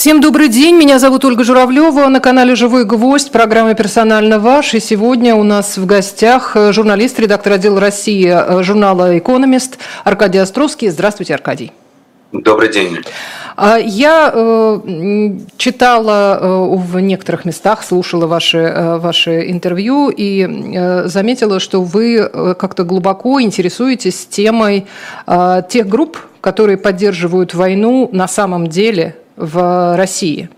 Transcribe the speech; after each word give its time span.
Всем 0.00 0.22
добрый 0.22 0.48
день, 0.48 0.76
меня 0.76 0.98
зовут 0.98 1.26
Ольга 1.26 1.44
Журавлева, 1.44 2.08
на 2.08 2.20
канале 2.20 2.54
«Живой 2.54 2.86
гвоздь», 2.86 3.30
программа 3.30 3.74
«Персонально 3.74 4.38
ваш». 4.38 4.72
И 4.72 4.80
сегодня 4.80 5.34
у 5.34 5.42
нас 5.42 5.76
в 5.76 5.84
гостях 5.84 6.56
журналист, 6.70 7.20
редактор 7.20 7.52
отдела 7.52 7.78
России 7.78 8.26
э, 8.26 8.62
журнала 8.62 9.18
«Экономист» 9.18 9.76
Аркадий 10.04 10.38
Островский. 10.38 10.88
Здравствуйте, 10.88 11.34
Аркадий. 11.34 11.72
Добрый 12.32 12.72
день. 12.72 13.00
А, 13.56 13.76
я 13.76 14.32
э, 14.34 14.80
читала 15.58 16.38
э, 16.40 16.76
в 16.76 16.98
некоторых 16.98 17.44
местах, 17.44 17.84
слушала 17.84 18.26
ваши, 18.26 18.56
э, 18.56 18.96
ваши 18.96 19.50
интервью 19.50 20.08
и 20.08 20.48
э, 20.48 21.08
заметила, 21.08 21.60
что 21.60 21.82
вы 21.82 22.16
э, 22.16 22.54
как-то 22.58 22.84
глубоко 22.84 23.38
интересуетесь 23.42 24.24
темой 24.24 24.86
э, 25.26 25.62
тех 25.68 25.86
групп, 25.86 26.16
которые 26.40 26.78
поддерживают 26.78 27.52
войну 27.52 28.08
на 28.12 28.28
самом 28.28 28.68
деле 28.68 29.16
в 29.40 29.96
России. 29.96 30.48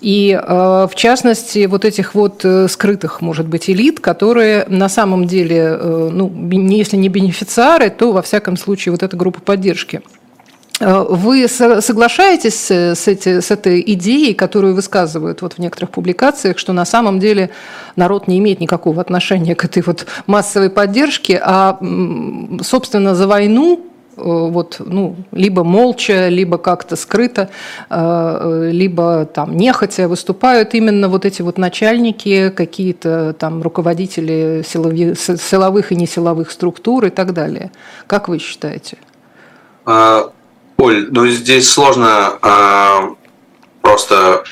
И 0.00 0.30
э, 0.40 0.86
в 0.90 0.94
частности, 0.94 1.66
вот 1.66 1.84
этих 1.84 2.14
вот 2.14 2.44
э, 2.44 2.68
скрытых, 2.68 3.20
может 3.20 3.48
быть, 3.48 3.68
элит, 3.68 3.98
которые 3.98 4.64
на 4.68 4.88
самом 4.88 5.26
деле, 5.26 5.76
э, 5.80 6.10
ну, 6.12 6.32
если 6.50 6.96
не 6.96 7.08
бенефициары, 7.08 7.90
то, 7.90 8.12
во 8.12 8.22
всяком 8.22 8.56
случае, 8.56 8.92
вот 8.92 9.02
эта 9.02 9.16
группа 9.16 9.40
поддержки. 9.40 10.02
Вы 10.80 11.48
соглашаетесь 11.48 12.70
с, 12.70 13.08
эти, 13.08 13.40
с 13.40 13.50
этой 13.50 13.82
идеей, 13.94 14.32
которую 14.32 14.76
высказывают 14.76 15.42
вот 15.42 15.54
в 15.54 15.58
некоторых 15.58 15.90
публикациях, 15.90 16.56
что 16.56 16.72
на 16.72 16.84
самом 16.84 17.18
деле 17.18 17.50
народ 17.96 18.28
не 18.28 18.38
имеет 18.38 18.60
никакого 18.60 19.00
отношения 19.00 19.56
к 19.56 19.64
этой 19.64 19.82
вот 19.82 20.06
массовой 20.28 20.70
поддержке, 20.70 21.42
а, 21.42 21.80
собственно, 22.62 23.16
за 23.16 23.26
войну 23.26 23.87
вот, 24.18 24.76
ну, 24.78 25.16
либо 25.32 25.64
молча, 25.64 26.28
либо 26.28 26.58
как-то 26.58 26.96
скрыто, 26.96 27.50
э, 27.90 28.68
либо 28.72 29.24
там 29.26 29.56
нехотя 29.56 30.08
выступают 30.08 30.74
именно 30.74 31.08
вот 31.08 31.24
эти 31.24 31.42
вот 31.42 31.58
начальники, 31.58 32.50
какие-то 32.50 33.34
там 33.38 33.62
руководители 33.62 34.64
силовых 34.66 35.92
и 35.92 35.96
несиловых 35.96 36.50
структур 36.50 37.06
и 37.06 37.10
так 37.10 37.32
далее. 37.32 37.70
Как 38.06 38.28
вы 38.28 38.38
считаете? 38.38 38.98
А, 39.84 40.30
Оль, 40.76 41.08
ну 41.10 41.26
здесь 41.28 41.70
сложно 41.70 42.38
а, 42.42 43.10
просто 43.82 44.44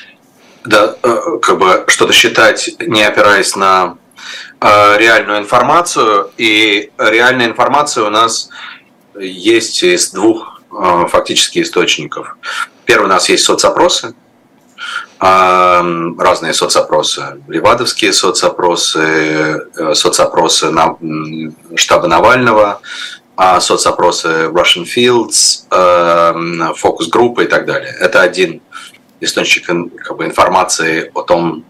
да, 0.65 0.95
э, 1.01 1.17
как 1.41 1.57
бы 1.59 1.85
что-то 1.87 2.13
считать, 2.13 2.75
не 2.79 3.03
опираясь 3.03 3.55
на 3.55 3.97
реальную 4.59 5.37
информацию. 5.37 6.31
И 6.37 6.91
реальная 6.97 7.45
информация 7.45 8.05
у 8.05 8.09
нас 8.09 8.49
есть 9.19 9.83
из 9.83 10.11
двух 10.11 10.61
э, 10.71 11.05
фактически 11.07 11.61
источников. 11.61 12.37
Первый 12.85 13.05
у 13.05 13.09
нас 13.09 13.29
есть 13.29 13.43
соцопросы, 13.43 14.15
а, 15.19 15.83
разные 16.19 16.53
соцопросы, 16.53 17.41
левадовские 17.47 18.13
соцопросы, 18.13 18.99
э, 18.99 19.93
соцопросы 19.95 20.71
штаба 21.75 22.07
Навального, 22.07 22.81
а, 23.35 23.59
соцопросы 23.59 24.45
Russian 24.45 24.85
Fields, 24.85 25.65
э, 25.71 26.73
фокус-группы 26.75 27.45
и 27.45 27.47
так 27.47 27.65
далее. 27.65 27.95
Это 27.99 28.21
один 28.21 28.61
источник 29.19 29.65
как 29.65 30.17
бы, 30.17 30.25
информации 30.25 31.09
о 31.15 31.23
том, 31.23 31.65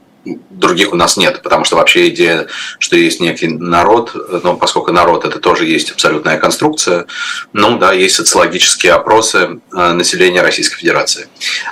других 0.49 0.93
у 0.93 0.95
нас 0.95 1.17
нет, 1.17 1.41
потому 1.41 1.63
что 1.63 1.75
вообще 1.75 2.09
идея, 2.09 2.47
что 2.79 2.95
есть 2.95 3.19
некий 3.19 3.47
народ, 3.47 4.13
ну, 4.43 4.57
поскольку 4.57 4.91
народ 4.91 5.25
это 5.25 5.39
тоже 5.39 5.65
есть 5.65 5.91
абсолютная 5.91 6.37
конструкция, 6.37 7.05
ну 7.53 7.77
да, 7.77 7.93
есть 7.93 8.15
социологические 8.15 8.93
опросы 8.93 9.59
э, 9.73 9.91
населения 9.93 10.41
Российской 10.41 10.77
Федерации. 10.77 11.27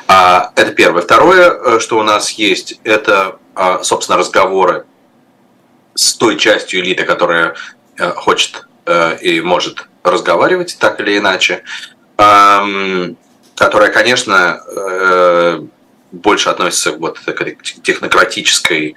А, 0.08 0.52
это 0.56 0.72
первое. 0.72 1.02
Второе, 1.02 1.52
э, 1.52 1.80
что 1.80 1.98
у 1.98 2.04
нас 2.04 2.32
есть, 2.32 2.80
это, 2.84 3.38
а, 3.56 3.84
собственно, 3.84 4.18
разговоры 4.18 4.86
с 5.94 6.14
той 6.16 6.38
частью 6.38 6.82
элиты, 6.82 7.04
которая 7.04 7.56
э, 7.98 8.12
хочет 8.12 8.68
и 9.22 9.42
может 9.42 9.88
разговаривать 10.04 10.78
так 10.80 11.00
или 11.00 11.18
иначе, 11.18 11.64
которая, 12.16 13.92
конечно, 13.92 14.62
больше 16.16 16.50
относится 16.50 16.94
вот 16.94 17.20
к 17.20 17.64
технократической, 17.84 18.96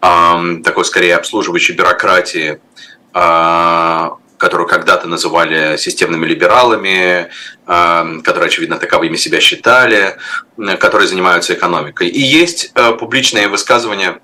такой 0.00 0.84
скорее 0.84 1.16
обслуживающей 1.16 1.74
бюрократии, 1.74 2.60
а, 3.14 4.16
которую 4.36 4.68
когда-то 4.68 5.06
называли 5.08 5.76
системными 5.78 6.26
либералами, 6.26 7.30
которые, 7.64 8.48
очевидно, 8.48 8.76
таковыми 8.76 9.16
себя 9.16 9.40
считали, 9.40 10.18
которые 10.78 11.08
занимаются 11.08 11.54
экономикой. 11.54 12.08
И 12.08 12.20
есть 12.20 12.72
э, 12.74 12.92
публичные 12.92 13.48
высказывания 13.48 14.20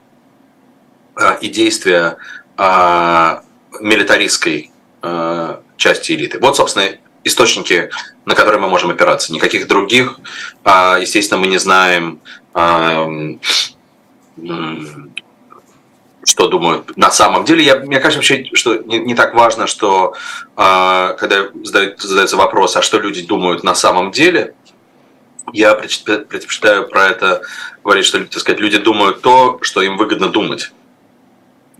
э, 1.17 1.39
и 1.41 1.49
действия 1.49 2.19
а, 2.57 3.43
милитаристской 3.81 4.71
э, 5.03 5.57
части 5.79 6.13
элиты. 6.13 6.39
Вот, 6.39 6.57
собственно, 6.57 6.91
источники, 7.25 7.91
на 8.25 8.35
которые 8.35 8.61
мы 8.61 8.69
можем 8.69 8.91
опираться. 8.91 9.33
Никаких 9.33 9.69
других, 9.69 10.19
а, 10.65 10.99
естественно, 11.01 11.41
мы 11.41 11.47
не 11.47 11.59
знаем, 11.59 12.21
а, 12.55 13.09
что 16.25 16.49
думают 16.49 16.97
на 16.97 17.11
самом 17.11 17.45
деле. 17.45 17.65
Я, 17.65 17.77
мне 17.77 17.99
кажется, 17.99 18.19
вообще, 18.19 18.49
что 18.55 18.77
не, 18.77 18.99
не 18.99 19.15
так 19.15 19.35
важно, 19.35 19.67
что 19.67 20.15
а, 20.57 21.15
когда 21.15 21.49
задается 21.63 22.37
вопрос, 22.37 22.77
а 22.77 22.83
что 22.83 22.99
люди 22.99 23.23
думают 23.23 23.65
на 23.65 23.75
самом 23.75 24.11
деле, 24.11 24.55
я 25.53 25.75
предпочитаю 25.75 26.89
про 26.89 27.09
это 27.09 27.43
говорить, 27.83 28.05
что 28.05 28.25
так 28.25 28.41
сказать, 28.41 28.61
люди 28.61 28.79
думают 28.79 29.23
то, 29.23 29.59
что 29.63 29.83
им 29.83 29.97
выгодно 29.97 30.29
думать. 30.29 30.73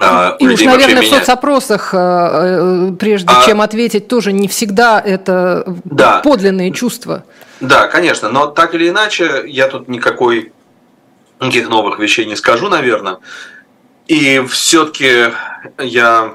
А, 0.03 0.37
И 0.39 0.49
уж, 0.49 0.63
наверное, 0.63 1.03
в 1.03 1.07
соцопросах, 1.07 1.93
э, 1.93 1.99
э, 1.99 2.93
прежде 2.99 3.29
а... 3.29 3.45
чем 3.45 3.61
ответить, 3.61 4.09
тоже 4.09 4.33
не 4.33 4.49
всегда 4.49 4.99
это 4.99 5.65
да. 5.85 6.21
подлинные 6.21 6.73
чувства. 6.73 7.25
Да, 7.61 7.87
конечно, 7.87 8.31
но 8.31 8.47
так 8.47 8.75
или 8.75 8.89
иначе, 8.89 9.45
я 9.47 9.69
тут 9.69 9.89
никакой, 9.89 10.53
никаких 11.39 11.69
новых 11.69 11.99
вещей 11.99 12.25
не 12.25 12.35
скажу, 12.35 12.71
наверное. 12.71 13.19
И 14.07 14.41
все-таки 14.49 15.35
я, 15.79 16.35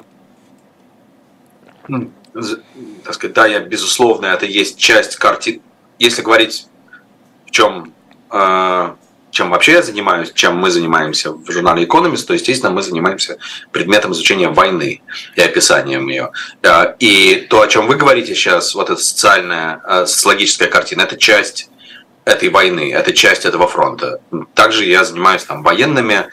так 1.87 3.13
сказать, 3.13 3.33
да, 3.33 3.47
я 3.47 3.61
безусловно, 3.61 4.27
это 4.27 4.45
есть 4.45 4.77
часть 4.77 5.15
картины. 5.15 5.61
Если 5.97 6.21
говорить 6.21 6.67
в 7.47 7.51
чем 7.51 7.91
э, 8.31 8.95
чем 9.35 9.49
вообще 9.49 9.73
я 9.73 9.81
занимаюсь, 9.81 10.31
чем 10.33 10.55
мы 10.55 10.71
занимаемся 10.71 11.33
в 11.33 11.51
журнале 11.51 11.83
Economist, 11.83 12.25
то, 12.25 12.33
естественно, 12.33 12.71
мы 12.71 12.81
занимаемся 12.81 13.37
предметом 13.71 14.13
изучения 14.13 14.47
войны 14.47 15.01
и 15.35 15.41
описанием 15.41 16.07
ее. 16.07 16.31
Э, 16.63 16.95
и 16.99 17.45
то, 17.49 17.61
о 17.61 17.67
чем 17.67 17.87
вы 17.87 17.95
говорите 17.95 18.33
сейчас, 18.33 18.73
вот 18.75 18.89
эта 18.89 19.01
социальная, 19.01 19.81
э, 19.85 20.05
социологическая 20.05 20.69
картина, 20.69 21.01
это 21.01 21.17
часть 21.17 21.69
этой 22.23 22.47
войны, 22.47 22.93
это 22.93 23.11
часть 23.11 23.43
этого 23.43 23.67
фронта. 23.67 24.21
Также 24.53 24.85
я 24.85 25.03
занимаюсь 25.03 25.43
там 25.43 25.63
военными 25.63 26.27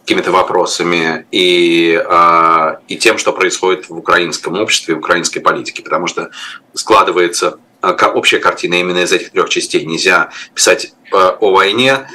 какими-то 0.00 0.32
вопросами 0.32 1.26
и, 1.30 2.02
э, 2.02 2.76
и 2.88 2.96
тем, 2.96 3.18
что 3.18 3.34
происходит 3.34 3.90
в 3.90 3.98
украинском 3.98 4.58
обществе, 4.58 4.94
в 4.94 4.98
украинской 5.00 5.40
политике, 5.40 5.82
потому 5.82 6.06
что 6.06 6.30
складывается 6.72 7.58
общая 7.82 8.38
картина 8.38 8.76
именно 8.76 9.00
из 9.00 9.12
этих 9.12 9.30
трех 9.30 9.50
частей. 9.50 9.84
Нельзя 9.84 10.30
писать 10.54 10.94
о 11.12 11.52
войне 11.52 12.06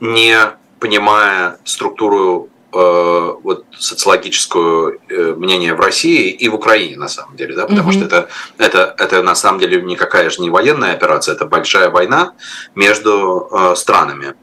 не 0.00 0.36
понимая 0.82 1.58
структуру 1.64 2.48
э, 2.72 3.34
вот 3.42 3.64
социологическую 3.78 5.00
э, 5.08 5.34
мнение 5.36 5.74
в 5.74 5.80
России 5.80 6.30
и 6.30 6.48
в 6.48 6.54
Украине 6.54 6.96
на 6.96 7.06
самом 7.06 7.36
деле, 7.36 7.54
да, 7.54 7.66
потому 7.66 7.90
mm-hmm. 7.90 7.92
что 7.92 8.04
это, 8.04 8.28
это, 8.58 8.94
это 8.98 9.22
на 9.22 9.36
самом 9.36 9.60
деле 9.60 9.80
никакая 9.80 10.28
же 10.28 10.42
не 10.42 10.50
военная 10.50 10.94
операция, 10.94 11.36
это 11.36 11.46
большая 11.46 11.88
война 11.90 12.32
между 12.74 13.48
э, 13.50 13.74
странами 13.76 14.34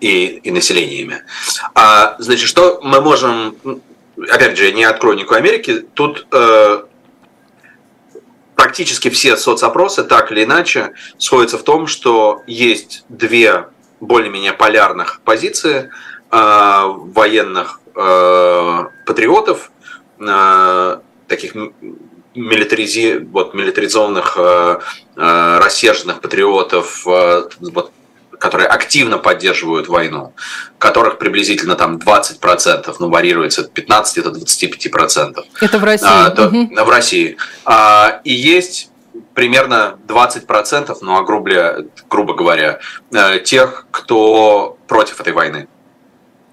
и, 0.00 0.40
и 0.42 0.50
населениями. 0.50 1.22
А, 1.76 2.16
значит, 2.18 2.48
что 2.48 2.80
мы 2.82 3.00
можем, 3.00 3.54
опять 4.28 4.58
же, 4.58 4.72
не 4.72 4.82
открою 4.82 5.16
никакой 5.16 5.38
Америки, 5.38 5.84
тут 5.94 6.26
практически 8.60 9.08
все 9.08 9.38
соцопросы 9.38 10.04
так 10.04 10.30
или 10.32 10.44
иначе 10.44 10.92
сходятся 11.16 11.56
в 11.56 11.62
том, 11.62 11.86
что 11.86 12.42
есть 12.46 13.04
две 13.08 13.68
более-менее 14.00 14.52
полярных 14.52 15.22
позиции 15.24 15.88
э, 16.30 16.82
военных 16.86 17.80
э, 17.94 18.84
патриотов, 19.06 19.72
э, 20.18 20.98
таких 21.26 21.54
милитаризи, 22.34 23.26
вот, 23.32 23.54
милитаризованных, 23.54 24.34
э, 24.36 24.80
э, 25.16 25.58
рассерженных 25.58 26.20
патриотов, 26.20 27.06
э, 27.06 27.48
вот, 27.60 27.92
которые 28.40 28.68
активно 28.68 29.18
поддерживают 29.18 29.86
войну, 29.88 30.32
которых 30.78 31.18
приблизительно 31.18 31.76
там 31.76 31.98
20%, 31.98 32.96
ну, 32.98 33.10
варьируется 33.10 33.60
от 33.60 33.72
15 33.72 34.24
до 34.24 34.30
25%. 34.30 35.44
Это 35.60 35.78
в 35.78 35.84
России? 35.84 36.08
А, 36.10 36.30
то, 36.30 36.46
угу. 36.46 36.74
В 36.74 36.88
России. 36.88 37.36
А, 37.66 38.22
и 38.24 38.32
есть 38.32 38.90
примерно 39.34 39.98
20%, 40.08 40.96
ну, 41.02 41.18
а 41.18 41.22
грубо, 41.22 41.84
грубо 42.08 42.34
говоря, 42.34 42.80
тех, 43.44 43.86
кто 43.90 44.78
против 44.88 45.20
этой 45.20 45.34
войны. 45.34 45.68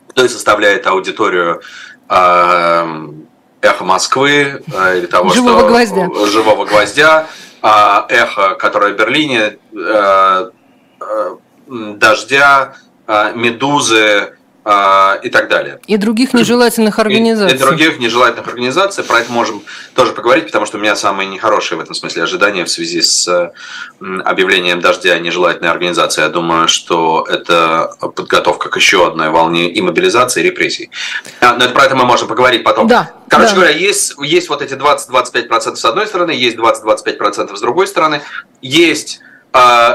Кто 0.10 0.26
и 0.26 0.28
составляет 0.28 0.86
аудиторию 0.88 1.62
эхо 2.10 3.84
Москвы 3.84 4.62
или 4.96 5.06
того, 5.06 5.30
живого 5.30 5.60
что 5.60 5.70
гвоздя. 5.70 6.10
живого 6.26 6.66
гвоздя, 6.66 7.28
эхо, 7.62 8.56
которое 8.56 8.94
в 8.94 8.98
Берлине, 8.98 9.58
дождя, 11.68 12.76
медузы, 13.08 14.34
а, 14.70 15.18
и 15.24 15.30
так 15.30 15.48
далее. 15.48 15.80
И 15.88 15.96
других 15.96 16.34
нежелательных 16.34 17.00
организаций. 17.00 17.56
И, 17.56 17.58
и 17.58 17.64
других 17.64 18.00
нежелательных 18.00 18.50
организаций. 18.50 19.02
Про 19.02 19.20
это 19.22 19.32
можем 19.32 19.64
тоже 19.96 20.12
поговорить, 20.12 20.48
потому 20.48 20.66
что 20.66 20.78
у 20.78 20.82
меня 20.82 20.98
самые 20.98 21.30
нехорошие 21.30 21.78
в 21.78 21.82
этом 21.82 21.96
смысле 21.96 22.24
ожидания 22.24 22.66
в 22.66 22.70
связи 22.70 23.02
с 23.02 23.54
объявлением 24.02 24.82
дождя 24.82 25.18
нежелательной 25.20 25.72
организации. 25.72 26.22
Я 26.22 26.28
думаю, 26.28 26.68
что 26.68 27.26
это 27.30 27.96
подготовка 28.14 28.68
к 28.68 28.76
еще 28.76 29.08
одной 29.08 29.30
волне 29.30 29.70
и 29.70 29.80
мобилизации, 29.80 30.42
и 30.42 30.44
репрессий. 30.44 30.92
А, 31.40 31.56
но 31.56 31.64
это, 31.64 31.74
про 31.74 31.86
это 31.86 31.96
мы 31.96 32.04
можем 32.04 32.28
поговорить 32.28 32.66
потом. 32.66 32.90
Да. 32.90 33.14
Короче 33.30 33.52
да. 33.52 33.56
говоря, 33.56 33.72
есть, 33.72 34.16
есть 34.22 34.50
вот 34.50 34.62
эти 34.62 34.74
20-25% 34.74 35.78
с 35.78 35.86
одной 35.86 36.08
стороны, 36.08 36.32
есть 36.32 36.58
20-25% 36.58 37.56
с 37.56 37.62
другой 37.62 37.88
стороны, 37.88 38.22
есть 38.62 39.22
а 39.22 39.27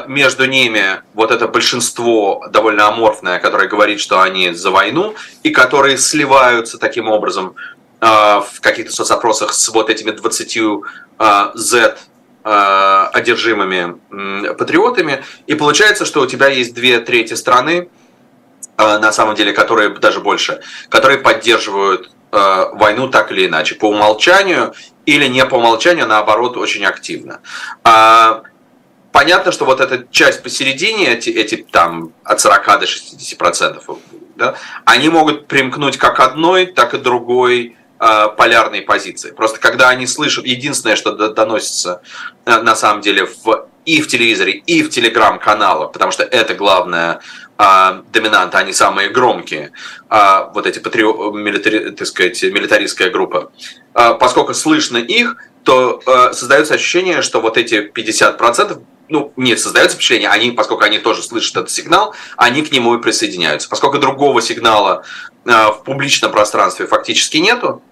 между 0.09 0.47
ними 0.47 1.03
вот 1.14 1.31
это 1.31 1.49
большинство 1.49 2.47
довольно 2.50 2.88
аморфное, 2.88 3.38
которое 3.38 3.69
говорит, 3.69 4.00
что 4.00 4.20
они 4.20 4.50
за 4.50 4.70
войну, 4.70 5.14
и 5.43 5.50
которые 5.50 5.99
сливаются 5.99 6.79
таким 6.79 7.09
образом 7.09 7.55
а, 8.00 8.41
в 8.41 8.61
каких-то 8.61 8.93
соцопросах 8.93 9.53
с 9.53 9.69
вот 9.69 9.91
этими 9.91 10.11
20 10.11 10.59
а, 11.19 11.53
Z 11.55 11.97
одержимыми 12.44 14.55
патриотами. 14.55 15.23
И 15.47 15.55
получается, 15.55 16.05
что 16.05 16.23
у 16.23 16.26
тебя 16.26 16.49
есть 16.49 16.75
две 16.75 16.99
трети 16.99 17.35
страны, 17.35 17.88
на 18.76 19.12
самом 19.12 19.37
деле, 19.37 19.53
которые 19.53 19.91
даже 19.91 20.19
больше, 20.19 20.61
которые 20.88 21.19
поддерживают 21.19 22.11
войну 22.32 23.09
так 23.09 23.31
или 23.31 23.47
иначе, 23.47 23.76
по 23.76 23.85
умолчанию 23.85 24.75
или 25.06 25.29
не 25.29 25.44
по 25.44 25.55
умолчанию, 25.55 26.09
наоборот, 26.09 26.56
очень 26.56 26.85
активно 26.85 27.38
понятно, 29.12 29.53
что 29.53 29.64
вот 29.64 29.81
эта 29.81 30.06
часть 30.11 30.43
посередине, 30.43 31.12
эти, 31.12 31.31
эти 31.31 31.56
там 31.70 32.12
от 32.25 32.41
40 32.41 32.81
до 32.81 32.87
60 32.87 33.38
процентов, 33.38 33.85
да, 34.37 34.56
они 34.85 35.09
могут 35.09 35.47
примкнуть 35.47 35.99
как 35.99 36.19
одной, 36.20 36.67
так 36.67 36.94
и 36.94 36.99
другой 36.99 37.76
э, 38.00 38.29
полярной 38.37 38.82
позиции. 38.82 39.31
Просто 39.31 39.61
когда 39.61 39.91
они 39.91 40.06
слышат, 40.06 40.47
единственное, 40.47 40.97
что 40.97 41.12
доносится 41.12 42.03
э, 42.47 42.62
на 42.62 42.75
самом 42.75 43.03
деле 43.03 43.26
в, 43.26 43.69
и 43.85 44.00
в 44.00 44.09
телевизоре, 44.09 44.53
и 44.53 44.82
в 44.82 44.91
телеграм-каналах, 44.91 45.93
потому 45.93 46.11
что 46.11 46.25
это 46.25 46.55
главная 46.55 47.20
доминанта, 48.12 48.59
они 48.59 48.73
самые 48.73 49.11
громкие, 49.11 49.73
э, 50.11 50.49
вот 50.53 50.67
эти 50.67 50.79
патрио, 50.81 51.31
милитари, 51.32 51.91
так 51.91 52.09
сказать, 52.09 52.43
милитаристская 52.43 53.11
группа, 53.11 53.53
э, 53.94 54.14
поскольку 54.19 54.55
слышно 54.55 54.97
их, 54.97 55.37
то 55.62 56.00
э, 56.05 56.32
создается 56.32 56.75
ощущение, 56.75 57.23
что 57.23 57.41
вот 57.41 57.56
эти 57.56 57.91
50% 57.94 58.82
ну, 59.08 59.32
не 59.37 59.56
создается 59.56 59.96
впечатление, 59.96 60.28
они, 60.28 60.52
поскольку 60.52 60.84
они 60.84 60.99
тоже 60.99 61.22
слышат 61.22 61.56
этот 61.56 61.70
сигнал, 61.70 62.14
они 62.37 62.62
к 62.62 62.72
нему 62.72 62.94
и 62.94 63.02
присоединяются. 63.02 63.69
Поскольку 63.69 63.99
другого 63.99 64.40
сигнала 64.40 65.04
э, 65.44 65.50
в 65.50 65.82
публичном 65.84 66.32
пространстве 66.32 66.87
фактически 66.87 67.37
нету, 67.38 67.82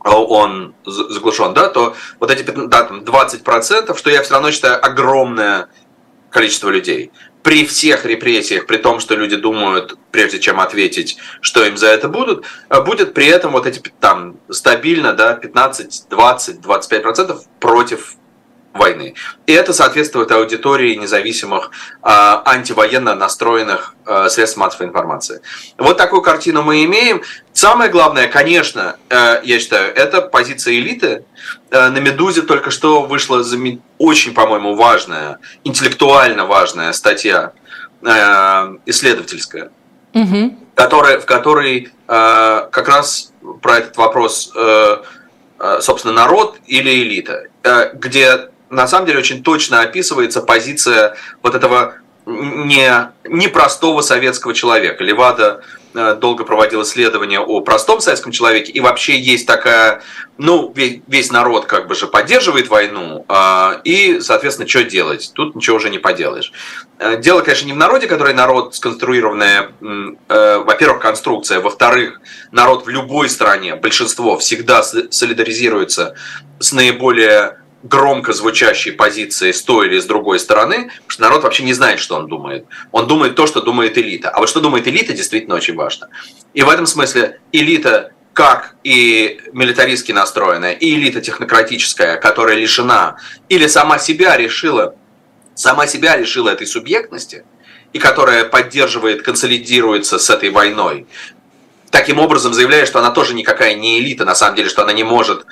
а 0.00 0.18
он 0.18 0.74
заглушен, 0.84 1.54
да, 1.54 1.68
то 1.68 1.94
вот 2.18 2.30
эти 2.30 2.42
да, 2.42 2.82
там 2.82 3.00
20%, 3.00 3.96
что 3.96 4.10
я 4.10 4.22
все 4.22 4.32
равно 4.34 4.50
считаю 4.50 4.84
огромное 4.84 5.68
количество 6.30 6.70
людей. 6.70 7.12
При 7.44 7.66
всех 7.66 8.04
репрессиях, 8.04 8.66
при 8.66 8.78
том, 8.78 9.00
что 9.00 9.14
люди 9.14 9.36
думают, 9.36 9.96
прежде 10.10 10.38
чем 10.38 10.60
ответить, 10.60 11.18
что 11.40 11.64
им 11.64 11.76
за 11.76 11.88
это 11.88 12.08
будут, 12.08 12.44
э, 12.68 12.80
будет 12.80 13.14
при 13.14 13.26
этом 13.26 13.52
вот 13.52 13.66
эти 13.66 13.80
там 14.00 14.38
стабильно, 14.48 15.12
да, 15.12 15.34
15, 15.34 16.06
20, 16.08 16.60
25% 16.60 17.40
против 17.60 18.16
войны. 18.74 19.14
И 19.46 19.52
это 19.52 19.72
соответствует 19.72 20.30
аудитории 20.30 20.94
независимых 20.94 21.70
э, 22.02 22.08
антивоенно 22.44 23.14
настроенных 23.14 23.94
э, 24.06 24.28
средств 24.28 24.56
массовой 24.56 24.86
информации. 24.86 25.40
Вот 25.78 25.96
такую 25.98 26.22
картину 26.22 26.62
мы 26.62 26.84
имеем. 26.84 27.22
Самое 27.52 27.90
главное, 27.90 28.28
конечно, 28.28 28.96
э, 29.10 29.40
я 29.44 29.58
считаю, 29.58 29.94
это 29.94 30.22
позиция 30.22 30.74
элиты. 30.74 31.24
Э, 31.70 31.88
на 31.88 31.98
«Медузе» 31.98 32.42
только 32.42 32.70
что 32.70 33.02
вышла 33.02 33.44
очень, 33.98 34.34
по-моему, 34.34 34.74
важная, 34.74 35.38
интеллектуально 35.64 36.46
важная 36.46 36.92
статья 36.92 37.52
э, 38.02 38.76
исследовательская, 38.86 39.70
угу. 40.14 40.56
которая, 40.74 41.20
в 41.20 41.26
которой 41.26 41.90
э, 42.08 42.68
как 42.70 42.88
раз 42.88 43.32
про 43.60 43.78
этот 43.78 43.96
вопрос, 43.96 44.52
э, 44.56 44.96
э 45.58 45.80
собственно, 45.80 46.14
народ 46.14 46.58
или 46.66 46.90
элита, 47.02 47.44
э, 47.62 47.94
где 47.94 48.48
на 48.72 48.88
самом 48.88 49.06
деле 49.06 49.18
очень 49.18 49.42
точно 49.42 49.82
описывается 49.82 50.40
позиция 50.40 51.14
вот 51.42 51.54
этого 51.54 51.94
не, 52.24 53.10
непростого 53.24 54.00
советского 54.00 54.54
человека. 54.54 55.02
Левада 55.02 55.62
э, 55.92 56.14
долго 56.14 56.44
проводил 56.44 56.82
исследования 56.82 57.40
о 57.40 57.60
простом 57.60 58.00
советском 58.00 58.32
человеке, 58.32 58.72
и 58.72 58.80
вообще 58.80 59.18
есть 59.18 59.46
такая, 59.46 60.02
ну, 60.38 60.72
весь, 60.74 61.00
весь 61.08 61.32
народ 61.32 61.66
как 61.66 61.88
бы 61.88 61.94
же 61.94 62.06
поддерживает 62.06 62.68
войну, 62.68 63.26
э, 63.28 63.80
и, 63.84 64.20
соответственно, 64.20 64.68
что 64.68 64.84
делать? 64.84 65.32
Тут 65.34 65.56
ничего 65.56 65.76
уже 65.76 65.90
не 65.90 65.98
поделаешь. 65.98 66.52
Э, 66.98 67.16
дело, 67.18 67.40
конечно, 67.40 67.66
не 67.66 67.72
в 67.72 67.76
народе, 67.76 68.06
который 68.06 68.34
народ 68.34 68.74
сконструированная, 68.76 69.72
э, 69.80 70.58
во-первых, 70.64 71.02
конструкция, 71.02 71.60
во-вторых, 71.60 72.20
народ 72.52 72.86
в 72.86 72.88
любой 72.88 73.28
стране, 73.28 73.74
большинство 73.74 74.38
всегда 74.38 74.82
солидаризируется 74.82 76.14
с 76.60 76.72
наиболее 76.72 77.56
громко 77.82 78.32
звучащей 78.32 78.92
позиции 78.92 79.52
с 79.52 79.62
той 79.62 79.88
или 79.88 79.98
с 79.98 80.04
другой 80.04 80.38
стороны, 80.38 80.84
потому 80.84 81.10
что 81.10 81.22
народ 81.22 81.42
вообще 81.42 81.64
не 81.64 81.72
знает, 81.72 81.98
что 82.00 82.16
он 82.16 82.28
думает. 82.28 82.66
Он 82.92 83.06
думает 83.06 83.34
то, 83.34 83.46
что 83.46 83.60
думает 83.60 83.98
элита. 83.98 84.30
А 84.30 84.38
вот 84.38 84.48
что 84.48 84.60
думает 84.60 84.86
элита, 84.86 85.12
действительно 85.12 85.56
очень 85.56 85.74
важно. 85.74 86.08
И 86.54 86.62
в 86.62 86.68
этом 86.68 86.86
смысле 86.86 87.40
элита 87.52 88.12
как 88.32 88.76
и 88.82 89.40
милитаристски 89.52 90.12
настроенная, 90.12 90.72
и 90.72 90.94
элита 90.94 91.20
технократическая, 91.20 92.16
которая 92.16 92.56
лишена 92.56 93.16
или 93.48 93.66
сама 93.66 93.98
себя 93.98 94.36
решила, 94.36 94.94
сама 95.54 95.86
себя 95.86 96.16
решила 96.16 96.48
этой 96.48 96.66
субъектности, 96.66 97.44
и 97.92 97.98
которая 97.98 98.44
поддерживает, 98.44 99.22
консолидируется 99.22 100.18
с 100.18 100.30
этой 100.30 100.48
войной, 100.48 101.06
таким 101.90 102.18
образом 102.18 102.54
заявляя, 102.54 102.86
что 102.86 102.98
она 102.98 103.10
тоже 103.10 103.34
никакая 103.34 103.74
не 103.74 104.00
элита, 104.00 104.24
на 104.24 104.34
самом 104.34 104.56
деле, 104.56 104.70
что 104.70 104.82
она 104.82 104.92
не 104.92 105.04
может 105.04 105.44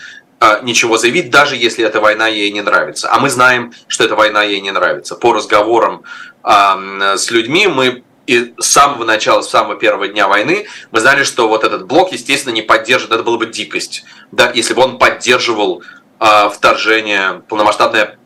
ничего 0.62 0.97
заявить, 0.97 1.30
даже 1.30 1.56
если 1.56 1.85
эта 1.85 2.00
война 2.00 2.26
ей 2.26 2.50
не 2.50 2.62
нравится. 2.62 3.11
А 3.12 3.18
мы 3.18 3.28
знаем, 3.28 3.73
что 3.88 4.04
эта 4.04 4.16
война 4.16 4.42
ей 4.42 4.61
не 4.61 4.70
нравится. 4.70 5.14
По 5.14 5.32
разговорам 5.32 6.02
э, 6.42 7.16
с 7.16 7.30
людьми 7.30 7.66
мы 7.66 8.02
и 8.26 8.54
с 8.59 8.66
самого 8.66 9.04
начала, 9.04 9.42
с 9.42 9.50
самого 9.50 9.75
первого 9.75 10.06
дня 10.09 10.28
войны 10.28 10.66
мы 10.92 11.00
знали, 11.00 11.25
что 11.25 11.49
вот 11.49 11.64
этот 11.64 11.87
блок, 11.87 12.12
естественно, 12.12 12.54
не 12.54 12.62
поддержит, 12.62 13.11
это 13.11 13.23
была 13.23 13.38
бы 13.38 13.47
дикость, 13.47 14.04
да, 14.30 14.50
если 14.54 14.73
бы 14.73 14.82
он 14.82 14.99
поддерживал 14.99 15.82
э, 16.20 16.49
вторжение, 16.50 17.42
полномасштабное 17.49 18.18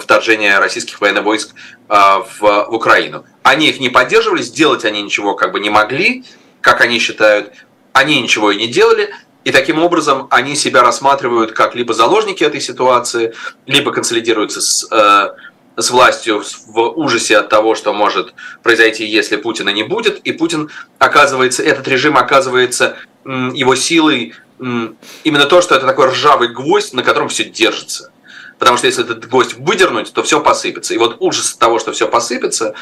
вторжение 0.00 0.58
российских 0.58 1.00
военных 1.00 1.24
войск 1.24 1.54
э, 1.88 1.94
в, 1.94 2.40
в 2.40 2.74
Украину. 2.74 3.26
Они 3.42 3.68
их 3.68 3.80
не 3.80 3.90
поддерживали, 3.90 4.42
сделать 4.42 4.84
они 4.84 5.02
ничего 5.02 5.34
как 5.34 5.52
бы 5.52 5.60
не 5.60 5.70
могли, 5.70 6.24
как 6.62 6.80
они 6.80 6.98
считают, 6.98 7.52
они 7.92 8.20
ничего 8.20 8.52
и 8.52 8.56
не 8.56 8.66
делали, 8.66 9.14
и 9.44 9.52
таким 9.52 9.78
образом 9.78 10.26
они 10.30 10.54
себя 10.54 10.82
рассматривают 10.82 11.52
как 11.52 11.74
либо 11.74 11.94
заложники 11.94 12.44
этой 12.44 12.60
ситуации, 12.60 13.34
либо 13.66 13.92
консолидируются 13.92 14.60
с, 14.60 14.86
э, 14.90 15.80
с 15.80 15.90
властью 15.90 16.42
в 16.66 16.80
ужасе 16.98 17.38
от 17.38 17.48
того, 17.48 17.74
что 17.74 17.92
может 17.92 18.34
произойти, 18.62 19.06
если 19.06 19.36
Путина 19.36 19.70
не 19.70 19.82
будет. 19.82 20.18
И 20.20 20.32
Путин 20.32 20.70
оказывается, 20.98 21.62
этот 21.62 21.88
режим 21.88 22.16
оказывается 22.16 22.96
его 23.24 23.74
силой 23.74 24.34
именно 24.58 25.46
то, 25.46 25.62
что 25.62 25.74
это 25.74 25.86
такой 25.86 26.08
ржавый 26.08 26.48
гвоздь, 26.48 26.92
на 26.92 27.02
котором 27.02 27.28
все 27.28 27.44
держится. 27.44 28.12
Потому 28.58 28.76
что 28.76 28.86
если 28.86 29.04
этот 29.04 29.26
гвоздь 29.26 29.54
выдернуть, 29.54 30.12
то 30.12 30.22
все 30.22 30.40
посыпется. 30.40 30.92
И 30.92 30.98
вот 30.98 31.16
ужас 31.20 31.54
того, 31.54 31.78
что 31.78 31.92
все 31.92 32.06
посыпется, 32.06 32.74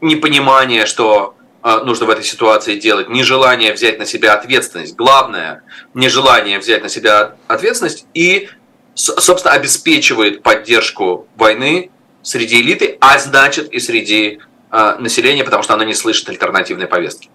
непонимание, 0.00 0.86
что 0.86 1.34
нужно 1.62 2.06
в 2.06 2.10
этой 2.10 2.24
ситуации 2.24 2.78
делать, 2.78 3.08
нежелание 3.08 3.72
взять 3.72 3.98
на 3.98 4.06
себя 4.06 4.34
ответственность, 4.34 4.94
главное, 4.94 5.62
нежелание 5.94 6.58
взять 6.58 6.82
на 6.82 6.88
себя 6.88 7.36
ответственность 7.48 8.06
и, 8.14 8.48
собственно, 8.94 9.54
обеспечивает 9.54 10.42
поддержку 10.42 11.26
войны 11.36 11.90
среди 12.22 12.60
элиты, 12.60 12.98
а 13.00 13.18
значит 13.18 13.70
и 13.72 13.80
среди 13.80 14.40
а, 14.70 14.96
населения, 14.98 15.44
потому 15.44 15.62
что 15.62 15.74
оно 15.74 15.84
не 15.84 15.94
слышит 15.94 16.28
альтернативной 16.28 16.86
повестки. 16.86 17.30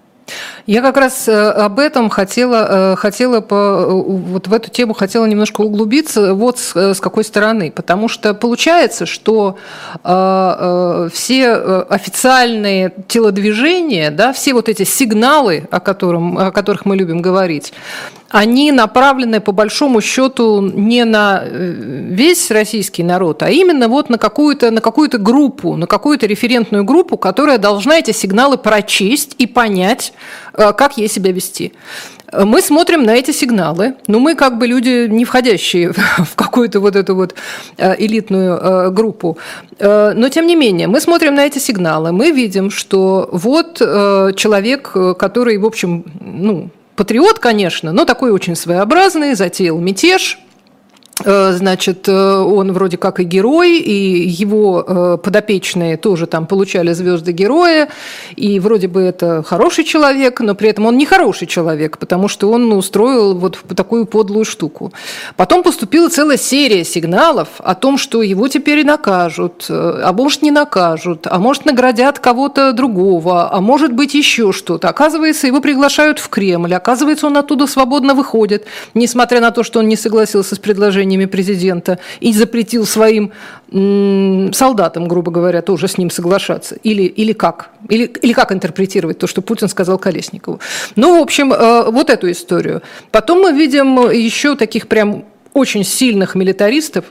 Я 0.68 0.82
как 0.82 0.98
раз 0.98 1.28
э, 1.28 1.32
об 1.34 1.80
этом 1.80 2.10
хотела, 2.10 2.94
э, 2.94 2.96
хотела 2.96 3.42
по, 3.42 3.56
э, 3.56 3.86
вот 3.88 4.48
в 4.48 4.54
эту 4.54 4.70
тему 4.70 4.94
хотела 4.94 5.26
немножко 5.26 5.62
углубиться, 5.62 6.34
вот 6.34 6.60
с, 6.60 6.76
с 6.76 7.00
какой 7.00 7.24
стороны. 7.24 7.72
Потому 7.72 8.08
что 8.08 8.34
получается, 8.34 9.06
что 9.06 9.58
э, 10.04 11.10
все 11.14 11.54
официальные 11.90 12.94
телодвижения, 13.08 14.12
да, 14.12 14.34
все 14.34 14.54
вот 14.54 14.70
эти 14.70 14.84
сигналы, 14.84 15.68
о, 15.72 15.80
котором, 15.80 16.38
о 16.38 16.52
которых 16.52 16.86
мы 16.86 16.96
любим 16.96 17.22
говорить, 17.22 17.74
они 18.32 18.72
направлены 18.72 19.42
по 19.42 19.52
большому 19.52 20.02
счету 20.02 20.62
не 20.62 21.04
на 21.06 21.44
весь 21.46 22.50
российский 22.52 23.04
народ, 23.04 23.44
а 23.44 23.50
именно 23.50 23.88
вот 23.88 24.10
на 24.10 24.18
какую-то 24.18 24.72
на 24.72 24.82
какую-то 24.82 25.18
группу, 25.18 25.76
на 25.76 25.88
какую-то 25.88 26.26
референтную 26.26 26.84
группу, 26.84 27.18
которая 27.18 27.58
должна 27.58 28.00
эти 28.00 28.12
сигналы 28.12 28.58
прочесть 28.58 29.36
и 29.38 29.48
понять, 29.48 30.14
Э, 30.54 30.74
как 30.74 30.98
ей 30.98 31.08
себя 31.08 31.32
вести. 31.32 31.74
Мы 32.34 32.62
смотрим 32.62 33.04
на 33.04 33.16
эти 33.16 33.32
сигналы, 33.32 33.96
но 34.08 34.20
мы 34.20 34.36
как 34.36 34.58
бы 34.58 34.68
люди, 34.68 35.08
не 35.08 35.26
входящие 35.26 35.92
в 36.18 36.36
какую-то 36.36 36.80
вот 36.80 36.96
эту 36.96 37.16
вот 37.16 37.36
э, 37.78 37.96
элитную 37.98 38.58
э, 38.58 38.90
группу. 38.90 39.38
Но 39.80 40.30
тем 40.30 40.46
не 40.46 40.56
менее, 40.56 40.88
мы 40.88 41.02
смотрим 41.02 41.36
на 41.36 41.46
эти 41.46 41.60
сигналы, 41.60 42.12
мы 42.12 42.32
видим, 42.32 42.70
что 42.70 43.30
вот 43.32 43.80
человек, 43.80 44.92
который, 45.18 45.58
в 45.58 45.66
общем, 45.66 46.06
ну, 46.20 46.70
патриот, 46.96 47.40
конечно, 47.40 47.92
но 47.92 48.06
такой 48.06 48.32
очень 48.32 48.56
своеобразный, 48.56 49.36
затеял 49.36 49.80
мятеж– 49.80 50.40
значит, 51.26 52.08
э, 52.08 52.12
он 52.12 52.72
вроде 52.72 52.98
как 52.98 53.20
и 53.20 53.24
герой, 53.24 53.78
и 53.78 54.28
его 54.28 54.84
э, 54.86 55.18
подопечные 55.24 55.98
тоже 55.98 56.28
там 56.28 56.46
получали 56.46 56.94
звезды 56.94 57.32
героя, 57.32 57.90
и 58.36 58.60
вроде 58.60 58.88
бы 58.88 59.02
это 59.02 59.44
хороший 59.44 59.84
человек, 59.84 60.40
но 60.40 60.56
при 60.56 60.70
этом 60.70 60.86
он 60.86 60.98
не 60.98 61.06
хороший 61.06 61.48
человек, 61.48 61.98
потому 61.98 62.28
что 62.28 62.52
он 62.52 62.72
устроил 62.74 63.36
вот 63.36 63.60
такую 63.76 64.06
подлую 64.06 64.46
штуку. 64.46 64.92
Потом 65.36 65.64
поступила 65.64 66.10
целая 66.10 66.38
серия 66.38 66.84
сигналов 66.84 67.48
о 67.60 67.76
том, 67.76 67.98
что 67.98 68.22
его 68.22 68.48
теперь 68.48 68.86
накажут, 68.86 69.66
а 69.70 70.12
может 70.14 70.42
не 70.42 70.52
накажут, 70.52 71.28
а 71.30 71.38
может 71.40 71.66
наградят 71.66 72.20
кого-то 72.20 72.74
другого, 72.74 73.54
а 73.54 73.62
может 73.62 73.94
быть 73.94 74.14
еще 74.14 74.52
что-то. 74.52 74.90
Оказывается, 74.90 75.48
его 75.48 75.62
приглашают 75.62 76.20
в 76.20 76.30
Кремль, 76.30 76.74
оказывается, 76.74 77.28
он 77.28 77.38
оттуда 77.38 77.68
свободно 77.68 78.14
выходит, 78.14 78.66
несмотря 78.94 79.42
на 79.42 79.52
то, 79.52 79.64
что 79.64 79.80
он 79.80 79.88
не 79.88 79.96
согласился 79.96 80.56
с 80.56 80.60
предложением 80.60 81.11
решениями 81.12 81.26
президента 81.26 81.98
и 82.22 82.34
запретил 82.34 82.86
своим 82.86 83.32
солдатам, 84.54 85.08
грубо 85.08 85.32
говоря, 85.32 85.62
тоже 85.62 85.88
с 85.88 85.98
ним 85.98 86.10
соглашаться? 86.10 86.76
Или, 86.84 87.04
или 87.04 87.34
как? 87.34 87.70
Или, 87.90 88.06
или 88.06 88.34
как 88.34 88.52
интерпретировать 88.52 89.18
то, 89.18 89.28
что 89.28 89.42
Путин 89.42 89.70
сказал 89.70 89.98
Колесникову? 89.98 90.60
Ну, 90.96 91.20
в 91.20 91.22
общем, 91.22 91.54
э, 91.54 91.92
вот 91.92 92.10
эту 92.10 92.30
историю. 92.30 92.82
Потом 93.12 93.42
мы 93.42 93.54
видим 93.54 94.10
еще 94.12 94.56
таких 94.56 94.88
прям 94.88 95.24
очень 95.54 95.84
сильных 95.84 96.36
милитаристов, 96.36 97.06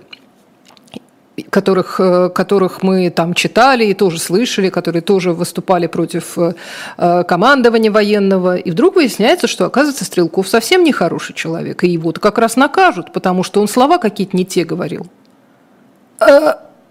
которых, 1.48 2.00
э, 2.00 2.28
которых 2.30 2.82
мы 2.82 3.10
там 3.10 3.34
читали 3.34 3.84
и 3.84 3.94
тоже 3.94 4.18
слышали, 4.18 4.68
которые 4.68 5.02
тоже 5.02 5.32
выступали 5.32 5.86
против 5.86 6.36
э, 6.38 6.54
э, 6.98 7.24
командования 7.24 7.90
военного. 7.90 8.56
И 8.56 8.70
вдруг 8.70 8.96
выясняется, 8.96 9.46
что, 9.46 9.64
оказывается, 9.64 10.04
Стрелков 10.04 10.48
совсем 10.48 10.84
не 10.84 10.92
хороший 10.92 11.34
человек, 11.34 11.84
и 11.84 11.88
его-то 11.88 12.20
как 12.20 12.38
раз 12.38 12.56
накажут, 12.56 13.12
потому 13.12 13.42
что 13.42 13.60
он 13.60 13.68
слова 13.68 13.98
какие-то 13.98 14.36
не 14.36 14.44
те 14.44 14.64
говорил. 14.64 15.06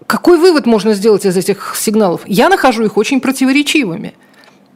Какой 0.08 0.40
вывод 0.40 0.66
можно 0.66 0.94
сделать 0.94 1.26
из 1.26 1.38
этих 1.38 1.76
сигналов? 1.76 2.22
Я 2.26 2.50
нахожу 2.50 2.84
их 2.84 2.98
очень 2.98 3.22
противоречивыми– 3.22 4.16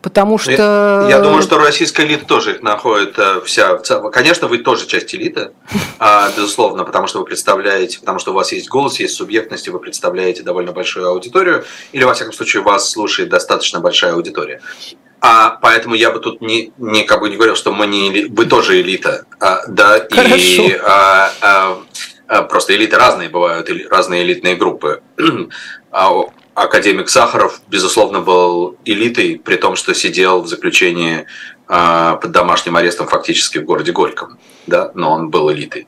Потому 0.04 0.38
что... 0.38 0.52
Я, 0.52 1.08
я 1.10 1.20
думаю, 1.20 1.42
что 1.42 1.58
российская 1.58 2.06
элита 2.06 2.26
тоже 2.26 2.52
их 2.52 2.62
находит 2.62 3.18
э, 3.18 3.40
вся. 3.46 3.78
Конечно, 4.12 4.50
вы 4.50 4.58
тоже 4.58 4.86
часть 4.86 5.16
элиты, 5.16 5.52
а, 5.98 6.30
безусловно, 6.36 6.84
потому 6.84 7.08
что 7.08 7.20
вы 7.20 7.26
представляете, 7.26 8.00
потому 8.00 8.20
что 8.20 8.32
у 8.32 8.34
вас 8.34 8.52
есть 8.52 8.68
голос, 8.68 9.00
есть 9.00 9.16
субъектность, 9.16 9.66
и 9.68 9.70
вы 9.70 9.80
представляете 9.80 10.44
довольно 10.44 10.74
большую 10.74 11.08
аудиторию, 11.08 11.64
или, 11.94 12.04
во 12.04 12.14
всяком 12.14 12.34
случае, 12.34 12.64
вас 12.64 12.90
слушает 12.92 13.30
достаточно 13.30 13.80
большая 13.80 14.14
аудитория. 14.14 14.62
А 15.22 15.52
поэтому 15.62 15.96
я 15.96 16.12
бы 16.12 16.20
тут 16.20 16.42
не, 16.42 16.74
не 16.78 17.04
как 17.04 17.22
бы 17.22 17.30
не 17.30 17.38
говорил, 17.38 17.56
что 17.56 17.72
мы 17.72 17.88
не 17.88 18.26
вы 18.26 18.46
тоже 18.46 18.82
элита, 18.82 19.26
а, 19.40 19.62
да, 19.70 20.06
Хорошо. 20.12 20.36
и 20.36 20.74
а, 20.84 21.32
а, 21.40 21.78
а, 22.28 22.42
просто 22.42 22.76
элиты 22.76 22.98
разные 22.98 23.30
бывают, 23.30 23.70
разные 23.90 24.24
элитные 24.24 24.58
группы. 24.58 25.02
А 25.96 26.10
академик 26.56 27.10
Сахаров, 27.10 27.62
безусловно, 27.68 28.22
был 28.22 28.78
элитой, 28.86 29.42
при 29.44 29.56
том, 29.56 29.76
что 29.76 29.94
сидел 29.94 30.42
в 30.42 30.48
заключении 30.48 31.26
э, 31.68 32.18
под 32.22 32.32
домашним 32.32 32.76
арестом 32.76 33.08
фактически 33.08 33.58
в 33.58 33.66
городе 33.66 33.92
Горьком, 33.92 34.38
да, 34.68 34.92
но 34.94 35.12
он 35.12 35.30
был 35.30 35.52
элитой. 35.52 35.88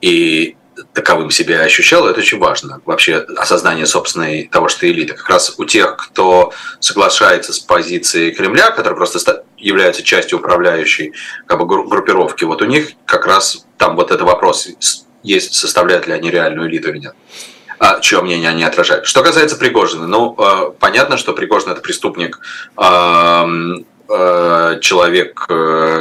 И 0.00 0.56
таковым 0.92 1.30
себя 1.30 1.62
ощущал, 1.62 2.06
это 2.06 2.20
очень 2.20 2.38
важно. 2.38 2.80
Вообще 2.84 3.16
осознание 3.36 3.86
собственной 3.86 4.48
того, 4.48 4.68
что 4.68 4.88
элита. 4.88 5.14
Как 5.14 5.28
раз 5.28 5.54
у 5.58 5.64
тех, 5.64 5.96
кто 5.96 6.52
соглашается 6.80 7.52
с 7.52 7.58
позицией 7.58 8.32
Кремля, 8.32 8.70
которые 8.70 8.96
просто 8.96 9.44
являются 9.56 10.02
частью 10.02 10.38
управляющей 10.38 11.12
как 11.46 11.58
бы, 11.58 11.66
группировки, 11.66 12.44
вот 12.44 12.62
у 12.62 12.66
них 12.66 12.92
как 13.06 13.26
раз 13.26 13.66
там 13.76 13.96
вот 13.96 14.10
этот 14.10 14.26
вопрос 14.26 14.68
есть, 15.22 15.54
составляют 15.54 16.06
ли 16.06 16.12
они 16.12 16.30
реальную 16.30 16.68
элиту 16.68 16.90
или 16.90 16.98
нет 16.98 17.14
а, 17.14 17.57
чье 18.00 18.20
мнение 18.22 18.50
они 18.50 18.64
отражают. 18.64 19.06
Что 19.06 19.22
касается 19.22 19.56
Пригожина, 19.56 20.06
ну, 20.06 20.34
э, 20.38 20.72
понятно, 20.78 21.16
что 21.16 21.32
Пригожин– 21.32 21.70
это 21.72 21.80
преступник, 21.80 22.40
э, 22.76 23.44
э, 24.10 24.78
человек, 24.80 25.46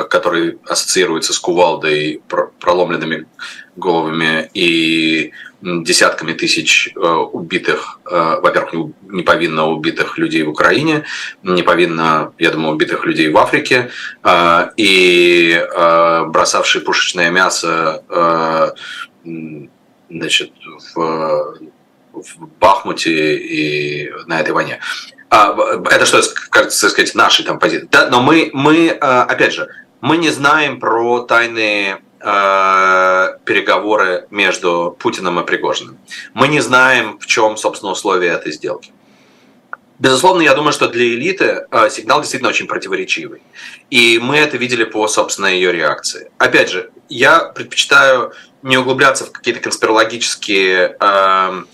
который 0.10 0.60
ассоциируется 0.68 1.34
с 1.34 1.40
кувалдой, 1.40 2.22
проломленными 2.60 3.26
головами 3.76 4.50
и 4.54 5.34
десятками 5.62 6.34
тысяч 6.34 6.94
убитых, 6.96 8.00
во-первых, 8.06 8.94
неповинно 9.10 9.68
убитых 9.68 10.18
людей 10.18 10.44
в 10.44 10.50
Украине, 10.50 11.04
неповинно, 11.44 12.32
я 12.38 12.52
думаю, 12.52 12.76
убитых 12.76 13.06
людей 13.06 13.30
в 13.30 13.38
Африке, 13.38 13.90
и 14.78 15.68
бросавший 16.28 16.82
пушечное 16.82 17.30
мясо 17.32 18.74
значит, 20.10 20.52
в, 20.96 21.58
в 22.14 22.48
Бахмуте 22.60 23.38
и 23.38 24.12
на 24.26 24.40
этой 24.40 24.52
войне. 24.52 24.80
А, 25.30 25.56
это 25.92 26.06
что, 26.06 26.22
как 26.50 26.72
сказать, 26.72 27.14
наши 27.16 27.44
там 27.44 27.60
позиции. 27.60 27.88
Да, 27.92 28.10
но 28.10 28.22
мы, 28.22 28.50
мы, 28.54 28.98
а, 29.02 29.24
опять 29.24 29.54
же, 29.54 29.68
мы 30.02 30.18
не 30.18 30.30
знаем 30.30 30.80
про 30.80 31.22
тайные 31.22 32.02
э, 32.20 33.38
переговоры 33.46 34.28
между 34.30 34.96
Путиным 35.00 35.40
и 35.40 35.46
Пригожиным. 35.46 35.98
Мы 36.34 36.48
не 36.48 36.62
знаем, 36.62 37.18
в 37.20 37.26
чем, 37.26 37.58
собственно, 37.58 37.92
условия 37.92 38.30
этой 38.30 38.52
сделки. 38.52 38.94
Безусловно, 40.00 40.42
я 40.42 40.54
думаю, 40.54 40.74
что 40.74 40.88
для 40.88 41.06
элиты 41.06 41.66
э, 41.72 41.90
сигнал 41.90 42.22
действительно 42.22 42.50
очень 42.50 42.68
противоречивый. 42.68 43.42
И 43.90 44.20
мы 44.22 44.38
это 44.38 44.58
видели 44.58 44.84
по, 44.84 45.08
собственно, 45.08 45.48
ее 45.48 45.72
реакции. 45.72 46.32
Опять 46.38 46.70
же, 46.70 46.92
я 47.10 47.40
предпочитаю 47.40 48.34
не 48.64 48.78
углубляться 48.78 49.26
в 49.26 49.32
какие-то 49.32 49.62
конспирологические 49.62 50.98
эм, 51.00 51.68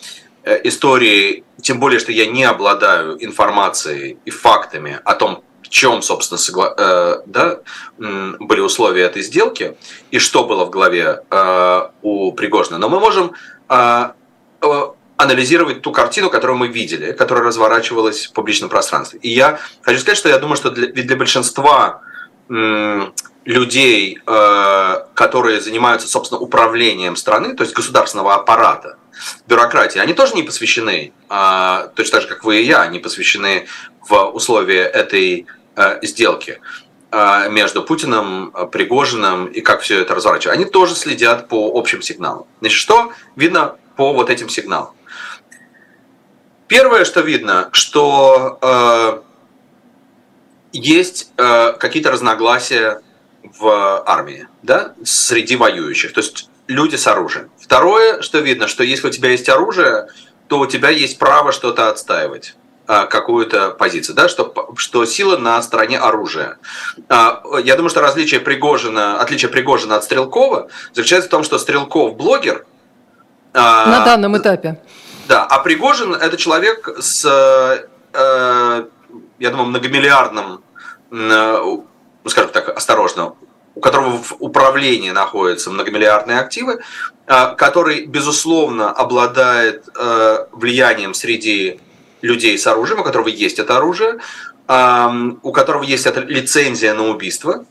э, 0.43 0.61
истории, 0.65 1.43
тем 1.61 1.79
более, 1.79 1.99
что 1.99 2.11
я 2.11 2.25
не 2.25 2.43
обладаю 2.43 3.23
информацией 3.23 4.17
и 4.25 4.29
фактами 4.29 4.99
о 5.05 5.15
том, 5.15 5.43
в 5.61 5.69
чем, 5.69 6.01
собственно, 6.01 6.37
согла- 6.37 6.73
э, 6.77 7.21
да, 7.25 7.59
были 7.97 8.59
условия 8.59 9.03
этой 9.03 9.21
сделки 9.21 9.77
и 10.11 10.19
что 10.19 10.43
было 10.43 10.65
в 10.65 10.69
голове 10.69 11.23
э, 11.29 11.81
у 12.01 12.31
Пригожина. 12.33 12.77
Но 12.77 12.89
мы 12.89 12.99
можем 12.99 13.31
э, 13.69 14.09
э, 14.61 14.81
анализировать 15.17 15.81
ту 15.81 15.91
картину, 15.91 16.29
которую 16.29 16.57
мы 16.57 16.67
видели, 16.67 17.13
которая 17.13 17.45
разворачивалась 17.45 18.27
в 18.27 18.33
публичном 18.33 18.69
пространстве. 18.69 19.19
И 19.21 19.29
я 19.29 19.59
хочу 19.81 19.99
сказать, 19.99 20.17
что 20.17 20.29
я 20.29 20.37
думаю, 20.37 20.57
что 20.57 20.69
для, 20.69 20.87
для 20.87 21.15
большинства 21.15 22.01
людей, 23.45 24.19
э, 24.25 24.95
которые 25.13 25.59
занимаются, 25.59 26.07
собственно, 26.07 26.39
управлением 26.39 27.15
страны, 27.15 27.55
то 27.55 27.63
есть 27.63 27.75
государственного 27.75 28.35
аппарата, 28.35 28.97
бюрократии, 29.47 30.00
они 30.00 30.13
тоже 30.13 30.33
не 30.35 30.43
посвящены, 30.43 31.13
а, 31.29 31.88
точно 31.95 32.13
так 32.13 32.21
же, 32.23 32.27
как 32.27 32.43
вы 32.43 32.62
и 32.62 32.65
я, 32.65 32.81
они 32.81 33.00
посвящены 33.00 33.67
в 34.07 34.31
условия 34.31 34.83
этой 34.83 35.45
э, 35.75 36.00
сделки 36.01 36.59
э, 37.12 37.50
между 37.50 37.83
Путиным, 37.83 38.51
Пригожиным 38.71 39.45
и 39.45 39.62
как 39.62 39.81
все 39.81 40.01
это 40.01 40.15
разворачивается. 40.15 40.59
Они 40.59 40.65
тоже 40.69 40.95
следят 40.95 41.47
по 41.47 41.71
общим 41.77 42.01
сигналам. 42.01 42.45
Значит, 42.59 42.77
что 42.77 43.12
видно 43.35 43.75
по 43.95 44.13
вот 44.13 44.29
этим 44.29 44.50
сигналам? 44.50 44.93
Первое, 46.67 47.05
что 47.05 47.21
видно, 47.21 47.69
что 47.71 49.21
есть 50.71 51.31
какие-то 51.38 52.09
разногласия 52.09 53.01
в 53.60 54.03
армии, 54.05 54.48
да, 54.62 54.93
среди 55.03 55.55
воюющих, 55.55 56.13
то 56.13 56.22
есть 56.22 56.50
люди 56.67 56.95
с 56.95 57.07
оружием. 57.07 57.50
Второе, 57.60 58.22
что 58.22 58.39
видно, 58.39 58.67
что 58.67 58.83
если 58.83 59.07
у 59.07 59.12
тебя 59.12 59.29
есть 59.29 59.50
оружие, 59.50 60.07
то 60.48 60.60
у 60.60 60.65
тебя 60.65 60.89
есть 60.89 61.17
право 61.19 61.51
что-то 61.51 61.89
отстаивать. 61.89 62.55
а, 62.86 63.05
какую-то 63.05 63.72
позицию, 63.72 64.15
да, 64.15 64.27
что, 64.27 64.74
что 64.75 65.05
сила 65.05 65.38
на 65.38 65.62
стороне 65.62 65.98
оружия. 66.00 66.57
А, 67.07 67.41
я 67.63 67.75
думаю, 67.75 67.89
что 67.89 68.01
различие 68.01 68.41
Пригожина, 68.41 69.22
отличие 69.22 69.50
Пригожина 69.50 69.95
от 69.95 70.03
Стрелкова 70.03 70.67
заключается 70.93 71.29
в 71.29 71.31
том, 71.31 71.43
что 71.43 71.57
Стрелков 71.60 72.17
блогер. 72.17 72.65
А, 73.53 73.86
на 73.86 74.05
данном 74.05 74.38
этапе. 74.38 74.81
Да, 75.27 75.43
а 75.45 75.60
Пригожин 75.60 76.13
это 76.13 76.36
человек 76.36 76.89
с, 77.00 77.24
э, 77.25 78.86
я 79.39 79.50
думаю, 79.50 79.67
многомиллиардным, 79.69 80.62
ну, 81.10 81.86
скажем 82.27 82.51
так, 82.51 82.67
осторожно, 82.75 83.36
у 83.75 83.80
которого 83.80 84.18
в 84.18 84.36
управлении 84.39 85.12
находятся 85.12 85.72
многомиллиардные 85.72 86.39
активы, 86.39 86.82
который, 87.25 88.06
безусловно, 88.06 88.92
обладает 88.92 89.86
э, 89.98 90.46
влиянием 90.51 91.13
среди 91.13 91.80
людей 92.22 92.58
с 92.58 92.68
оружием, 92.68 93.00
у 93.00 93.03
которого 93.03 93.30
есть 93.30 93.60
это 93.60 93.77
оружие, 93.77 94.20
у 94.68 95.51
которого 95.51 95.84
есть 95.84 96.06
эта 96.06 96.22
лицензия 96.22 96.94
на 96.94 97.10
убийство, 97.10 97.53
а, 97.56 97.65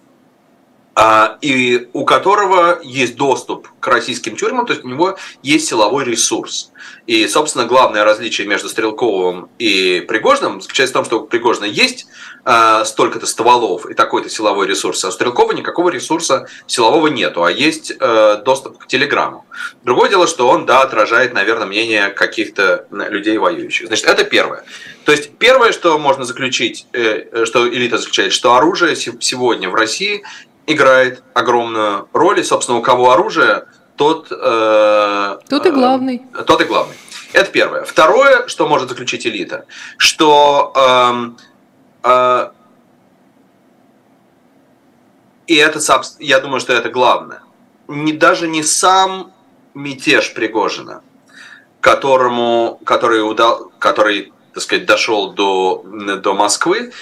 и 1.41 1.89
у 1.95 2.05
которого 2.05 2.79
есть 2.83 3.17
доступ 3.17 3.69
к 3.81 3.87
российским 3.89 4.37
тюрьмам, 4.37 4.67
то 4.67 4.75
есть 4.75 4.85
у 4.85 4.89
него 4.89 5.17
есть 5.43 5.67
силовой 5.67 6.05
ресурс. 6.05 6.71
И, 7.07 7.27
собственно, 7.27 7.65
главное 7.65 8.05
различие 8.05 8.47
между 8.47 8.69
Стрелковым 8.69 9.49
и 9.59 10.05
Пригожным 10.07 10.61
заключается 10.61 10.93
в 10.93 10.99
том, 10.99 11.05
что 11.05 11.21
у 11.21 11.27
Пригожина 11.27 11.65
есть 11.65 12.07
э, 12.45 12.85
столько-то 12.85 13.27
стволов 13.27 13.87
и 13.87 13.95
такой-то 13.95 14.29
силовой 14.29 14.67
ресурс, 14.67 15.05
а 15.05 15.09
у 15.09 15.11
Стрелкова 15.11 15.53
никакого 15.53 15.91
ресурса 15.91 16.47
силового 16.67 17.09
нету, 17.09 17.43
а 17.43 17.51
есть 17.51 17.93
э, 17.99 18.43
доступ 18.45 18.79
к 18.79 18.87
телеграмму. 18.87 19.47
Другое 19.83 20.11
дело, 20.11 20.27
что 20.27 20.49
он, 20.49 20.67
да, 20.67 20.83
отражает, 20.83 21.33
наверное, 21.33 21.67
мнение 21.67 22.11
каких-то 22.11 22.87
людей 22.91 23.39
воюющих. 23.39 23.87
Значит, 23.89 24.07
это 24.07 24.25
первое. 24.25 24.65
То 25.05 25.13
есть 25.13 25.37
первое, 25.39 25.73
что 25.73 25.99
можно 25.99 26.25
заключить, 26.25 26.87
э, 26.93 27.45
что 27.47 27.69
элита 27.69 27.99
заключает, 27.99 28.33
что 28.33 28.55
оружие 28.55 28.95
сегодня 28.95 29.69
в 29.71 29.75
России 29.75 30.23
играет 30.67 31.23
огромную 31.35 32.09
роль, 32.13 32.41
и, 32.41 32.43
собственно, 32.43 32.79
у 32.79 32.83
кого 32.83 33.13
оружие, 33.13 33.67
тот... 33.97 34.29
Э, 34.31 35.39
тот 35.49 35.67
и 35.67 35.69
э, 35.69 35.73
главный. 35.73 36.23
Э, 36.35 36.43
тот 36.45 36.61
и 36.61 36.65
главный. 36.65 36.97
Это 37.33 37.51
первое. 37.51 37.85
Второе, 37.85 38.47
что 38.49 38.69
может 38.69 38.89
заключить 38.89 39.27
элита, 39.27 39.67
что... 39.97 40.73
Э, 42.05 42.09
э, 42.09 42.51
и 45.47 45.57
это, 45.57 45.81
я 46.19 46.41
думаю, 46.41 46.61
что 46.61 46.73
это 46.73 46.89
главное. 46.89 47.43
Не, 47.89 48.13
даже 48.13 48.49
не 48.49 48.63
сам 48.63 49.33
мятеж 49.75 50.35
Пригожина, 50.35 51.03
которому, 51.81 52.81
который, 52.85 53.29
удал, 53.29 53.73
который 53.79 54.33
так 54.53 54.63
сказать, 54.63 54.87
дошел 54.87 55.33
до, 55.33 55.83
до 56.23 56.35
Москвы, 56.35 56.93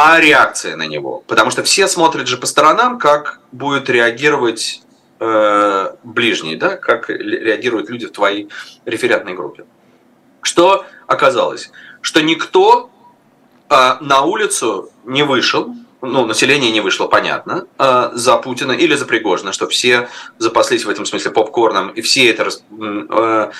а 0.00 0.20
реакция 0.20 0.76
на 0.76 0.86
него. 0.86 1.24
Потому 1.26 1.50
что 1.50 1.62
все 1.64 1.88
смотрят 1.88 2.28
же 2.28 2.36
по 2.36 2.46
сторонам, 2.46 2.98
как 2.98 3.40
будет 3.50 3.90
реагировать 3.90 4.82
э, 5.18 5.90
ближний, 6.04 6.54
да, 6.56 6.76
как 6.76 7.10
реагируют 7.10 7.90
люди 7.90 8.06
в 8.06 8.12
твоей 8.12 8.48
референтной 8.84 9.34
группе. 9.34 9.64
Что 10.42 10.84
оказалось? 11.08 11.72
Что 12.00 12.22
никто 12.22 12.90
э, 13.68 13.96
на 14.00 14.22
улицу 14.22 14.90
не 15.04 15.24
вышел, 15.24 15.74
ну, 16.00 16.26
население 16.26 16.70
не 16.70 16.80
вышло, 16.80 17.08
понятно, 17.08 17.66
э, 17.76 18.10
за 18.12 18.36
Путина 18.36 18.72
или 18.72 18.94
за 18.94 19.04
Пригожина, 19.04 19.52
что 19.52 19.66
все 19.66 20.08
запаслись 20.38 20.84
в 20.84 20.90
этом 20.90 21.06
смысле 21.06 21.32
попкорном, 21.32 21.88
и 21.88 22.02
все 22.02 22.30
это 22.30 22.48
э, 22.70 23.50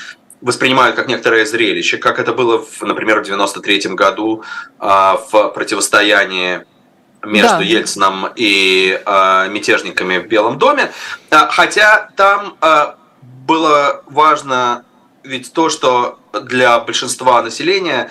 воспринимают 0.40 0.96
как 0.96 1.08
некоторое 1.08 1.44
зрелище, 1.44 1.96
как 1.96 2.18
это 2.18 2.32
было, 2.32 2.58
в, 2.58 2.82
например, 2.82 3.20
в 3.20 3.24
93 3.24 3.94
году 3.94 4.44
а, 4.78 5.16
в 5.16 5.48
противостоянии 5.48 6.64
между 7.24 7.58
да. 7.58 7.62
Ельцином 7.62 8.28
и 8.36 9.02
э, 9.04 9.48
мятежниками 9.48 10.18
в 10.18 10.28
Белом 10.28 10.56
доме. 10.56 10.92
А, 11.30 11.48
хотя 11.48 12.10
там 12.16 12.56
было 13.20 14.04
важно 14.06 14.84
ведь 15.24 15.52
то, 15.52 15.68
что 15.68 16.20
для 16.44 16.78
большинства 16.78 17.42
населения 17.42 18.10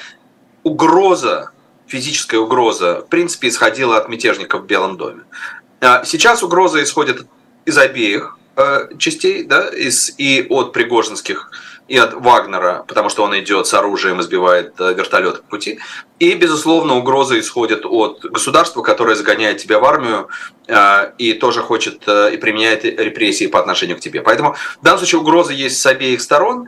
угроза, 0.64 1.52
физическая 1.88 2.40
угроза, 2.42 3.02
в 3.02 3.10
принципе, 3.10 3.48
исходила 3.48 3.98
от 3.98 4.10
мятежников 4.10 4.64
в 4.64 4.66
Белом 4.66 4.98
доме. 4.98 5.24
Сейчас 6.04 6.44
угроза 6.44 6.84
исходит 6.84 7.26
из 7.66 7.78
обеих 7.78 8.38
частей, 8.98 9.44
да, 9.44 9.70
из, 9.70 10.14
и 10.18 10.46
от 10.50 10.74
пригожинских 10.74 11.52
и 11.88 11.98
от 11.98 12.14
Вагнера, 12.14 12.84
потому 12.88 13.10
что 13.10 13.24
он 13.24 13.38
идет 13.40 13.68
с 13.68 13.74
оружием 13.74 14.20
и 14.20 14.24
сбивает 14.24 14.74
э, 14.80 14.94
вертолет 14.94 15.42
по 15.42 15.52
пути. 15.52 15.80
И, 16.20 16.34
безусловно, 16.34 16.96
угроза 16.96 17.40
исходит 17.40 17.86
от 17.86 18.22
государства, 18.24 18.82
которое 18.82 19.16
загоняет 19.16 19.58
тебя 19.58 19.80
в 19.80 19.86
армию 19.86 20.28
э, 20.68 21.12
и 21.18 21.34
тоже 21.34 21.62
хочет 21.62 22.04
э, 22.08 22.34
и 22.34 22.38
применяет 22.38 22.84
репрессии 22.84 23.48
по 23.48 23.60
отношению 23.60 23.98
к 23.98 24.02
тебе. 24.02 24.22
Поэтому 24.22 24.56
в 24.82 24.84
данном 24.84 25.00
случае 25.00 25.22
угроза 25.22 25.54
есть 25.54 25.80
с 25.80 25.86
обеих 25.86 26.22
сторон. 26.22 26.68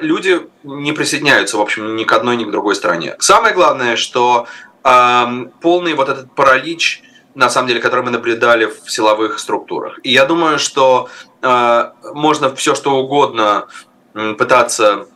Люди 0.00 0.46
не 0.62 0.92
присоединяются, 0.92 1.56
в 1.56 1.60
общем, 1.60 1.96
ни 1.96 2.04
к 2.04 2.12
одной, 2.12 2.36
ни 2.36 2.44
к 2.44 2.50
другой 2.50 2.74
стране. 2.74 3.16
Самое 3.18 3.54
главное, 3.54 3.96
что 3.96 4.46
полный 4.82 5.94
вот 5.94 6.08
этот 6.08 6.34
паралич 6.34 7.02
на 7.34 7.48
самом 7.48 7.68
деле, 7.68 7.80
который 7.80 8.04
мы 8.04 8.10
наблюдали 8.10 8.66
в 8.66 8.90
силовых 8.90 9.38
структурах. 9.38 9.98
И 10.02 10.10
я 10.10 10.24
думаю, 10.24 10.58
что 10.58 11.08
э, 11.42 11.90
можно 12.12 12.54
все 12.54 12.74
что 12.74 12.96
угодно 12.96 13.66
пытаться 14.12 15.06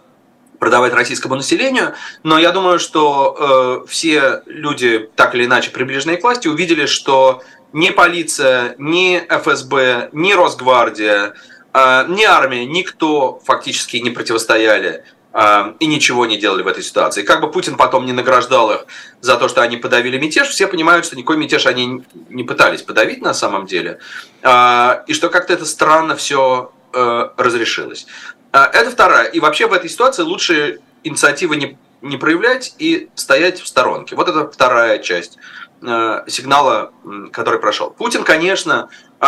продавать 0.59 0.95
российскому 0.95 1.35
населению, 1.35 1.95
но 2.23 2.39
я 2.39 2.51
думаю, 2.51 2.79
что 2.79 3.83
э, 3.85 3.91
все 3.91 4.43
люди, 4.47 5.11
так 5.15 5.35
или 5.35 5.45
иначе 5.45 5.71
приближенные 5.71 6.17
к 6.17 6.23
власти, 6.23 6.49
увидели, 6.49 6.87
что 6.87 7.43
ни 7.75 7.91
полиция, 7.91 8.75
ни 8.79 9.23
ФСБ, 9.29 10.09
ни 10.13 10.33
Росгвардия, 10.33 11.35
э, 11.75 12.05
ни 12.09 12.25
армия, 12.25 12.65
никто 12.65 13.41
фактически 13.45 13.99
не 13.99 14.11
противостояли 14.11 15.05
э, 15.35 15.73
и 15.81 15.87
ничего 15.87 16.25
не 16.25 16.39
делали 16.39 16.63
в 16.63 16.69
этой 16.69 16.83
ситуации. 16.83 17.23
Как 17.23 17.43
бы 17.43 17.51
Путин 17.51 17.77
потом 17.77 18.07
не 18.07 18.13
награждал 18.13 18.71
их 18.71 18.87
за 19.21 19.37
то, 19.37 19.49
что 19.49 19.61
они 19.61 19.77
подавили 19.77 20.19
мятеж, 20.19 20.49
все 20.49 20.67
понимают, 20.67 21.05
что 21.05 21.17
никакой 21.17 21.37
мятеж 21.37 21.67
они 21.67 22.05
не 22.31 22.45
пытались 22.45 22.81
подавить 22.83 23.21
на 23.21 23.35
самом 23.35 23.67
деле, 23.67 23.99
э, 24.43 25.05
и 25.09 25.13
что 25.13 25.29
как-то 25.29 25.53
это 25.53 25.67
странно 25.67 26.17
все 26.17 26.73
э, 26.95 27.29
разрешилось. 27.37 28.07
А, 28.55 28.71
это 28.73 28.93
вторая. 28.93 29.25
И 29.25 29.41
вообще 29.41 29.67
в 29.67 29.73
этой 29.73 29.91
ситуации 29.91 30.23
лучше 30.23 30.79
инициативы 31.03 31.57
не, 31.57 31.77
не 32.03 32.17
проявлять 32.17 32.77
и 32.79 33.11
стоять 33.17 33.59
в 33.59 33.67
сторонке. 33.67 34.15
Вот 34.15 34.29
это 34.29 34.49
вторая 34.49 35.01
часть 35.01 35.39
э, 35.83 36.25
сигнала, 36.29 36.93
который 37.33 37.59
прошел. 37.59 37.91
Путин, 37.91 38.23
конечно, 38.23 38.91
э, 39.21 39.27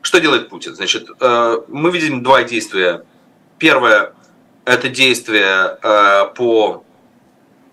что 0.00 0.20
делает 0.20 0.48
Путин? 0.48 0.74
Значит, 0.74 1.06
э, 1.20 1.58
мы 1.68 1.90
видим 1.90 2.22
два 2.22 2.44
действия. 2.44 3.04
Первое– 3.58 4.14
это 4.64 4.88
действие 4.88 5.78
э, 5.82 6.24
по 6.34 6.82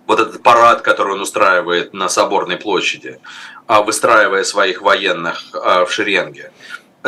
вот 0.06 0.20
этот 0.20 0.44
парад, 0.44 0.82
который 0.82 1.14
он 1.14 1.22
устраивает 1.22 1.94
на 1.94 2.10
Соборной 2.10 2.58
площади, 2.58 3.22
э, 3.70 3.84
выстраивая 3.84 4.44
своих 4.44 4.82
военных 4.82 5.46
в 5.54 5.88
шеренге 5.90 6.52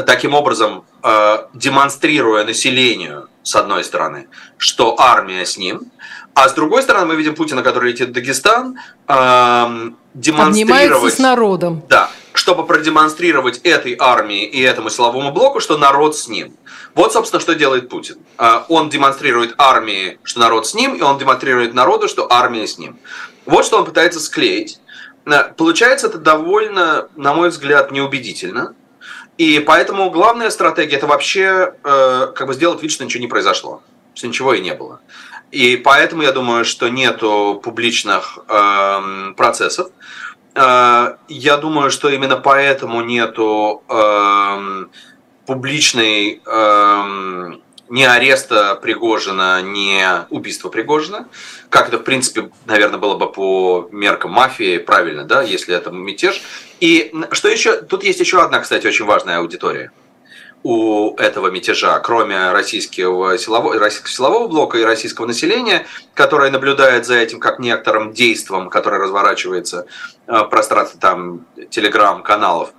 таким 0.04 0.34
образом 0.34 0.84
э, 1.04 1.38
демонстрируя 1.54 2.44
населению, 2.44 3.30
с 3.44 3.56
одной 3.56 3.84
стороны, 3.84 4.28
что 4.58 4.96
армия 5.00 5.46
с 5.46 5.58
ним, 5.58 5.92
а 6.34 6.50
с 6.50 6.54
другой 6.54 6.84
стороны 6.84 7.06
мы 7.06 7.16
видим 7.16 7.34
Путина, 7.34 7.64
который 7.64 7.92
летит 7.92 8.10
в 8.10 8.12
Дагестан, 8.12 8.78
э, 9.08 9.92
демонстрировать... 10.14 11.14
с 11.14 11.20
народом. 11.20 11.84
Да, 11.88 12.10
чтобы 12.34 12.66
продемонстрировать 12.66 13.60
этой 13.60 13.96
армии 13.98 14.44
и 14.46 14.62
этому 14.62 14.90
силовому 14.90 15.32
блоку, 15.32 15.62
что 15.62 15.78
народ 15.78 16.18
с 16.18 16.28
ним. 16.28 16.54
Вот, 16.94 17.14
собственно, 17.14 17.40
что 17.40 17.56
делает 17.56 17.88
Путин. 17.88 18.18
Э, 18.38 18.64
он 18.68 18.90
демонстрирует 18.90 19.56
армии, 19.58 20.20
что 20.24 20.42
народ 20.42 20.68
с 20.68 20.74
ним, 20.74 20.96
и 20.96 21.02
он 21.02 21.18
демонстрирует 21.18 21.74
народу, 21.74 22.10
что 22.10 22.28
армия 22.30 22.68
с 22.68 22.78
ним. 22.78 23.00
Вот 23.46 23.66
что 23.66 23.78
он 23.78 23.86
пытается 23.86 24.20
склеить. 24.20 24.80
Получается 25.58 26.08
это 26.08 26.18
довольно, 26.18 27.08
на 27.16 27.34
мой 27.34 27.50
взгляд, 27.50 27.92
неубедительно. 27.92 28.76
И 29.38 29.60
поэтому 29.60 30.10
главная 30.12 30.50
стратегия 30.50 30.96
это 30.96 31.08
вообще 31.08 31.74
э, 31.84 32.28
как 32.36 32.48
бы 32.48 32.54
сделать 32.54 32.82
вид, 32.82 32.92
что 32.92 33.04
ничего 33.04 33.22
не 33.22 33.28
произошло, 33.28 33.82
что 34.14 34.28
ничего 34.28 34.54
и 34.54 34.62
не 34.62 34.74
было. 34.74 35.02
И 35.52 35.76
поэтому 35.78 36.22
я 36.22 36.32
думаю, 36.32 36.64
что 36.66 36.88
нету 36.88 37.60
публичных 37.64 38.40
э, 38.48 39.34
процессов. 39.36 39.90
Э, 40.56 41.18
я 41.28 41.58
думаю, 41.58 41.92
что 41.92 42.10
именно 42.10 42.38
поэтому 42.38 43.02
нету 43.02 43.84
э, 43.90 44.86
публичной 45.46 46.42
э, 46.46 47.52
ни 47.90 48.04
ареста 48.04 48.76
Пригожина, 48.76 49.62
ни 49.62 50.02
убийства 50.30 50.70
Пригожина, 50.70 51.28
как 51.70 51.88
это, 51.90 51.98
в 52.00 52.04
принципе, 52.04 52.50
наверное, 52.66 53.00
было 53.00 53.16
бы 53.16 53.32
по 53.32 53.88
меркам 53.92 54.32
мафии 54.32 54.78
правильно, 54.78 55.24
да, 55.24 55.42
если 55.44 55.76
это 55.76 55.92
мятеж. 55.92 56.42
И 56.80 57.14
что 57.32 57.48
еще, 57.48 57.82
тут 57.82 58.04
есть 58.04 58.20
еще 58.20 58.42
одна, 58.42 58.60
кстати, 58.60 58.88
очень 58.88 59.06
важная 59.06 59.38
аудитория. 59.38 59.92
у 60.66 61.16
этого 61.18 61.52
мятежа, 61.52 62.00
кроме 62.00 62.52
российского 62.52 63.38
силового, 63.38 63.78
российского 63.78 64.10
силового 64.10 64.48
блока 64.48 64.80
и 64.80 64.84
российского 64.84 65.28
населения, 65.28 65.86
которое 66.16 66.50
наблюдает 66.50 67.06
за 67.06 67.18
этим 67.18 67.40
как 67.40 67.60
некоторым 67.60 68.14
действом, 68.14 68.72
которое 68.72 69.00
разворачивается 69.00 69.86
в 70.26 70.46
пространстве 70.46 71.00
там 71.00 71.46
телеграм-каналов. 71.70 72.72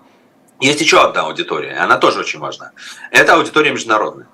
Есть 0.58 0.80
еще 0.80 1.00
одна 1.00 1.26
аудитория, 1.26 1.76
она 1.76 1.96
тоже 1.96 2.18
очень 2.18 2.40
важна. 2.40 2.72
Это 3.12 3.34
аудитория 3.34 3.70
международная. 3.70 4.26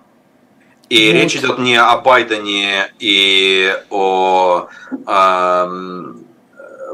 И 0.92 1.06
вот. 1.06 1.14
речь 1.14 1.36
идет 1.36 1.58
не 1.58 1.76
о 1.76 1.96
Байдене 1.96 2.92
и 2.98 3.74
о 3.88 4.68
э, 4.90 6.14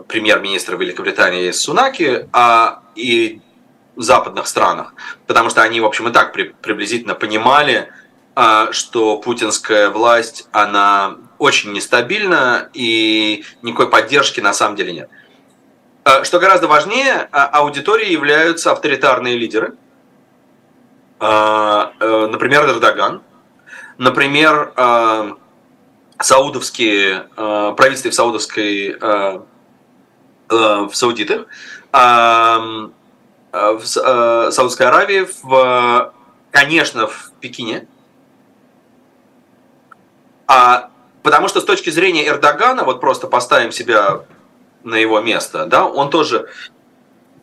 премьер-министре 0.06 0.76
Великобритании 0.76 1.50
Сунаки, 1.50 2.28
а 2.32 2.84
и 2.94 3.40
западных 3.96 4.46
странах, 4.46 4.94
потому 5.26 5.50
что 5.50 5.62
они, 5.62 5.80
в 5.80 5.84
общем, 5.84 6.06
и 6.06 6.12
так 6.12 6.32
при, 6.32 6.44
приблизительно 6.44 7.16
понимали, 7.16 7.88
э, 8.37 8.68
что 8.70 9.16
путинская 9.16 9.90
власть, 9.90 10.46
она 10.52 11.16
очень 11.38 11.72
нестабильна 11.72 12.70
и 12.74 13.44
никакой 13.62 13.90
поддержки 13.90 14.38
на 14.40 14.52
самом 14.52 14.76
деле 14.76 14.92
нет. 14.92 15.11
Э, 16.04 16.22
что 16.22 16.38
гораздо 16.38 16.68
важнее, 16.68 17.28
а, 17.32 17.46
аудиторией 17.46 18.12
являются 18.12 18.70
авторитарные 18.70 19.37
лидеры, 19.37 19.74
э, 21.18 22.26
например, 22.30 22.64
Эрдоган, 22.64 23.22
Например, 23.98 24.72
э, 24.76 25.32
саудовские, 26.20 27.28
э, 27.37 27.74
правительство 27.76 28.11
в 28.11 28.14
саудовской, 28.14 28.96
э, 28.98 29.40
в 30.48 30.90
Саудитах, 30.94 31.46
в 31.92 32.90
Саудовской 33.84 34.87
Аравии, 34.87 35.28
в, 35.42 36.14
конечно, 36.50 37.06
в 37.06 37.32
Пекине. 37.38 37.87
А, 40.46 40.88
потому 41.22 41.48
что 41.48 41.61
с 41.61 41.64
точки 41.64 41.90
зрения 41.90 42.26
Эрдогана, 42.26 42.84
вот 42.84 43.02
просто 43.02 43.26
поставим 43.26 43.72
себя 43.72 44.22
на 44.84 44.94
его 44.94 45.20
место, 45.20 45.66
да, 45.66 45.84
он 45.84 46.08
тоже 46.08 46.48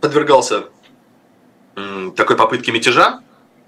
подвергался 0.01 0.63
такой 2.15 2.37
попытке 2.37 2.71
мятежа, 2.71 3.21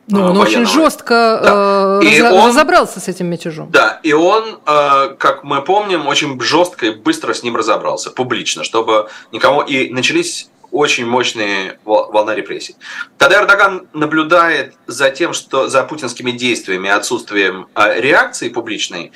ну, 0.08 0.26
он 0.26 0.38
очень 0.38 0.66
жестко 0.66 1.40
да. 1.44 2.00
э, 2.02 2.22
раз, 2.22 2.34
он, 2.34 2.50
разобрался 2.50 3.00
с 3.00 3.08
этим 3.08 3.28
мятежом. 3.28 3.70
Да, 3.72 4.00
и 4.04 4.14
он, 4.14 4.60
э, 4.66 5.16
как 5.20 5.44
мы 5.44 5.62
помним, 5.62 6.08
очень 6.08 6.40
жестко 6.40 6.86
и 6.86 6.90
быстро 6.92 7.34
с 7.34 7.44
ним 7.44 7.56
разобрался, 7.56 8.12
публично, 8.12 8.64
чтобы 8.64 9.10
никому... 9.32 9.62
И 9.62 9.90
начались 9.90 10.50
очень 10.72 11.06
мощные 11.06 11.80
волна 11.86 12.36
репрессий. 12.36 12.76
Тогда 13.18 13.42
Эрдоган 13.42 13.88
наблюдает 13.94 14.76
за 14.86 15.10
тем, 15.10 15.34
что 15.34 15.68
за 15.68 15.84
путинскими 15.84 16.32
действиями, 16.32 16.90
отсутствием 16.90 17.68
э, 17.76 18.00
реакции 18.00 18.50
публичной, 18.50 19.12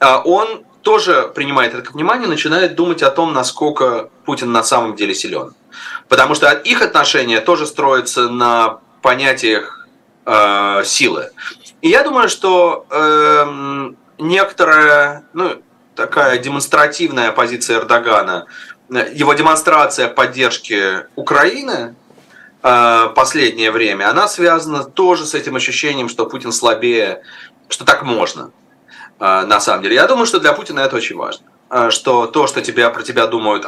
э, 0.00 0.06
он 0.24 0.64
тоже 0.82 1.32
принимает 1.34 1.74
это 1.74 1.82
к 1.82 1.94
вниманию, 1.94 2.28
начинает 2.28 2.74
думать 2.74 3.02
о 3.02 3.10
том, 3.10 3.32
насколько 3.32 4.10
Путин 4.26 4.52
на 4.52 4.62
самом 4.62 4.94
деле 4.96 5.14
силен. 5.14 5.54
Потому 6.08 6.34
что 6.34 6.50
их 6.50 6.82
отношения 6.82 7.40
тоже 7.40 7.66
строятся 7.66 8.28
на 8.28 8.80
понятиях 9.00 9.83
э, 10.26 10.82
силы. 10.84 11.30
И 11.82 11.88
я 11.88 12.02
думаю, 12.02 12.28
что 12.28 12.86
э, 12.90 13.92
некоторая, 14.18 15.24
ну, 15.32 15.62
такая 15.94 16.38
демонстративная 16.38 17.32
позиция 17.32 17.78
Эрдогана, 17.78 18.46
его 18.88 19.34
демонстрация 19.34 20.08
поддержки 20.08 21.06
Украины 21.16 21.94
э, 22.62 23.08
последнее 23.14 23.70
время, 23.70 24.10
она 24.10 24.28
связана 24.28 24.84
тоже 24.84 25.26
с 25.26 25.34
этим 25.34 25.56
ощущением, 25.56 26.08
что 26.08 26.26
Путин 26.26 26.52
слабее, 26.52 27.22
что 27.68 27.84
так 27.84 28.02
можно. 28.02 28.50
Э, 29.20 29.44
на 29.46 29.60
самом 29.60 29.82
деле, 29.82 29.94
я 29.94 30.06
думаю, 30.06 30.26
что 30.26 30.40
для 30.40 30.52
Путина 30.52 30.80
это 30.80 30.96
очень 30.96 31.16
важно, 31.16 31.46
э, 31.70 31.90
что 31.90 32.26
то, 32.26 32.46
что 32.46 32.60
тебя 32.60 32.90
про 32.90 33.02
тебя 33.02 33.26
думают 33.26 33.66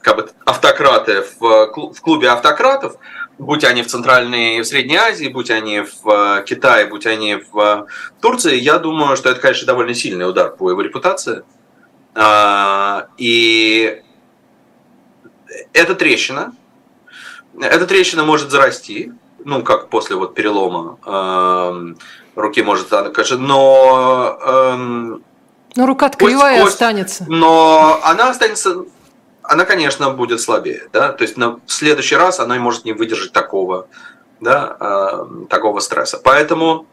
как 0.00 0.16
бы 0.16 0.30
автократы 0.44 1.24
в, 1.38 1.92
в 1.92 2.00
клубе 2.00 2.30
автократов, 2.30 2.96
будь 3.38 3.64
они 3.64 3.82
в 3.82 3.86
Центральной 3.86 4.56
и 4.56 4.60
в 4.60 4.66
Средней 4.66 4.96
Азии, 4.96 5.28
будь 5.28 5.50
они 5.50 5.80
в 5.80 6.08
э, 6.10 6.44
Китае, 6.44 6.86
будь 6.86 7.06
они 7.06 7.36
в 7.36 7.58
э, 7.58 7.86
Турции, 8.20 8.56
я 8.56 8.78
думаю, 8.78 9.16
что 9.16 9.30
это, 9.30 9.40
конечно, 9.40 9.66
довольно 9.66 9.94
сильный 9.94 10.28
удар 10.28 10.50
по 10.50 10.70
его 10.70 10.80
репутации. 10.80 11.42
А, 12.14 13.08
и 13.18 14.02
эта 15.72 15.94
трещина, 15.94 16.54
эта 17.60 17.86
трещина 17.86 18.24
может 18.24 18.50
зарасти, 18.50 19.12
ну, 19.44 19.62
как 19.62 19.90
после 19.90 20.16
вот 20.16 20.34
перелома 20.34 20.98
э, 21.04 21.94
руки 22.34 22.62
может, 22.62 22.88
конечно, 22.88 23.38
но... 23.38 24.38
Эм, 24.44 25.24
но 25.74 25.84
рука 25.84 26.08
кривая 26.08 26.64
останется. 26.64 27.26
Но 27.28 28.00
она 28.02 28.30
останется 28.30 28.86
она, 29.48 29.64
конечно, 29.64 30.10
будет 30.10 30.40
слабее, 30.40 30.88
да, 30.92 31.12
то 31.12 31.22
есть 31.22 31.36
на, 31.36 31.56
в 31.64 31.72
следующий 31.72 32.16
раз 32.16 32.40
она 32.40 32.56
может 32.56 32.84
не 32.84 32.92
выдержать 32.92 33.32
такого, 33.32 33.88
да, 34.40 34.76
э, 34.78 35.46
такого 35.48 35.80
стресса. 35.80 36.20
Поэтому 36.22 36.86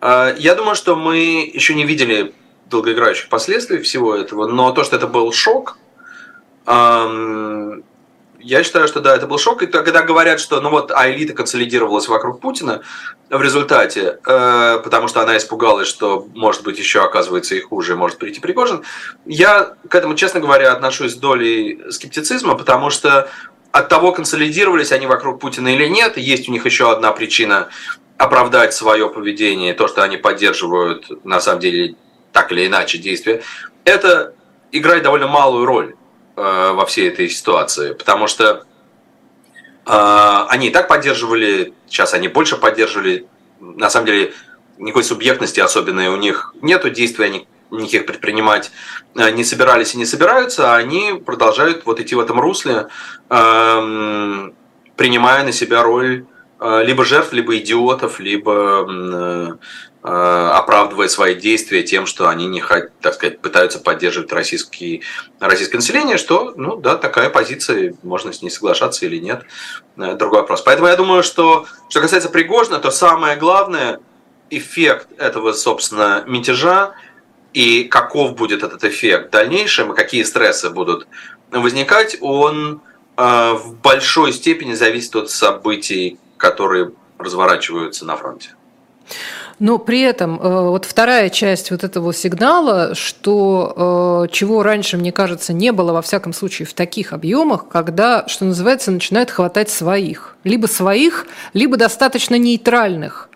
э, 0.00 0.34
я 0.38 0.54
думаю, 0.54 0.74
что 0.74 0.96
мы 0.96 1.50
еще 1.52 1.74
не 1.74 1.84
видели 1.84 2.34
долгоиграющих 2.66 3.28
последствий 3.28 3.80
всего 3.80 4.14
этого, 4.14 4.46
но 4.46 4.72
то, 4.72 4.84
что 4.84 4.96
это 4.96 5.06
был 5.06 5.32
шок, 5.32 5.78
э, 6.66 7.80
я 8.42 8.62
считаю, 8.62 8.88
что 8.88 9.00
да, 9.00 9.16
это 9.16 9.26
был 9.26 9.38
шок. 9.38 9.62
И 9.62 9.66
когда 9.66 10.02
говорят, 10.02 10.40
что 10.40 10.60
ну 10.60 10.70
вот, 10.70 10.90
а 10.94 11.10
элита 11.10 11.32
консолидировалась 11.32 12.08
вокруг 12.08 12.40
Путина 12.40 12.82
в 13.30 13.40
результате, 13.40 14.18
э, 14.24 14.80
потому 14.82 15.08
что 15.08 15.22
она 15.22 15.36
испугалась, 15.36 15.88
что 15.88 16.26
может 16.34 16.62
быть 16.62 16.78
еще 16.78 17.02
оказывается 17.02 17.54
и 17.54 17.60
хуже, 17.60 17.96
может 17.96 18.18
прийти 18.18 18.40
Пригожин, 18.40 18.84
я 19.24 19.74
к 19.88 19.94
этому, 19.94 20.14
честно 20.14 20.40
говоря, 20.40 20.72
отношусь 20.72 21.12
с 21.12 21.16
долей 21.16 21.80
скептицизма, 21.90 22.54
потому 22.56 22.90
что 22.90 23.30
от 23.70 23.88
того, 23.88 24.12
консолидировались 24.12 24.92
они 24.92 25.06
вокруг 25.06 25.40
Путина 25.40 25.68
или 25.68 25.86
нет, 25.86 26.18
есть 26.18 26.48
у 26.48 26.52
них 26.52 26.66
еще 26.66 26.92
одна 26.92 27.12
причина 27.12 27.68
оправдать 28.18 28.74
свое 28.74 29.08
поведение, 29.08 29.74
то, 29.74 29.88
что 29.88 30.02
они 30.02 30.16
поддерживают, 30.16 31.24
на 31.24 31.40
самом 31.40 31.60
деле, 31.60 31.94
так 32.32 32.52
или 32.52 32.66
иначе 32.66 32.98
действия, 32.98 33.42
это 33.84 34.34
играет 34.70 35.02
довольно 35.02 35.26
малую 35.26 35.64
роль 35.64 35.94
во 36.36 36.86
всей 36.86 37.08
этой 37.08 37.28
ситуации, 37.28 37.92
потому 37.92 38.26
что 38.26 38.64
э, 39.86 40.44
они 40.48 40.68
и 40.68 40.70
так 40.70 40.88
поддерживали, 40.88 41.74
сейчас 41.88 42.14
они 42.14 42.28
больше 42.28 42.56
поддерживали, 42.56 43.26
на 43.60 43.90
самом 43.90 44.06
деле 44.06 44.32
никакой 44.78 45.04
субъектности 45.04 45.60
особенной 45.60 46.08
у 46.08 46.16
них 46.16 46.54
нету, 46.62 46.90
действий 46.90 47.26
они 47.26 47.48
никаких 47.70 48.06
предпринимать 48.06 48.70
э, 49.14 49.30
не 49.30 49.44
собирались 49.44 49.94
и 49.94 49.98
не 49.98 50.06
собираются, 50.06 50.72
а 50.72 50.76
они 50.76 51.14
продолжают 51.24 51.84
вот 51.84 52.00
идти 52.00 52.14
в 52.14 52.20
этом 52.20 52.40
русле, 52.40 52.88
эм, 53.28 54.54
принимая 54.96 55.44
на 55.44 55.52
себя 55.52 55.82
роль 55.82 56.26
либо 56.84 57.04
жертв, 57.04 57.32
либо 57.32 57.56
идиотов, 57.56 58.20
либо 58.20 59.58
Э, 60.04 60.50
оправдывая 60.54 61.06
свои 61.06 61.36
действия 61.36 61.84
тем, 61.84 62.06
что 62.06 62.28
они 62.28 62.48
не, 62.48 62.60
так 63.00 63.14
сказать, 63.14 63.38
пытаются 63.38 63.78
поддерживать 63.78 64.32
российский, 64.32 65.02
российское 65.38 65.76
население, 65.76 66.18
что, 66.18 66.54
ну 66.56 66.74
да, 66.74 66.96
такая 66.96 67.30
позиция, 67.30 67.94
можно 68.02 68.32
с 68.32 68.42
ней 68.42 68.50
соглашаться 68.50 69.06
или 69.06 69.18
нет, 69.18 69.44
э, 69.96 70.16
другой 70.16 70.40
вопрос. 70.40 70.62
Поэтому 70.62 70.88
я 70.88 70.96
думаю, 70.96 71.22
что, 71.22 71.66
что 71.88 72.00
касается 72.00 72.30
Пригожина, 72.30 72.80
то 72.80 72.90
самое 72.90 73.36
главное, 73.36 74.00
эффект 74.50 75.06
этого, 75.18 75.52
собственно, 75.52 76.24
мятежа 76.26 76.94
и 77.52 77.84
каков 77.84 78.34
будет 78.34 78.64
этот 78.64 78.82
эффект 78.82 79.28
в 79.28 79.30
дальнейшем, 79.30 79.92
и 79.92 79.96
какие 79.96 80.24
стрессы 80.24 80.68
будут 80.70 81.06
возникать, 81.52 82.16
он 82.20 82.82
э, 83.16 83.52
в 83.52 83.76
большой 83.80 84.32
степени 84.32 84.74
зависит 84.74 85.14
от 85.14 85.30
событий, 85.30 86.18
которые 86.38 86.90
разворачиваются 87.18 88.04
на 88.04 88.16
фронте. 88.16 88.56
Но 89.62 89.78
при 89.78 90.00
этом 90.00 90.40
э, 90.40 90.70
вот 90.70 90.86
вторая 90.86 91.30
часть 91.30 91.70
вот 91.70 91.84
этого 91.84 92.12
сигнала, 92.12 92.96
что 92.96 94.24
э, 94.26 94.32
чего 94.32 94.64
раньше, 94.64 94.98
мне 94.98 95.12
кажется, 95.12 95.52
не 95.52 95.70
было, 95.70 95.92
во 95.92 96.02
всяком 96.02 96.32
случае, 96.32 96.66
в 96.66 96.74
таких 96.74 97.12
объемах, 97.12 97.68
когда, 97.68 98.26
что 98.26 98.44
называется, 98.44 98.90
начинает 98.90 99.30
хватать 99.30 99.70
своих. 99.70 100.36
Либо 100.42 100.66
своих, 100.66 101.28
либо 101.52 101.76
достаточно 101.76 102.34
нейтральных 102.34 103.30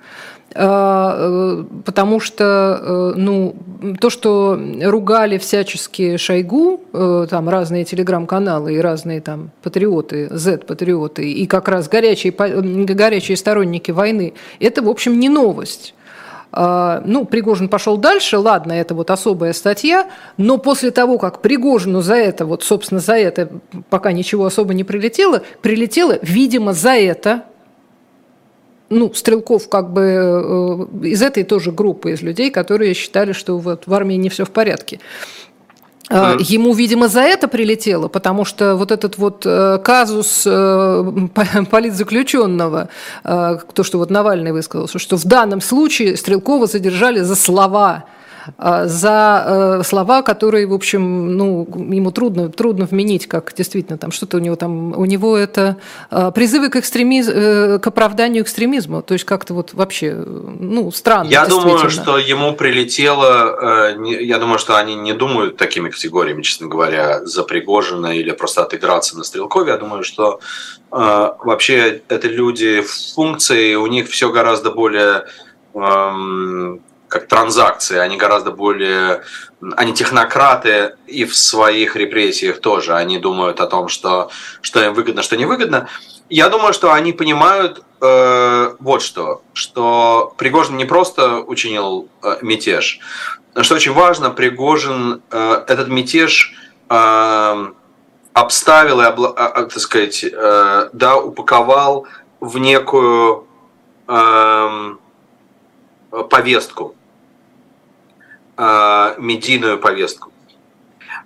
э, 0.52 1.64
потому 1.84 2.18
что 2.18 3.12
ну, 3.14 3.54
то, 4.00 4.10
что 4.10 4.60
ругали 4.82 5.38
всячески 5.38 6.16
Шойгу, 6.16 7.26
там 7.30 7.48
разные 7.48 7.84
телеграм-каналы 7.84 8.74
и 8.74 8.78
разные 8.80 9.20
там 9.20 9.52
патриоты, 9.62 10.26
Z-патриоты, 10.32 11.30
и 11.30 11.46
как 11.46 11.68
раз 11.68 11.88
горячие, 11.88 12.32
горячие 12.32 13.36
сторонники 13.36 13.92
войны, 13.92 14.34
это, 14.58 14.82
в 14.82 14.88
общем, 14.88 15.20
не 15.20 15.28
новость. 15.28 15.92
А, 16.58 17.02
ну, 17.04 17.26
Пригожин 17.26 17.68
пошел 17.68 17.98
дальше, 17.98 18.38
ладно, 18.38 18.72
это 18.72 18.94
вот 18.94 19.10
особая 19.10 19.52
статья, 19.52 20.08
но 20.38 20.56
после 20.56 20.90
того, 20.90 21.18
как 21.18 21.42
Пригожину 21.42 22.00
за 22.00 22.14
это, 22.14 22.46
вот, 22.46 22.64
собственно, 22.64 22.98
за 22.98 23.12
это 23.12 23.50
пока 23.90 24.10
ничего 24.12 24.46
особо 24.46 24.72
не 24.72 24.82
прилетело, 24.82 25.42
прилетело, 25.60 26.18
видимо, 26.22 26.72
за 26.72 26.92
это 26.96 27.42
ну, 28.88 29.12
Стрелков 29.12 29.68
как 29.68 29.92
бы 29.92 30.88
из 31.02 31.20
этой 31.20 31.44
тоже 31.44 31.72
группы, 31.72 32.12
из 32.12 32.22
людей, 32.22 32.50
которые 32.50 32.94
считали, 32.94 33.32
что 33.32 33.58
вот 33.58 33.86
в 33.86 33.92
армии 33.92 34.14
не 34.14 34.30
все 34.30 34.46
в 34.46 34.50
порядке. 34.50 35.00
Mm. 36.10 36.42
Ему, 36.54 36.72
видимо, 36.72 37.08
за 37.08 37.20
это 37.20 37.48
прилетело, 37.48 38.08
потому 38.08 38.44
что 38.44 38.76
вот 38.76 38.92
этот 38.92 39.18
вот 39.18 39.44
э, 39.44 39.78
казус 39.82 40.44
э, 40.46 41.12
политзаключенного, 41.70 42.88
э, 43.24 43.58
то, 43.72 43.82
что 43.82 43.98
вот 43.98 44.10
Навальный 44.10 44.52
высказался, 44.52 44.98
что 44.98 45.16
в 45.16 45.24
данном 45.24 45.60
случае 45.60 46.16
Стрелкова 46.16 46.66
задержали 46.66 47.20
за 47.20 47.34
слова 47.34 48.04
за 48.58 49.44
э, 49.80 49.82
слова, 49.84 50.22
которые, 50.22 50.66
в 50.66 50.72
общем, 50.72 51.36
ну, 51.36 51.66
ему 51.90 52.10
трудно, 52.10 52.48
трудно 52.48 52.86
вменить, 52.86 53.26
как 53.26 53.52
действительно 53.54 53.98
там 53.98 54.12
что-то 54.12 54.36
у 54.36 54.40
него 54.40 54.56
там, 54.56 54.96
у 54.96 55.04
него 55.04 55.36
это 55.36 55.76
а, 56.10 56.30
призывы 56.30 56.70
к 56.70 56.76
экстремизму, 56.76 57.34
э, 57.34 57.78
к 57.78 57.86
оправданию 57.86 58.42
экстремизма, 58.42 59.02
то 59.02 59.14
есть 59.14 59.24
как-то 59.24 59.54
вот 59.54 59.74
вообще, 59.74 60.14
ну, 60.14 60.90
странно. 60.92 61.28
Я 61.28 61.46
думаю, 61.46 61.90
что 61.90 62.18
ему 62.18 62.52
прилетело, 62.54 63.92
э, 63.92 64.22
я 64.22 64.38
думаю, 64.38 64.58
что 64.58 64.76
они 64.76 64.94
не 64.94 65.12
думают 65.12 65.56
такими 65.56 65.88
категориями, 65.88 66.42
честно 66.42 66.68
говоря, 66.68 67.24
за 67.24 67.42
Пригожина 67.42 68.16
или 68.16 68.30
просто 68.30 68.62
отыграться 68.62 69.16
на 69.16 69.24
Стрелкове. 69.24 69.72
Я 69.72 69.78
думаю, 69.78 70.02
что 70.02 70.40
вообще 70.90 72.00
это 72.08 72.28
люди 72.28 72.80
в 72.80 73.14
функции, 73.14 73.74
у 73.74 73.86
них 73.86 74.08
все 74.08 74.30
гораздо 74.30 74.70
более 74.70 75.26
эм, 75.74 76.80
как 77.08 77.28
транзакции, 77.28 77.98
они 77.98 78.16
гораздо 78.16 78.50
более, 78.50 79.22
они 79.76 79.92
технократы 79.92 80.96
и 81.06 81.24
в 81.24 81.36
своих 81.36 81.96
репрессиях 81.96 82.60
тоже, 82.60 82.94
они 82.94 83.18
думают 83.18 83.60
о 83.60 83.66
том, 83.66 83.88
что, 83.88 84.30
что 84.60 84.82
им 84.82 84.94
выгодно, 84.94 85.22
что 85.22 85.36
не 85.36 85.46
выгодно. 85.46 85.88
Я 86.28 86.48
думаю, 86.48 86.72
что 86.72 86.92
они 86.92 87.12
понимают 87.12 87.84
э, 88.00 88.74
вот 88.80 89.02
что, 89.02 89.42
что 89.52 90.34
Пригожин 90.36 90.76
не 90.76 90.84
просто 90.84 91.38
учинил 91.38 92.08
э, 92.22 92.38
мятеж, 92.42 92.98
что 93.60 93.74
очень 93.76 93.92
важно, 93.92 94.30
Пригожин 94.30 95.22
э, 95.30 95.64
этот 95.68 95.88
мятеж 95.88 96.54
э, 96.88 97.66
обставил 98.32 99.00
и, 99.00 99.04
обла, 99.04 99.32
э, 99.36 99.52
так 99.62 99.78
сказать, 99.78 100.24
э, 100.24 100.88
да, 100.92 101.16
упаковал 101.16 102.06
в 102.40 102.58
некую 102.58 103.46
э, 104.08 104.94
повестку. 106.24 106.94
А, 108.56 109.14
медийную 109.18 109.78
повестку. 109.78 110.32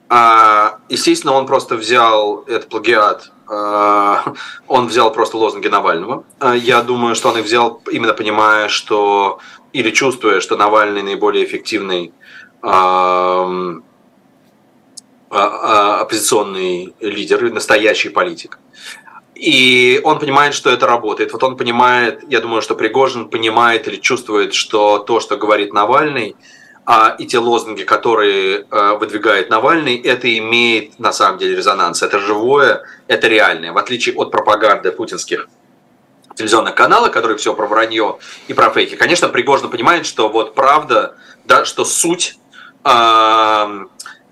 А, 0.09 0.81
естественно, 0.89 1.35
он 1.35 1.47
просто 1.47 1.77
взял 1.77 2.43
этот 2.49 2.69
плагиат, 2.69 3.31
а, 3.49 4.35
он 4.67 4.89
взял 4.89 5.13
просто 5.13 5.37
лозунги 5.37 5.69
Навального. 5.69 6.25
Я 6.57 6.83
думаю, 6.83 7.15
что 7.15 7.29
он 7.29 7.39
их 7.39 7.45
взял 7.45 7.81
именно 7.93 8.15
понимая, 8.15 8.69
что 8.69 9.39
или 9.73 9.93
чувствуя, 9.93 10.41
что 10.41 10.57
Навальный 10.57 11.03
наиболее 11.03 11.45
эффективный 11.45 12.13
оппозиционный 15.31 16.95
лидер, 17.01 17.53
настоящий 17.53 18.09
политик. 18.09 18.59
И 19.41 20.03
он 20.05 20.19
понимает, 20.19 20.53
что 20.53 20.69
это 20.69 20.87
работает. 20.87 21.33
Вот 21.33 21.43
он 21.43 21.57
понимает, 21.57 22.21
я 22.29 22.41
думаю, 22.41 22.61
что 22.61 22.75
Пригожин 22.75 23.31
понимает 23.31 23.89
или 23.89 23.97
чувствует, 23.97 24.53
что 24.53 24.99
то, 24.99 25.19
что 25.19 25.39
говорит 25.39 25.73
Навальный, 25.73 26.37
а, 26.85 27.17
и 27.19 27.25
те 27.25 27.39
лозунги, 27.39 27.85
которые 27.85 28.67
а, 28.71 28.97
выдвигает 28.97 29.49
Навальный, 29.49 29.97
это 29.97 30.29
имеет 30.37 30.99
на 30.99 31.11
самом 31.15 31.39
деле 31.39 31.57
резонанс. 31.57 32.03
Это 32.03 32.19
живое, 32.19 32.83
это 33.09 33.29
реальное. 33.29 33.73
В 33.73 33.79
отличие 33.79 34.15
от 34.15 34.31
пропаганды 34.31 34.93
путинских 34.93 35.49
телевизионных 36.35 36.75
каналов, 36.75 37.11
которые 37.11 37.39
все 37.39 37.55
про 37.55 37.67
вранье 37.67 38.19
и 38.47 38.53
про 38.53 38.69
фейки. 38.69 38.95
Конечно, 38.95 39.31
Пригожин 39.31 39.71
понимает, 39.71 40.05
что 40.05 40.29
вот 40.29 40.55
правда, 40.55 41.15
да, 41.47 41.65
что 41.65 41.87
суть 41.87 42.39
э, 42.85 43.85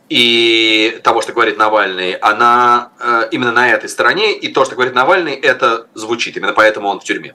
и 0.09 1.01
того, 1.05 1.21
что 1.21 1.33
говорит 1.33 1.59
Навальный, 1.59 2.13
она 2.15 2.93
э, 2.99 3.29
именно 3.31 3.53
на 3.53 3.69
этой 3.69 3.89
стороне, 3.89 4.37
и 4.37 4.49
то, 4.49 4.65
что 4.65 4.75
говорит 4.75 4.95
Навальный, 4.95 5.35
это 5.35 5.87
звучит. 5.95 6.37
Именно 6.37 6.55
поэтому 6.55 6.89
он 6.89 7.01
в 7.01 7.05
тюрьме 7.05 7.35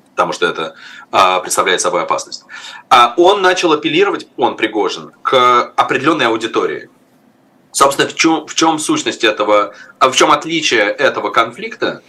потому 0.00 0.32
что 0.32 0.46
это 0.46 0.74
а, 1.10 1.40
представляет 1.40 1.80
собой 1.80 2.02
опасность. 2.02 2.44
А 2.88 3.14
он 3.16 3.42
начал 3.42 3.72
апеллировать, 3.72 4.26
он 4.36 4.56
Пригожин, 4.56 5.12
к 5.22 5.72
определенной 5.76 6.26
аудитории. 6.26 6.88
Собственно, 7.72 8.08
в 8.08 8.14
чем, 8.14 8.46
в 8.46 8.54
чем 8.54 8.78
сущность 8.78 9.24
этого, 9.24 9.74
а 9.98 10.10
в 10.10 10.16
чем 10.16 10.30
отличие 10.30 10.82
этого 10.82 11.30
конфликта 11.30 12.02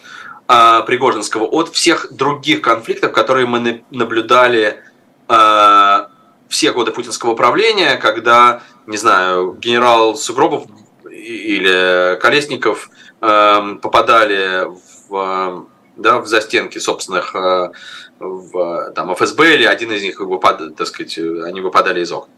а, 0.47 0.81
Пригожинского 0.81 1.45
от 1.45 1.69
всех 1.69 2.11
других 2.11 2.61
конфликтов, 2.61 3.13
которые 3.13 3.47
мы 3.47 3.83
наблюдали 3.89 4.83
а, 5.27 6.09
все 6.53 6.71
годы 6.71 6.91
путинского 6.91 7.33
правления, 7.33 7.97
когда, 7.97 8.61
не 8.85 8.97
знаю, 8.97 9.53
генерал 9.53 10.15
Сугробов 10.15 10.65
или 11.09 12.15
Колесников 12.21 12.91
а, 13.21 13.75
попадали 13.81 14.67
в 15.09 15.67
да, 15.95 16.19
в 16.19 16.27
застенки 16.27 16.79
собственных 16.79 17.35
э, 17.35 17.71
в, 18.19 18.91
там, 18.95 19.13
ФСБ, 19.13 19.55
или 19.55 19.63
один 19.63 19.91
из 19.91 20.01
них, 20.01 20.19
выпад, 20.19 20.75
так 20.75 20.87
сказать, 20.87 21.19
они 21.19 21.61
выпадали 21.61 22.01
из 22.01 22.11
окна. 22.11 22.33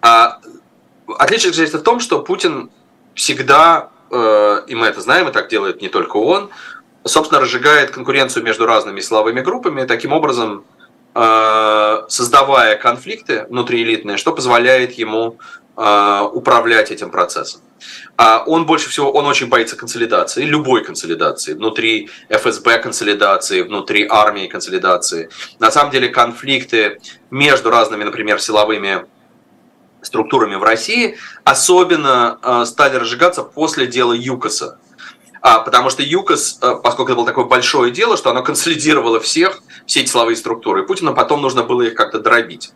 А 0.00 0.40
отличие 1.06 1.52
здесь 1.52 1.72
в 1.72 1.82
том, 1.82 2.00
что 2.00 2.20
Путин 2.20 2.68
всегда, 3.14 3.90
э, 4.10 4.62
и 4.66 4.74
мы 4.74 4.88
это 4.88 5.00
знаем, 5.00 5.28
и 5.28 5.32
так 5.32 5.48
делает 5.48 5.82
не 5.82 5.88
только 5.88 6.16
он, 6.16 6.50
собственно, 7.04 7.40
разжигает 7.40 7.92
конкуренцию 7.92 8.44
между 8.44 8.66
разными 8.66 8.98
силовыми 8.98 9.40
группами, 9.40 9.86
таким 9.86 10.12
образом 10.12 10.64
э, 10.68 10.69
создавая 11.12 12.76
конфликты 12.76 13.46
внутриэлитные, 13.48 14.16
что 14.16 14.32
позволяет 14.32 14.92
ему 14.92 15.38
управлять 15.76 16.90
этим 16.90 17.10
процессом. 17.10 17.62
А 18.16 18.44
он 18.46 18.66
больше 18.66 18.90
всего, 18.90 19.10
он 19.10 19.26
очень 19.26 19.48
боится 19.48 19.76
консолидации, 19.76 20.44
любой 20.44 20.84
консолидации, 20.84 21.54
внутри 21.54 22.10
ФСБ 22.28 22.78
консолидации, 22.78 23.62
внутри 23.62 24.06
армии 24.08 24.46
консолидации. 24.46 25.30
На 25.58 25.70
самом 25.70 25.90
деле 25.90 26.08
конфликты 26.08 27.00
между 27.30 27.70
разными, 27.70 28.04
например, 28.04 28.40
силовыми 28.40 29.06
структурами 30.02 30.54
в 30.56 30.62
России 30.62 31.16
особенно 31.44 32.38
а, 32.42 32.64
стали 32.64 32.96
разжигаться 32.96 33.42
после 33.42 33.86
дела 33.86 34.12
ЮКОСа. 34.12 34.78
А, 35.42 35.60
потому 35.60 35.90
что 35.90 36.02
ЮКОС, 36.02 36.58
а, 36.60 36.74
поскольку 36.76 37.12
это 37.12 37.16
было 37.16 37.26
такое 37.26 37.44
большое 37.44 37.90
дело, 37.90 38.16
что 38.16 38.30
оно 38.30 38.42
консолидировало 38.42 39.20
всех, 39.20 39.62
все 39.86 40.00
эти 40.00 40.10
силовые 40.10 40.36
структуры, 40.36 40.82
и 40.82 40.86
Путину 40.86 41.14
потом 41.14 41.40
нужно 41.40 41.62
было 41.62 41.82
их 41.82 41.94
как-то 41.94 42.20
дробить. 42.20 42.72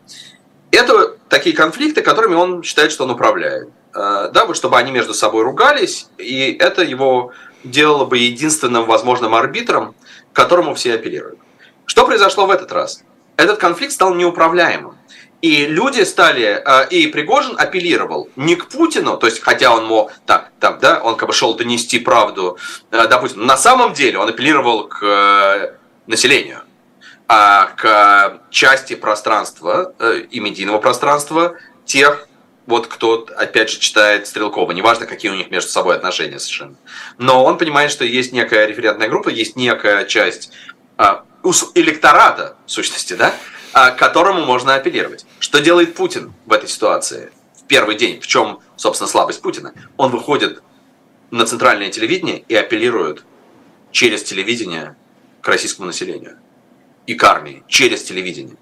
Это 0.70 1.16
такие 1.29 1.55
конфликты, 1.55 2.03
которыми 2.03 2.35
он 2.35 2.62
считает, 2.62 2.90
что 2.90 3.05
он 3.05 3.11
управляет. 3.11 3.68
Э, 3.94 4.31
да, 4.33 4.44
вот 4.46 4.57
чтобы 4.57 4.77
они 4.77 4.90
между 4.90 5.14
собой 5.14 5.44
ругались, 5.44 6.09
и 6.18 6.57
это 6.59 6.83
его 6.83 7.33
делало 7.62 8.05
бы 8.05 8.18
единственным 8.18 8.85
возможным 8.85 9.35
арбитром, 9.35 9.94
к 10.33 10.37
которому 10.37 10.74
все 10.74 10.94
апеллируют. 10.94 11.38
Что 11.87 12.05
произошло 12.07 12.46
в 12.46 12.50
этот 12.50 12.72
раз? 12.72 13.05
Этот 13.37 13.59
конфликт 13.59 13.92
стал 13.92 14.14
неуправляемым. 14.14 14.96
И 15.45 15.67
люди 15.67 16.01
стали, 16.05 16.63
э, 16.65 16.89
и 16.89 17.07
Пригожин 17.09 17.57
апеллировал 17.59 18.31
не 18.35 18.57
к 18.57 18.67
Путину, 18.69 19.19
то 19.19 19.27
есть, 19.27 19.43
хотя 19.43 19.75
он 19.75 19.85
мог, 19.85 20.11
так, 20.25 20.51
так, 20.59 20.81
да, 20.81 21.03
он 21.03 21.17
как 21.17 21.29
бы 21.29 21.35
шел 21.35 21.53
донести 21.55 21.99
правду 21.99 22.57
э, 22.91 23.07
до 23.07 23.19
Путина, 23.19 23.45
на 23.45 23.59
самом 23.59 23.93
деле 23.93 24.19
он 24.19 24.31
апеллировал 24.31 24.89
к 24.89 25.77
населению, 26.07 26.63
а 27.29 27.67
к 27.77 28.41
части 28.49 28.95
пространства 28.95 29.93
и 30.31 30.41
медийного 30.41 30.79
пространства 30.79 31.59
тех, 31.85 32.27
вот 32.65 32.87
кто, 32.87 33.27
опять 33.37 33.69
же, 33.69 33.81
читает 33.81 34.27
Стрелкова, 34.27 34.73
неважно, 34.73 35.05
какие 35.05 35.31
у 35.31 35.35
них 35.35 35.51
между 35.51 35.69
собой 35.69 35.97
отношения 35.97 36.39
совершенно. 36.39 36.77
Но 37.19 37.45
он 37.45 37.59
понимает, 37.59 37.91
что 37.91 38.07
есть 38.07 38.33
некая 38.33 38.65
референтная 38.65 39.11
группа, 39.11 39.29
есть 39.29 39.57
некая 39.57 40.07
часть 40.07 40.53
а, 40.97 41.27
электората, 41.75 42.57
в 42.65 42.71
сущности, 42.71 43.13
да, 43.13 43.35
к 43.75 43.97
которому 43.97 44.45
можно 44.45 44.75
апеллировать. 44.75 45.27
Что 45.41 45.61
делает 45.61 45.95
Путин 45.95 46.33
в 46.47 46.53
этой 46.53 46.69
ситуации? 46.69 47.33
В 47.61 47.65
первый 47.67 47.97
день, 47.97 48.21
в 48.21 48.27
чем, 48.27 48.61
собственно, 48.77 49.09
слабость 49.09 49.43
Путина? 49.43 49.75
Он 49.97 50.11
выходит 50.11 50.63
на 51.31 51.45
центральное 51.45 51.91
телевидение 51.91 52.45
и 52.47 52.55
апеллирует 52.55 53.25
через 53.91 54.23
телевидение 54.23 54.97
к 55.41 55.49
российскому 55.49 55.87
населению 55.87 56.37
и 57.07 57.15
к 57.15 57.25
армии, 57.25 57.65
через 57.67 58.05
телевидение. 58.05 58.57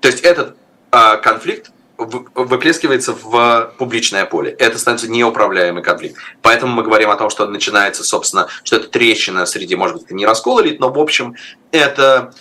То 0.00 0.08
есть 0.08 0.22
этот 0.22 0.56
а, 0.90 1.16
конфликт 1.16 1.70
выплескивается 1.96 3.12
в 3.12 3.74
публичное 3.76 4.24
поле. 4.24 4.52
Это 4.52 4.78
становится 4.78 5.10
неуправляемый 5.10 5.82
конфликт. 5.82 6.16
Поэтому 6.42 6.72
мы 6.72 6.84
говорим 6.84 7.10
о 7.10 7.16
том, 7.16 7.28
что 7.28 7.46
начинается, 7.46 8.04
собственно, 8.04 8.46
что 8.62 8.76
это 8.76 8.88
трещина 8.88 9.46
среди, 9.46 9.74
может 9.74 9.96
быть, 9.96 10.10
не 10.12 10.24
раскол 10.24 10.62
элит, 10.62 10.78
но, 10.78 10.90
в 10.90 10.98
общем, 10.98 11.34
это 11.72 12.32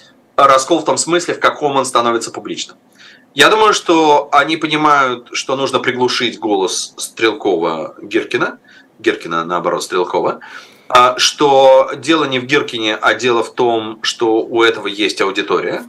раскол 0.45 0.80
в 0.80 0.86
том 0.86 0.97
смысле, 0.97 1.34
в 1.34 1.39
каком 1.39 1.76
он 1.76 1.86
становится 1.86 2.32
публичным. 2.32 2.78
Я 3.34 3.50
думаю, 3.50 3.73
что 3.73 4.30
они 4.32 4.58
понимают, 4.58 5.30
что 5.34 5.56
нужно 5.56 5.80
приглушить 5.80 6.39
голос 6.39 6.93
Стрелкова 6.97 7.95
Гиркина, 8.02 8.60
Гиркина, 9.00 9.45
наоборот, 9.45 9.84
Стрелкова, 9.84 10.39
а, 10.89 11.17
что 11.17 11.91
дело 11.97 12.26
не 12.26 12.39
в 12.39 12.45
Гиркине, 12.45 12.95
а 12.95 13.13
дело 13.13 13.43
в 13.43 13.54
том, 13.54 14.00
что 14.04 14.41
у 14.41 14.63
этого 14.63 14.88
есть 14.88 15.21
аудитория. 15.21 15.84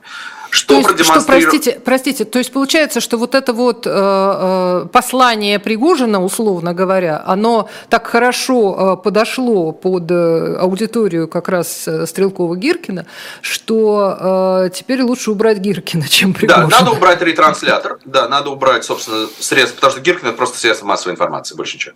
Что, 0.50 0.68
то 0.68 0.74
есть, 0.76 0.88
продемонстриров... 0.88 1.42
что 1.42 1.50
простите, 1.50 1.80
простите, 1.84 2.24
то 2.24 2.38
есть 2.38 2.52
получается, 2.52 3.00
что 3.00 3.16
вот 3.18 3.34
это 3.34 3.52
вот 3.52 3.86
э, 3.86 3.90
э, 3.90 4.86
послание 4.92 5.58
Пригожина, 5.58 6.22
условно 6.24 6.72
говоря, 6.72 7.22
оно 7.26 7.68
так 7.88 8.06
хорошо 8.06 8.96
э, 8.98 9.02
подошло 9.02 9.72
под 9.72 10.10
э, 10.10 10.56
аудиторию 10.58 11.28
как 11.28 11.48
раз 11.48 11.86
э, 11.86 12.06
Стрелкова-Гиркина, 12.06 13.06
что 13.42 14.64
э, 14.66 14.70
теперь 14.74 15.02
лучше 15.02 15.30
убрать 15.30 15.58
Гиркина, 15.58 16.08
чем 16.08 16.32
Пригожина. 16.32 16.68
Да, 16.68 16.78
надо 16.78 16.92
убрать 16.92 17.20
ретранслятор, 17.22 17.98
да, 18.04 18.28
надо 18.28 18.50
убрать, 18.50 18.84
собственно, 18.84 19.28
средства, 19.38 19.76
потому 19.76 19.92
что 19.92 20.00
Гиркин 20.00 20.28
это 20.28 20.36
просто 20.36 20.58
средство 20.58 20.86
массовой 20.86 21.12
информации, 21.12 21.56
больше 21.56 21.76
ничего. 21.76 21.94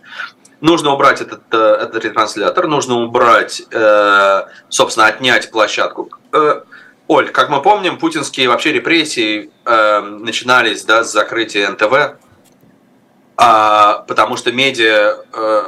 Нужно 0.61 0.93
убрать 0.93 1.19
этот, 1.19 1.41
э, 1.51 1.57
этот 1.57 2.05
ретранслятор, 2.05 2.67
нужно 2.67 3.01
убрать, 3.01 3.63
э, 3.71 4.43
собственно, 4.69 5.07
отнять 5.07 5.51
площадку. 5.51 6.09
Э, 6.31 6.61
Оль, 7.07 7.29
как 7.29 7.49
мы 7.49 7.61
помним, 7.61 7.97
путинские 7.97 8.47
вообще 8.47 8.71
репрессии 8.71 9.51
э, 9.65 9.99
начинались 9.99 10.83
да, 10.85 11.03
с 11.03 11.11
закрытия 11.11 11.69
НТВ, 11.69 12.17
а, 13.35 14.05
потому 14.07 14.37
что 14.37 14.53
медиа 14.53 15.17
э, 15.33 15.63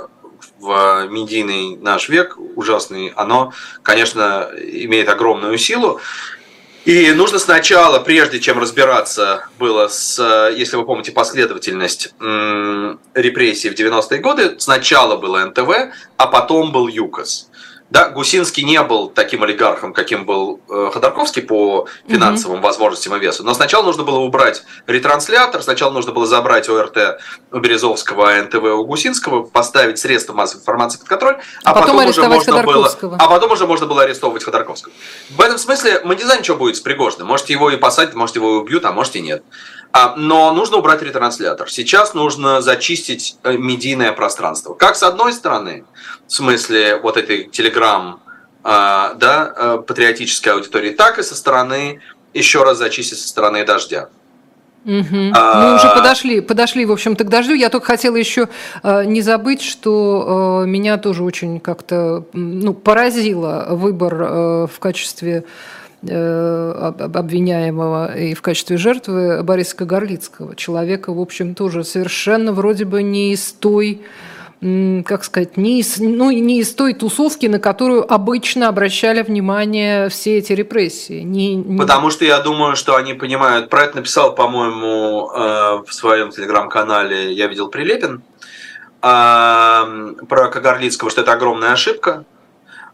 в 0.60 1.08
медийный 1.10 1.76
наш 1.76 2.08
век 2.08 2.38
ужасный, 2.56 3.10
оно, 3.16 3.52
конечно, 3.84 4.50
имеет 4.56 5.10
огромную 5.10 5.58
силу. 5.58 6.00
И 6.86 7.12
нужно 7.12 7.40
сначала, 7.40 8.00
прежде 8.00 8.40
чем 8.40 8.60
разбираться 8.60 9.50
было 9.60 9.88
с, 9.88 10.20
если 10.56 10.78
вы 10.78 10.86
помните 10.86 11.12
последовательность 11.12 12.14
репрессий 12.20 13.72
в 13.72 13.74
90-е 13.74 14.20
годы, 14.20 14.56
сначала 14.60 15.18
было 15.18 15.44
НТВ, 15.46 15.70
а 16.18 16.28
потом 16.28 16.72
был 16.72 16.88
ЮКОС. 16.88 17.50
Да, 17.92 18.10
Гусинский 18.10 18.64
не 18.64 18.82
был 18.82 19.10
таким 19.10 19.44
олигархом, 19.44 19.94
каким 19.94 20.26
был 20.26 20.60
э, 20.70 20.90
Ходорковский 20.92 21.44
по 21.44 21.88
финансовым 22.08 22.58
угу. 22.58 22.66
возможностям 22.66 23.16
и 23.16 23.20
весу. 23.20 23.44
Но 23.44 23.54
сначала 23.54 23.84
нужно 23.84 24.04
было 24.04 24.20
убрать 24.20 24.64
ретранслятор, 24.88 25.62
сначала 25.62 25.92
нужно 25.92 26.12
было 26.12 26.26
забрать 26.26 26.68
ОРТ 26.68 27.20
у 27.52 27.60
Березовского, 27.60 28.32
а 28.32 28.42
НТВ 28.42 28.56
у 28.56 28.86
Гусинского, 28.86 29.44
поставить 29.44 30.00
средства 30.00 30.34
массовой 30.34 30.62
информации 30.62 30.98
под 30.98 31.08
контроль, 31.08 31.36
а, 31.64 31.72
а 31.72 31.74
потом, 31.74 31.98
потом 31.98 32.10
уже 32.10 32.28
можно 32.28 32.64
было, 32.64 33.18
а 33.20 33.28
потом 33.28 33.52
уже 33.52 33.68
можно 33.68 33.86
было 33.86 34.02
арестовывать 34.02 34.44
Ходорковского. 34.44 34.92
В 35.30 35.40
этом 35.40 35.60
смысле 35.60 36.02
мы 36.04 36.16
не 36.16 36.24
знаем, 36.24 36.44
что 36.44 36.56
будет 36.56 36.78
с 36.78 36.82
Пригожиным. 36.82 37.28
Может 37.28 37.50
его 37.52 37.70
и 37.70 37.78
посадят, 37.78 38.16
может 38.16 38.36
его 38.36 38.56
и 38.56 38.58
убьют, 38.62 38.86
а 38.86 38.94
может 38.94 39.16
и 39.16 39.22
нет. 39.22 39.44
А, 39.98 40.14
но 40.18 40.52
нужно 40.52 40.78
убрать 40.78 41.02
ретранслятор. 41.02 41.72
Сейчас 41.72 42.14
нужно 42.14 42.62
зачистить 42.62 43.38
э, 43.44 43.56
медийное 43.56 44.12
пространство. 44.12 44.74
Как 44.74 44.98
с 44.98 45.04
одной 45.04 45.32
стороны, 45.32 45.86
в 46.28 46.34
смысле 46.34 46.98
вот 46.98 47.16
этой 47.16 47.46
телеграм 47.46 48.20
да, 48.64 49.54
э, 49.56 49.78
патриотической 49.86 50.52
аудитории, 50.54 50.90
так 50.90 51.20
и 51.20 51.24
со 51.24 51.36
стороны, 51.36 52.02
еще 52.34 52.64
раз 52.64 52.80
зачистить 52.80 53.20
со 53.20 53.28
стороны 53.28 53.64
дождя. 53.64 54.10
Угу. 54.86 55.32
А... 55.34 55.62
Мы 55.62 55.76
уже 55.76 55.90
подошли, 55.96 56.42
подошли, 56.42 56.86
в 56.86 56.92
общем-то, 56.92 57.24
к 57.24 57.30
дождю. 57.30 57.54
Я 57.54 57.70
только 57.70 57.88
хотела 57.88 58.16
еще 58.16 58.50
э, 58.84 59.06
не 59.06 59.22
забыть, 59.22 59.64
что 59.64 60.64
э, 60.64 60.68
меня 60.68 60.98
тоже 60.98 61.24
очень 61.24 61.60
как-то 61.60 62.26
ну, 62.34 62.74
поразило 62.74 63.68
выбор 63.72 64.14
э, 64.14 64.68
в 64.68 64.80
качестве 64.80 65.46
обвиняемого 66.10 68.18
и 68.18 68.34
в 68.34 68.42
качестве 68.42 68.78
жертвы 68.78 69.44
Бориса 69.44 69.76
Кагарлицкого. 69.76 70.56
Человека, 70.56 71.14
в 71.14 71.20
общем, 71.20 71.56
тоже 71.56 71.84
совершенно 71.84 72.54
вроде 72.54 72.86
бы 72.86 73.04
не 73.04 73.34
из 73.34 73.52
той 73.54 74.02
как 75.06 75.26
сказать, 75.26 75.58
не 75.58 75.82
из, 75.82 76.00
ну, 76.00 76.32
не 76.32 76.60
из 76.60 76.74
той 76.74 76.96
тусовки, 76.96 77.46
на 77.46 77.60
которую 77.60 78.12
обычно 78.12 78.68
обращали 78.68 79.22
внимание 79.22 80.10
все 80.10 80.38
эти 80.38 80.54
репрессии. 80.54 81.20
Не, 81.20 81.56
не... 81.56 81.78
Потому 81.78 82.10
что 82.10 82.26
я 82.26 82.40
думаю, 82.40 82.76
что 82.76 82.96
они 82.96 83.14
понимают. 83.14 83.70
Про 83.70 83.84
это 83.84 83.98
написал, 83.98 84.34
по-моему, 84.34 85.30
э, 85.30 85.84
в 85.86 85.94
своем 85.94 86.32
телеграм-канале 86.32 87.34
«Я 87.34 87.48
видел 87.48 87.68
Прилепин», 87.68 88.24
про 89.02 90.50
Кагарлицкого, 90.52 91.12
что 91.12 91.22
это 91.22 91.34
огромная 91.34 91.74
ошибка, 91.74 92.12
а, 92.12 92.24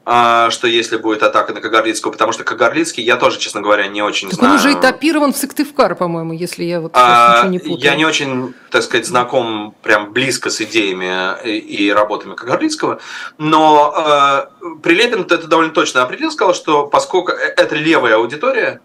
что 0.03 0.65
если 0.65 0.97
будет 0.97 1.21
атака 1.21 1.53
на 1.53 1.61
Кагарлицкого, 1.61 2.11
потому 2.11 2.31
что 2.31 2.43
Кагарлицкий, 2.43 3.03
я 3.03 3.17
тоже, 3.17 3.37
честно 3.37 3.61
говоря, 3.61 3.87
не 3.87 4.01
очень 4.01 4.29
так 4.29 4.39
знаю. 4.39 4.53
Он 4.53 4.59
уже 4.59 4.73
этапирован 4.73 5.31
в 5.31 5.37
Сыктывкар, 5.37 5.95
по-моему, 5.95 6.33
если 6.33 6.63
я 6.63 6.81
вот 6.81 6.91
а, 6.95 7.37
ничего 7.37 7.51
не 7.51 7.59
путаю. 7.59 7.91
Я 7.91 7.95
не 7.95 8.05
очень, 8.05 8.55
так 8.71 8.81
сказать, 8.81 9.05
знаком 9.05 9.75
прям 9.83 10.11
близко 10.11 10.49
с 10.49 10.59
идеями 10.61 11.35
и, 11.45 11.59
и 11.59 11.91
работами 11.91 12.33
Кагарлицкого, 12.33 12.99
но 13.37 14.49
э, 14.61 14.77
Прилепин 14.81 15.21
это 15.21 15.47
довольно 15.47 15.71
точно 15.71 16.01
определил, 16.01 16.31
сказал, 16.31 16.55
что 16.55 16.87
поскольку 16.87 17.31
э, 17.31 17.53
это 17.55 17.75
левая 17.75 18.15
аудитория, 18.15 18.81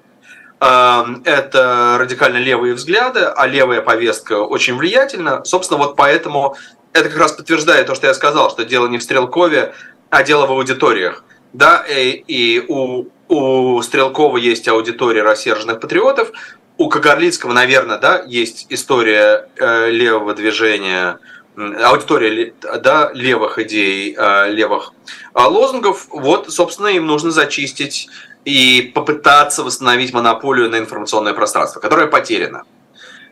э, 0.61 1.05
это 1.25 1.97
радикально 1.99 2.39
левые 2.39 2.75
взгляды, 2.75 3.21
а 3.21 3.47
левая 3.47 3.81
повестка 3.81 4.35
очень 4.35 4.77
влиятельна, 4.77 5.45
собственно, 5.45 5.79
вот 5.79 5.97
поэтому 5.97 6.57
это 6.93 7.09
как 7.09 7.19
раз 7.19 7.33
подтверждает 7.33 7.87
то, 7.87 7.95
что 7.95 8.07
я 8.07 8.15
сказал, 8.15 8.51
что 8.51 8.65
дело 8.65 8.87
не 8.87 8.99
в 8.99 9.03
Стрелкове, 9.03 9.75
а 10.11 10.23
дело 10.23 10.47
в 10.47 10.53
аудиториях. 10.53 11.25
Да, 11.53 11.85
и, 11.89 12.23
и 12.27 12.65
у, 12.69 13.07
у 13.29 13.83
Стрелкова 13.83 14.37
есть 14.37 14.69
аудитория 14.69 15.23
рассерженных 15.23 15.81
патриотов, 15.81 16.33
у 16.79 16.89
Кагарлицкого, 16.89 17.53
наверное, 17.53 17.99
да, 17.99 18.23
есть 18.27 18.67
история 18.69 19.49
э, 19.57 19.91
левого 19.91 20.35
движения, 20.35 21.19
аудитория 21.57 22.53
да, 22.61 23.11
левых 23.15 23.59
идей, 23.59 24.15
э, 24.17 24.51
левых 24.51 24.93
э, 25.35 25.41
лозунгов. 25.41 26.07
Вот, 26.11 26.53
собственно, 26.53 26.89
им 26.89 27.07
нужно 27.07 27.31
зачистить 27.31 28.09
и 28.45 28.93
попытаться 28.95 29.65
восстановить 29.65 30.13
монополию 30.13 30.69
на 30.69 30.79
информационное 30.79 31.33
пространство, 31.33 31.81
которое 31.81 32.09
потеряно. 32.09 32.65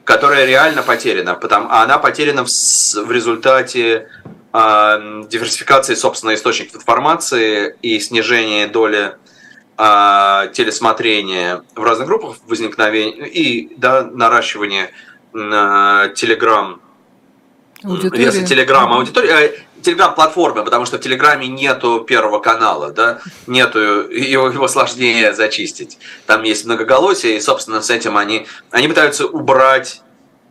Которое 0.05 0.45
реально 0.47 0.83
потеряно, 0.83 1.35
потому, 1.35 1.69
а 1.71 1.83
она 1.83 1.99
потеряна 1.99 2.45
в, 2.45 2.49
в 2.49 3.11
результате 3.11 4.09
диверсификации, 4.55 5.97
собственно, 5.97 6.35
источников 6.35 6.77
информации 6.77 7.77
и 7.83 7.99
снижение 7.99 8.69
доли 8.69 9.17
а, 9.77 10.47
телесмотрения 10.49 11.64
в 11.75 11.83
разных 11.83 12.07
группах 12.07 12.37
возникновения 12.47 13.27
и 13.27 13.75
да, 13.77 14.05
наращивание 14.05 14.93
телеграм 15.33 16.81
если 17.83 18.47
телеграм 18.47 18.93
аудитории 18.93 19.64
телеграм-платформы, 19.83 20.64
потому 20.64 20.87
что 20.87 20.97
в 20.97 21.01
Телеграме 21.01 21.47
нету 21.47 22.01
первого 22.01 22.40
канала, 22.40 22.90
да, 22.90 23.21
нету 23.47 23.79
его, 23.79 24.49
его 24.49 24.67
сложнее 24.67 25.35
зачистить. 25.35 25.99
Там 26.27 26.43
есть 26.43 26.64
многоголосие, 26.64 27.37
и, 27.37 27.40
собственно, 27.40 27.83
с 27.83 27.90
этим 27.90 28.17
они, 28.17 28.47
они 28.71 28.88
пытаются 28.88 29.27
убрать 29.27 30.03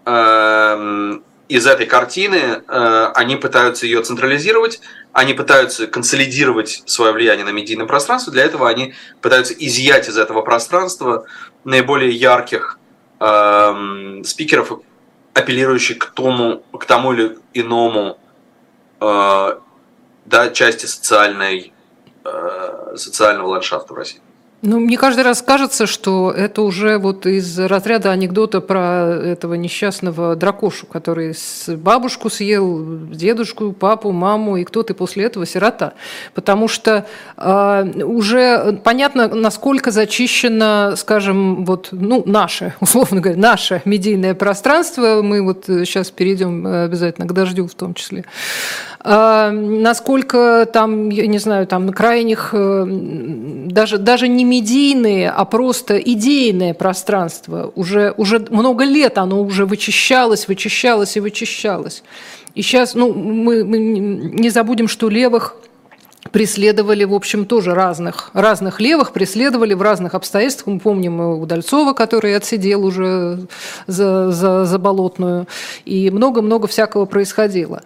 э, 0.06 1.20
из 1.50 1.68
этой 1.68 1.86
картины 1.86 2.64
э, 2.68 3.12
они 3.16 3.36
пытаются 3.36 3.86
ее 3.86 4.02
централизировать, 4.02 4.82
они 5.12 5.34
пытаются 5.34 5.88
консолидировать 5.88 6.84
свое 6.86 7.12
влияние 7.12 7.46
на 7.46 7.52
медийное 7.52 7.86
пространство. 7.86 8.32
Для 8.32 8.44
этого 8.44 8.70
они 8.70 8.94
пытаются 9.22 9.54
изъять 9.54 10.08
из 10.08 10.18
этого 10.18 10.42
пространства 10.42 11.26
наиболее 11.64 12.12
ярких 12.12 12.80
э, 13.20 14.22
спикеров, 14.24 14.72
апеллирующих 15.34 16.00
к 16.00 16.06
тому, 16.14 16.64
к 16.78 16.86
тому 16.86 17.14
или 17.14 17.38
иному 17.54 18.18
э, 19.02 19.58
да, 20.26 20.50
части 20.50 20.86
социальной, 20.86 21.74
э, 22.24 22.94
социального 22.96 23.48
ландшафта 23.48 23.94
в 23.94 23.98
России. 23.98 24.22
Ну, 24.66 24.80
мне 24.80 24.96
каждый 24.96 25.26
раз 25.26 25.42
кажется, 25.42 25.86
что 25.86 26.32
это 26.32 26.62
уже 26.62 26.98
вот 26.98 27.26
из 27.26 27.60
разряда 27.60 28.12
анекдота 28.12 28.62
про 28.62 29.10
этого 29.10 29.56
несчастного 29.56 30.38
дракошу, 30.38 30.86
который 30.86 31.34
с 31.34 31.68
бабушку 31.76 32.30
съел, 32.30 32.82
дедушку, 33.10 33.74
папу, 33.74 34.14
маму, 34.14 34.56
и 34.56 34.64
кто 34.64 34.84
ты 34.84 34.94
после 34.94 35.26
этого 35.26 35.46
сирота. 35.46 35.96
Потому 36.34 36.70
что 36.70 37.06
э, 37.36 38.04
уже 38.06 38.80
понятно, 38.86 39.28
насколько 39.28 39.92
зачищено, 39.92 40.96
скажем, 40.96 41.66
вот, 41.66 41.90
ну, 41.92 42.24
наше, 42.26 42.74
условно 42.80 43.20
говоря, 43.20 43.38
наше 43.38 43.82
медийное 43.84 44.34
пространство. 44.34 45.22
Мы 45.22 45.42
вот 45.42 45.66
сейчас 45.66 46.10
перейдем 46.10 46.66
обязательно 46.66 47.28
к 47.28 47.34
дождю 47.34 47.68
в 47.68 47.74
том 47.74 47.94
числе. 47.96 48.24
Насколько 49.04 50.66
там, 50.72 51.10
я 51.10 51.28
не 51.28 51.38
знаю, 51.38 51.68
там 51.68 51.92
крайних, 51.92 52.52
э, 52.54 52.86
даже, 52.88 53.98
даже 53.98 54.30
не 54.30 54.46
медийные, 54.46 55.30
а 55.30 55.44
просто 55.44 55.98
идейное 55.98 56.74
пространство. 56.74 57.72
Уже, 57.76 58.14
уже 58.16 58.40
много 58.50 58.86
лет 58.86 59.18
оно 59.18 59.42
уже 59.42 59.66
вычищалось, 59.66 60.48
вычищалось 60.48 61.18
и 61.18 61.20
вычищалось. 61.20 62.04
И 62.56 62.62
сейчас, 62.62 62.96
ну, 62.96 63.12
мы, 63.14 63.66
мы 63.66 63.78
не 63.78 64.50
забудем, 64.50 64.88
что 64.88 65.10
левых 65.10 65.58
преследовали, 66.32 67.04
в 67.04 67.14
общем, 67.14 67.46
тоже 67.46 67.74
разных, 67.74 68.30
разных 68.34 68.80
левых, 68.80 69.12
преследовали 69.12 69.74
в 69.74 69.82
разных 69.82 70.16
обстоятельствах. 70.16 70.68
Мы 70.68 70.80
помним 70.80 71.20
Удальцова, 71.20 71.94
который 71.94 72.36
отсидел 72.36 72.86
уже 72.86 73.40
за, 73.88 74.32
за, 74.32 74.66
за 74.66 74.80
болотную, 74.80 75.48
и 75.86 76.10
много-много 76.10 76.68
всякого 76.68 77.06
происходило. 77.06 77.82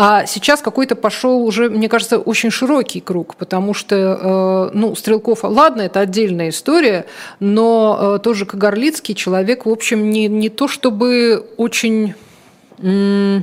А 0.00 0.26
сейчас 0.26 0.62
какой-то 0.62 0.94
пошел 0.94 1.42
уже, 1.42 1.68
мне 1.68 1.88
кажется, 1.88 2.18
очень 2.18 2.52
широкий 2.52 3.00
круг, 3.00 3.34
потому 3.34 3.74
что, 3.74 4.70
ну, 4.72 4.94
Стрелков, 4.94 5.40
ладно, 5.42 5.82
это 5.82 5.98
отдельная 5.98 6.50
история, 6.50 7.04
но 7.40 8.18
тоже 8.22 8.46
Кагарлицкий 8.46 9.16
человек, 9.16 9.66
в 9.66 9.70
общем, 9.70 10.08
не, 10.10 10.28
не 10.28 10.50
то 10.50 10.68
чтобы 10.68 11.44
очень 11.56 12.14
Э, 12.80 13.40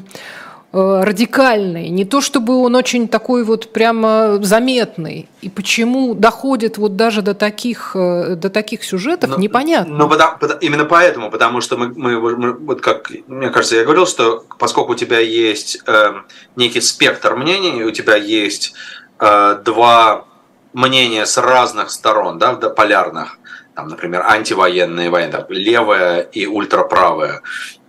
радикальный, 0.75 1.87
не 1.87 2.03
то 2.03 2.19
чтобы 2.19 2.57
он 2.57 2.75
очень 2.75 3.07
такой 3.07 3.45
вот 3.45 3.71
прямо 3.71 4.39
заметный. 4.41 5.29
И 5.41 5.49
почему 5.49 6.13
доходит 6.13 6.77
вот 6.77 6.97
даже 6.97 7.21
до 7.21 7.33
таких, 7.33 7.95
э, 7.95 8.35
до 8.35 8.49
таких 8.49 8.83
сюжетов, 8.83 9.29
но, 9.29 9.37
непонятно. 9.37 9.95
Но 9.95 10.09
потому, 10.09 10.37
именно 10.59 10.83
поэтому, 10.83 11.31
потому 11.31 11.61
что 11.61 11.77
мы, 11.77 11.93
мы, 11.95 12.19
мы, 12.35 12.53
вот 12.53 12.81
как, 12.81 13.09
мне 13.27 13.49
кажется, 13.51 13.77
я 13.77 13.83
говорил, 13.83 14.05
что 14.05 14.43
поскольку 14.57 14.91
у 14.91 14.95
тебя 14.95 15.19
есть 15.19 15.79
э, 15.87 16.13
некий 16.57 16.81
спектр 16.81 17.35
мнений, 17.35 17.83
у 17.83 17.91
тебя 17.91 18.17
есть 18.17 18.73
э, 19.19 19.61
два 19.63 20.25
мнения 20.73 21.25
с 21.25 21.37
разных 21.37 21.89
сторон, 21.89 22.37
да, 22.37 22.53
полярных, 22.55 23.39
там, 23.75 23.87
например, 23.87 24.23
антивоенные, 24.27 25.09
военные, 25.09 25.45
левое 25.47 26.19
и 26.19 26.45
ультраправое, 26.47 27.41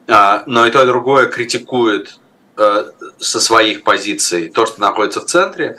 э, 0.07 0.43
но 0.47 0.67
и 0.67 0.71
то, 0.71 0.85
и 0.85 0.87
другое 0.87 1.27
критикует 1.27 2.19
Э, 2.19 2.26
со 2.57 3.41
своих 3.41 3.83
позиций 3.83 4.49
то, 4.49 4.67
что 4.67 4.81
находится 4.81 5.21
в 5.21 5.27
центре. 5.27 5.79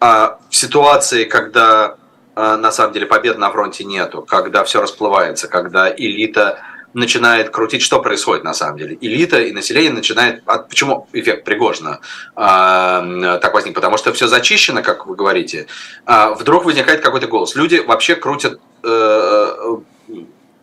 А 0.00 0.38
в 0.50 0.56
ситуации, 0.56 1.24
когда 1.24 1.96
э, 2.34 2.56
на 2.56 2.70
самом 2.70 2.92
деле 2.92 3.06
побед 3.06 3.38
на 3.38 3.50
фронте 3.50 3.84
нету, 3.84 4.22
когда 4.22 4.64
все 4.64 4.80
расплывается, 4.80 5.48
когда 5.48 5.90
элита 5.90 6.60
начинает 6.92 7.50
крутить, 7.50 7.82
что 7.82 8.00
происходит 8.00 8.44
на 8.44 8.54
самом 8.54 8.78
деле. 8.78 8.96
Элита 9.00 9.40
и 9.40 9.52
население 9.52 9.92
начинает... 9.92 10.42
Почему 10.44 11.08
эффект 11.12 11.44
Пригожина 11.44 12.00
э, 12.34 13.38
так 13.40 13.54
возник? 13.54 13.74
Потому 13.74 13.96
что 13.96 14.12
все 14.12 14.26
зачищено, 14.26 14.82
как 14.82 15.06
вы 15.06 15.14
говорите. 15.14 15.66
А 16.06 16.30
вдруг 16.30 16.64
возникает 16.64 17.00
какой-то 17.00 17.26
голос. 17.26 17.54
Люди 17.54 17.76
вообще 17.76 18.16
крутят 18.16 18.60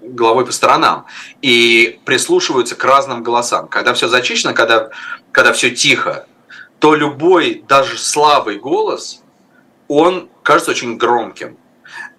головой 0.04 0.46
по 0.46 0.52
сторонам 0.52 1.06
и 1.42 2.00
прислушиваются 2.06 2.76
к 2.76 2.84
разным 2.84 3.24
голосам. 3.24 3.68
Когда 3.68 3.94
все 3.94 4.08
зачищено, 4.08 4.54
когда, 4.54 4.90
когда 5.34 5.52
все 5.52 5.72
тихо, 5.72 6.28
то 6.80 6.96
любой, 6.96 7.64
даже 7.68 7.98
слабый 7.98 8.58
голос, 8.58 9.22
он 9.90 10.30
кажется 10.44 10.72
очень 10.72 10.98
громким. 10.98 11.58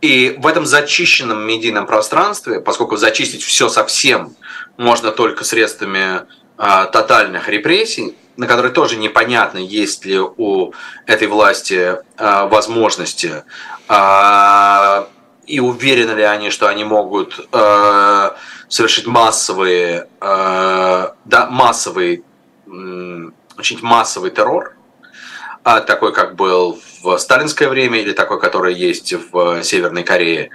И 0.02 0.36
в 0.38 0.46
этом 0.46 0.66
зачищенном 0.66 1.46
медийном 1.46 1.86
пространстве, 1.86 2.60
поскольку 2.60 2.96
зачистить 2.96 3.42
все 3.42 3.70
совсем 3.70 4.36
можно 4.76 5.12
только 5.12 5.44
средствами 5.44 6.22
э, 6.58 6.86
тотальных 6.92 7.48
репрессий, 7.48 8.16
на 8.36 8.46
которые 8.46 8.72
тоже 8.72 8.96
непонятно, 8.96 9.58
есть 9.58 10.04
ли 10.04 10.18
у 10.18 10.72
этой 11.06 11.28
власти 11.28 11.96
э, 12.18 12.48
возможности 12.48 13.44
э, 13.88 15.04
и 15.46 15.60
уверены 15.60 16.16
ли 16.16 16.22
они, 16.22 16.50
что 16.50 16.68
они 16.68 16.84
могут 16.84 17.48
э, 17.52 18.30
совершить 18.68 19.06
массовые, 19.06 20.08
э, 20.20 21.08
да, 21.24 21.46
массовый, 21.50 22.16
э, 22.16 22.33
очень 22.66 23.78
массовый 23.82 24.30
террор, 24.30 24.76
э, 25.64 25.80
такой, 25.86 26.12
как 26.12 26.34
был 26.34 26.78
в 27.02 27.18
сталинское 27.18 27.68
время 27.68 28.00
или 28.00 28.12
такой, 28.12 28.40
который 28.40 28.74
есть 28.74 29.12
в 29.12 29.62
Северной 29.62 30.02
Корее 30.02 30.50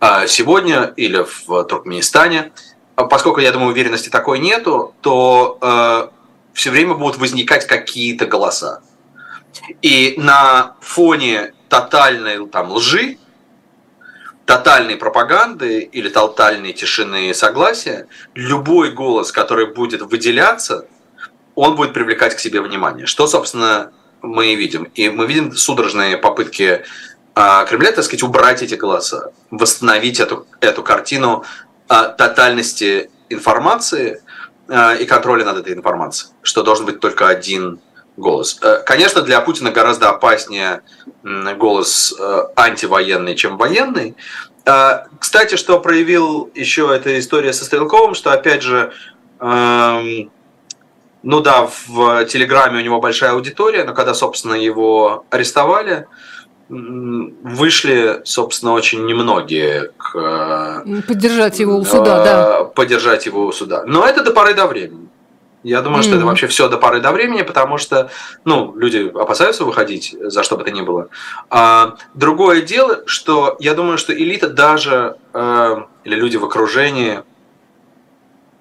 э, 0.00 0.26
сегодня 0.26 0.92
или 0.96 1.24
в 1.24 1.64
Туркменистане. 1.64 2.52
Поскольку, 2.94 3.40
я 3.40 3.50
думаю, 3.52 3.72
уверенности 3.72 4.08
такой 4.08 4.38
нету, 4.38 4.94
то 5.00 5.58
э, 5.60 6.08
все 6.52 6.70
время 6.70 6.94
будут 6.94 7.18
возникать 7.18 7.66
какие-то 7.66 8.26
голоса. 8.26 8.82
И 9.82 10.14
на 10.16 10.76
фоне 10.80 11.54
тотальной 11.68 12.46
там, 12.48 12.72
лжи, 12.72 13.18
тотальной 14.46 14.96
пропаганды 14.96 15.80
или 15.80 16.08
тотальной 16.08 16.72
тишины 16.72 17.30
и 17.30 17.34
согласия, 17.34 18.06
любой 18.34 18.92
голос, 18.92 19.32
который 19.32 19.66
будет 19.66 20.02
выделяться, 20.02 20.86
он 21.54 21.76
будет 21.76 21.92
привлекать 21.92 22.34
к 22.34 22.40
себе 22.40 22.60
внимание. 22.60 23.06
Что, 23.06 23.26
собственно, 23.26 23.92
мы 24.22 24.48
и 24.48 24.56
видим. 24.56 24.84
И 24.94 25.08
мы 25.08 25.26
видим 25.26 25.54
судорожные 25.54 26.16
попытки 26.16 26.84
а, 27.34 27.64
Кремля, 27.64 27.92
так 27.92 28.04
сказать, 28.04 28.22
убрать 28.22 28.62
эти 28.62 28.74
голоса, 28.74 29.32
восстановить 29.50 30.20
эту, 30.20 30.46
эту 30.60 30.82
картину 30.82 31.44
а, 31.88 32.08
тотальности 32.08 33.10
информации 33.28 34.22
а, 34.68 34.94
и 34.94 35.04
контроля 35.04 35.44
над 35.44 35.58
этой 35.58 35.74
информацией, 35.74 36.32
что 36.42 36.62
должен 36.62 36.86
быть 36.86 37.00
только 37.00 37.28
один 37.28 37.80
голос. 38.16 38.58
Э, 38.62 38.82
конечно, 38.84 39.22
для 39.22 39.40
Путина 39.40 39.70
гораздо 39.70 40.10
опаснее 40.10 40.82
голос 41.22 42.14
э, 42.18 42.42
антивоенный, 42.56 43.34
чем 43.34 43.56
военный. 43.56 44.14
Э, 44.64 45.06
кстати, 45.18 45.56
что 45.56 45.80
проявил 45.80 46.50
еще 46.54 46.94
эта 46.94 47.18
история 47.18 47.52
со 47.52 47.64
Стрелковым, 47.64 48.14
что, 48.14 48.30
опять 48.30 48.62
же, 48.62 48.92
эм, 49.40 50.30
ну 51.24 51.40
да, 51.40 51.68
в 51.86 52.24
Телеграме 52.26 52.78
у 52.78 52.82
него 52.82 53.00
большая 53.00 53.32
аудитория, 53.32 53.84
но 53.84 53.94
когда, 53.94 54.14
собственно, 54.14 54.54
его 54.54 55.24
арестовали, 55.30 56.06
вышли, 56.68 58.22
собственно, 58.24 58.72
очень 58.72 59.04
немногие 59.06 59.90
к... 59.96 60.84
Поддержать 61.06 61.58
его 61.58 61.76
у 61.76 61.84
суда, 61.84 62.24
да. 62.24 62.64
Поддержать 62.64 63.26
его 63.26 63.46
у 63.46 63.52
суда. 63.52 63.84
Но 63.86 64.06
это 64.06 64.22
до 64.22 64.30
поры 64.32 64.54
до 64.54 64.66
времени. 64.66 65.08
Я 65.62 65.80
думаю, 65.80 66.02
mm 66.02 66.06
что 66.06 66.16
это 66.16 66.26
вообще 66.26 66.46
все 66.46 66.68
до 66.68 66.76
поры 66.76 67.00
до 67.00 67.10
времени, 67.10 67.40
потому 67.40 67.78
что, 67.78 68.10
ну, 68.44 68.76
люди 68.76 69.10
опасаются 69.14 69.64
выходить 69.64 70.14
за 70.20 70.42
что 70.42 70.58
бы 70.58 70.64
то 70.64 70.70
ни 70.70 70.82
было. 70.82 71.08
А, 71.48 71.96
другое 72.12 72.60
дело, 72.60 73.02
что 73.06 73.56
я 73.60 73.72
думаю, 73.72 73.96
что 73.96 74.12
элита 74.12 74.50
даже, 74.50 75.16
э, 75.32 75.76
или 76.04 76.16
люди 76.16 76.36
в 76.36 76.44
окружении, 76.44 77.22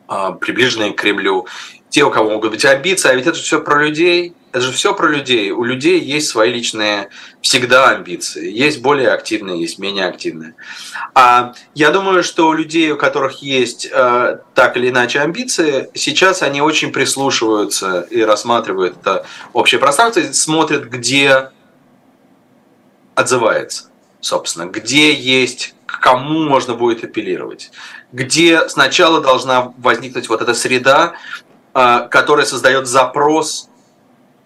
э, 0.08 0.34
приближенные 0.40 0.94
к 0.94 0.96
Кремлю, 0.96 1.46
те, 1.94 2.04
у 2.04 2.10
кого 2.10 2.32
могут 2.32 2.50
быть 2.50 2.66
амбиции, 2.66 3.08
а 3.08 3.14
ведь 3.14 3.28
это 3.28 3.38
все 3.38 3.62
про 3.62 3.86
людей, 3.86 4.34
это 4.52 4.62
же 4.62 4.72
все 4.72 4.96
про 4.96 5.08
людей. 5.08 5.52
У 5.52 5.64
людей 5.64 6.00
есть 6.00 6.28
свои 6.28 6.52
личные 6.52 7.10
всегда 7.40 7.90
амбиции. 7.90 8.52
Есть 8.52 8.82
более 8.82 9.10
активные, 9.10 9.62
есть 9.62 9.78
менее 9.78 10.08
активные. 10.08 10.56
А 11.14 11.54
я 11.76 11.92
думаю, 11.92 12.24
что 12.24 12.48
у 12.48 12.54
людей, 12.54 12.90
у 12.90 12.98
которых 12.98 13.44
есть 13.44 13.88
э, 13.92 14.40
так 14.56 14.76
или 14.76 14.90
иначе 14.90 15.20
амбиции, 15.20 15.92
сейчас 15.94 16.42
они 16.42 16.64
очень 16.64 16.92
прислушиваются 16.92 18.08
и 18.10 18.24
рассматривают 18.24 18.98
это 19.00 19.28
общее 19.54 19.78
пространство, 19.78 20.22
и 20.22 20.34
смотрят, 20.34 20.86
где 20.86 21.52
отзывается, 23.14 23.92
собственно, 24.20 24.66
где 24.66 25.14
есть, 25.14 25.76
к 25.86 26.00
кому 26.00 26.46
можно 26.46 26.74
будет 26.74 27.04
апеллировать, 27.04 27.70
где 28.12 28.68
сначала 28.68 29.22
должна 29.22 29.74
возникнуть 29.78 30.28
вот 30.28 30.42
эта 30.42 30.56
среда, 30.56 31.14
а, 31.74 32.08
который 32.08 32.46
создает 32.46 32.88
запрос 32.88 33.70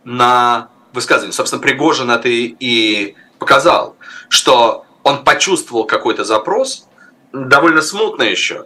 на 0.04 0.70
высказывание. 0.94 1.34
Собственно, 1.34 1.62
Пригожин 1.62 2.10
это 2.10 2.30
и 2.30 3.16
показал, 3.40 3.96
что 4.30 4.86
он 5.04 5.24
почувствовал 5.24 5.86
какой-то 5.86 6.24
запрос, 6.24 6.88
довольно 7.34 7.82
смутно 7.82 8.24
еще. 8.24 8.66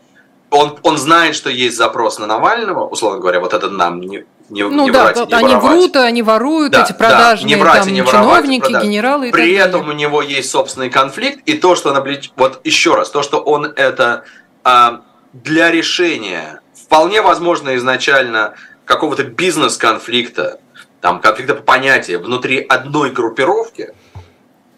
Он, 0.50 0.78
он 0.84 0.98
знает, 0.98 1.36
что 1.36 1.50
есть 1.50 1.78
запрос 1.78 2.20
на 2.20 2.28
Навального, 2.28 2.86
условно 2.88 3.20
говоря, 3.20 3.40
вот 3.40 3.54
это 3.54 3.70
нам 3.70 4.02
не, 4.02 4.26
не, 4.50 4.64
ну, 4.64 4.84
не 4.84 4.92
да, 4.92 5.06
брать, 5.06 5.16
не 5.30 5.34
они 5.34 5.48
воровать. 5.56 5.78
врут, 5.78 5.96
они 5.96 6.22
воруют, 6.22 6.72
да, 6.74 6.84
эти 6.84 6.92
продажные 6.92 7.56
да, 7.56 7.64
не 7.64 7.72
там, 7.72 7.94
не 7.94 8.02
воровать, 8.02 8.42
чиновники, 8.44 8.62
продать. 8.64 8.84
генералы 8.84 9.30
и 9.30 9.32
При 9.32 9.58
так 9.58 9.68
этом 9.68 9.82
далее. 9.82 9.96
у 9.96 9.98
него 9.98 10.22
есть 10.22 10.52
собственный 10.52 10.90
конфликт, 10.90 11.40
и 11.46 11.54
то, 11.54 11.76
что 11.76 11.92
он 11.92 11.98
облеч... 11.98 12.32
вот 12.36 12.60
еще 12.66 12.96
раз, 12.96 13.10
то, 13.10 13.24
что 13.24 13.40
он 13.40 13.66
это 13.66 14.26
а, 14.64 15.02
для 15.32 15.72
решения 15.72 16.60
вполне 16.92 17.22
возможно 17.22 17.78
изначально 17.78 18.56
какого-то 18.84 19.24
бизнес-конфликта, 19.24 20.60
там, 21.00 21.22
конфликта 21.22 21.56
по 21.56 21.62
понятию 21.62 22.20
внутри 22.20 22.60
одной 22.60 23.12
группировки 23.12 23.94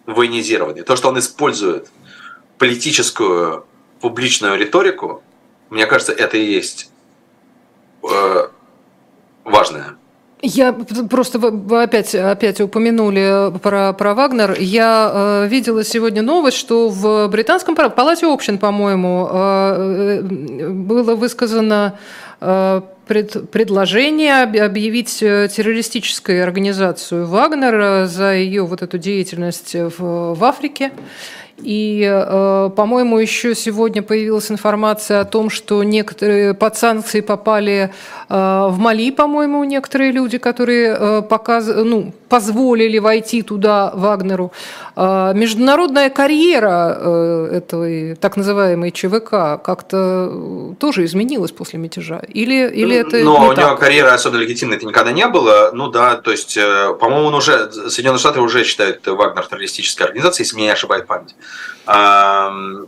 военизированной, 0.05 0.83
то, 0.83 0.95
что 0.95 1.09
он 1.09 1.17
использует 1.17 1.89
политическую 2.59 3.65
публичную 3.99 4.59
риторику, 4.59 5.23
мне 5.71 5.87
кажется, 5.87 6.13
это 6.13 6.37
и 6.37 6.45
есть 6.45 6.91
э, 8.07 8.47
важное. 9.43 9.95
Я 10.45 10.73
просто 10.73 11.39
вы 11.39 11.83
опять, 11.83 12.13
опять 12.13 12.59
упомянули 12.59 13.57
про, 13.59 13.93
про 13.93 14.13
Вагнер. 14.13 14.57
Я 14.59 15.09
э, 15.13 15.47
видела 15.47 15.85
сегодня 15.85 16.21
новость, 16.21 16.57
что 16.57 16.89
в 16.89 17.29
британском 17.29 17.75
палате 17.77 18.25
общин, 18.25 18.57
по-моему, 18.57 19.29
э, 19.31 20.21
э 20.21 20.69
было 20.69 21.15
высказано 21.15 21.97
э, 22.41 22.81
пред, 23.07 23.51
предложение 23.51 24.43
объявить 24.43 25.23
э, 25.23 25.47
террористической 25.47 26.43
организацию 26.43 27.25
Вагнер 27.25 28.07
за 28.07 28.33
ее 28.33 28.65
вот 28.65 28.81
эту 28.81 28.97
деятельность 28.97 29.73
в, 29.75 30.33
в 30.35 30.43
Африке. 30.43 30.91
И, 31.57 32.03
э, 32.03 32.69
по-моему, 32.75 33.19
еще 33.19 33.53
сегодня 33.53 34.01
появилась 34.01 34.49
информация 34.49 35.21
о 35.21 35.25
том, 35.25 35.49
что 35.49 35.83
некоторые 35.83 36.53
под 36.53 36.75
санкции 36.75 37.21
попали 37.21 37.91
э, 38.29 38.33
в 38.69 38.75
Мали, 38.79 39.11
по-моему, 39.11 39.63
некоторые 39.63 40.11
люди, 40.11 40.39
которые 40.39 40.97
э, 40.99 41.21
показ... 41.21 41.67
ну, 41.67 42.11
позволили 42.27 42.97
войти 42.97 43.43
туда 43.43 43.91
Вагнеру. 43.93 44.51
Международная 44.95 46.09
карьера 46.09 47.49
этой 47.51 48.15
так 48.15 48.37
называемой 48.37 48.89
ЧВК 48.89 49.61
как-то 49.63 50.75
тоже 50.79 51.05
изменилась 51.05 51.51
после 51.51 51.77
мятежа? 51.77 52.23
Или, 52.27 52.67
или 52.73 52.95
это 52.95 53.17
Но 53.17 53.37
не 53.37 53.51
у 53.51 53.53
так? 53.53 53.65
него 53.65 53.77
карьера 53.77 54.15
особенно 54.15 54.41
легитимной 54.41 54.77
это 54.77 54.87
никогда 54.87 55.11
не 55.11 55.27
было. 55.27 55.69
Ну 55.73 55.89
да, 55.89 56.15
то 56.15 56.31
есть, 56.31 56.57
по-моему, 56.99 57.27
он 57.27 57.35
уже, 57.35 57.71
Соединенные 57.71 58.19
Штаты 58.19 58.41
уже 58.41 58.63
считают 58.63 59.05
Вагнер 59.05 59.45
террористической 59.45 60.07
организацией, 60.07 60.45
если 60.45 60.55
меня 60.55 60.67
не 60.67 60.73
ошибает 60.73 61.05
память. 61.05 61.35
Но 61.85 62.87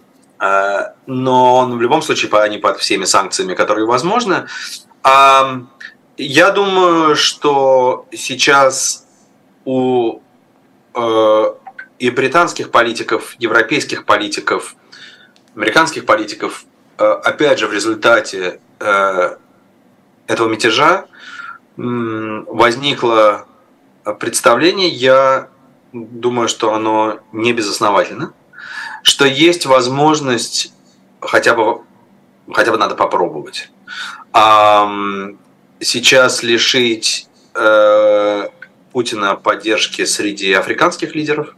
он 1.08 1.78
в 1.78 1.82
любом 1.82 2.02
случае 2.02 2.50
не 2.50 2.58
под 2.58 2.80
всеми 2.80 3.06
санкциями, 3.06 3.56
которые 3.56 3.86
возможны. 3.86 4.48
Я 6.18 6.52
думаю, 6.52 7.16
что 7.16 8.08
сейчас 8.14 9.06
у 9.66 10.22
э, 10.94 11.54
и 12.00 12.10
британских 12.10 12.72
политиков, 12.72 13.36
европейских 13.38 14.06
политиков, 14.06 14.76
американских 15.56 16.06
политиков, 16.06 16.66
э, 16.98 17.04
опять 17.04 17.60
же, 17.60 17.68
в 17.68 17.74
результате 17.74 18.62
э, 18.80 19.38
этого 20.28 20.48
мятежа 20.48 21.06
возникло 21.78 23.48
представление, 24.20 24.88
я 24.88 25.50
думаю, 25.92 26.48
что 26.48 26.74
оно 26.74 27.20
не 27.34 27.52
безосновательно, 27.52 28.34
что 29.06 29.26
есть 29.26 29.68
возможность 29.68 30.74
хотя 31.22 31.54
бы, 31.54 31.82
хотя 32.52 32.72
бы 32.72 32.78
надо 32.78 32.96
попробовать. 32.96 33.70
Сейчас 35.80 36.42
лишить 36.42 37.28
э, 37.54 38.48
Путина 38.92 39.36
поддержки 39.36 40.06
среди 40.06 40.52
африканских 40.54 41.14
лидеров. 41.14 41.56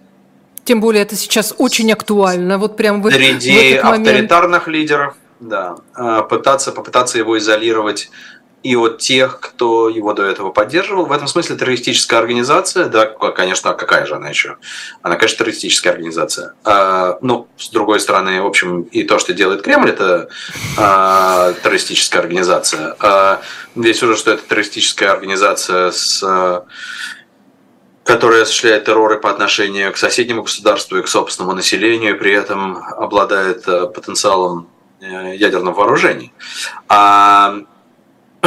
Тем 0.65 0.81
более 0.81 1.03
это 1.03 1.15
сейчас 1.15 1.55
очень 1.57 1.91
актуально. 1.93 2.57
Вот 2.57 2.75
прям 2.75 3.01
в, 3.01 3.09
среди 3.09 3.51
в 3.51 3.57
этот 3.57 3.83
момент. 3.85 4.07
авторитарных 4.07 4.67
лидеров, 4.67 5.15
да, 5.39 5.77
э, 5.95 6.23
пытаться 6.29 6.73
попытаться 6.73 7.17
его 7.17 7.37
изолировать 7.37 8.09
и 8.63 8.75
от 8.75 8.97
тех, 8.97 9.39
кто 9.39 9.87
его 9.87 10.13
до 10.13 10.23
этого 10.23 10.51
поддерживал. 10.51 11.05
В 11.05 11.11
этом 11.11 11.27
смысле 11.27 11.55
террористическая 11.55 12.19
организация, 12.19 12.85
да, 12.85 13.05
конечно, 13.05 13.71
а 13.71 13.73
какая 13.73 14.05
же 14.05 14.15
она 14.15 14.29
еще? 14.29 14.57
Она, 15.01 15.15
конечно, 15.15 15.37
террористическая 15.37 15.93
организация. 15.93 16.53
А, 16.63 17.17
ну, 17.21 17.47
с 17.57 17.69
другой 17.69 17.99
стороны, 17.99 18.41
в 18.41 18.47
общем, 18.47 18.81
и 18.83 19.03
то, 19.03 19.19
что 19.19 19.33
делает 19.33 19.61
Кремль, 19.61 19.91
это 19.91 20.29
а, 20.77 21.53
террористическая 21.63 22.21
организация. 22.21 22.95
А, 22.99 23.41
здесь 23.75 24.01
уже, 24.03 24.17
что 24.17 24.31
это 24.31 24.43
террористическая 24.47 25.11
организация 25.11 25.91
с 25.91 26.65
которая 28.03 28.43
осуществляет 28.43 28.85
терроры 28.85 29.19
по 29.19 29.29
отношению 29.29 29.91
к 29.91 29.97
соседнему 29.97 30.43
государству 30.43 30.97
и 30.97 31.01
к 31.01 31.09
собственному 31.09 31.53
населению, 31.53 32.15
и 32.15 32.17
при 32.17 32.31
этом 32.31 32.77
обладает 32.77 33.67
э, 33.67 33.85
потенциалом 33.87 34.69
э, 35.01 35.35
ядерного 35.35 35.75
вооружения. 35.75 36.31
А 36.87 37.57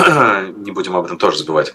не 0.56 0.70
будем 0.70 0.96
об 0.96 1.04
этом 1.04 1.18
тоже 1.18 1.38
забывать. 1.38 1.74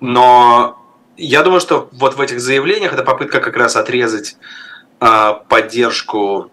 Но 0.00 0.78
я 1.16 1.42
думаю, 1.42 1.60
что 1.60 1.88
вот 1.92 2.14
в 2.14 2.20
этих 2.20 2.40
заявлениях 2.40 2.92
это 2.92 3.02
попытка 3.02 3.40
как 3.40 3.56
раз 3.56 3.76
отрезать 3.76 4.36
а, 5.00 5.34
поддержку, 5.34 6.50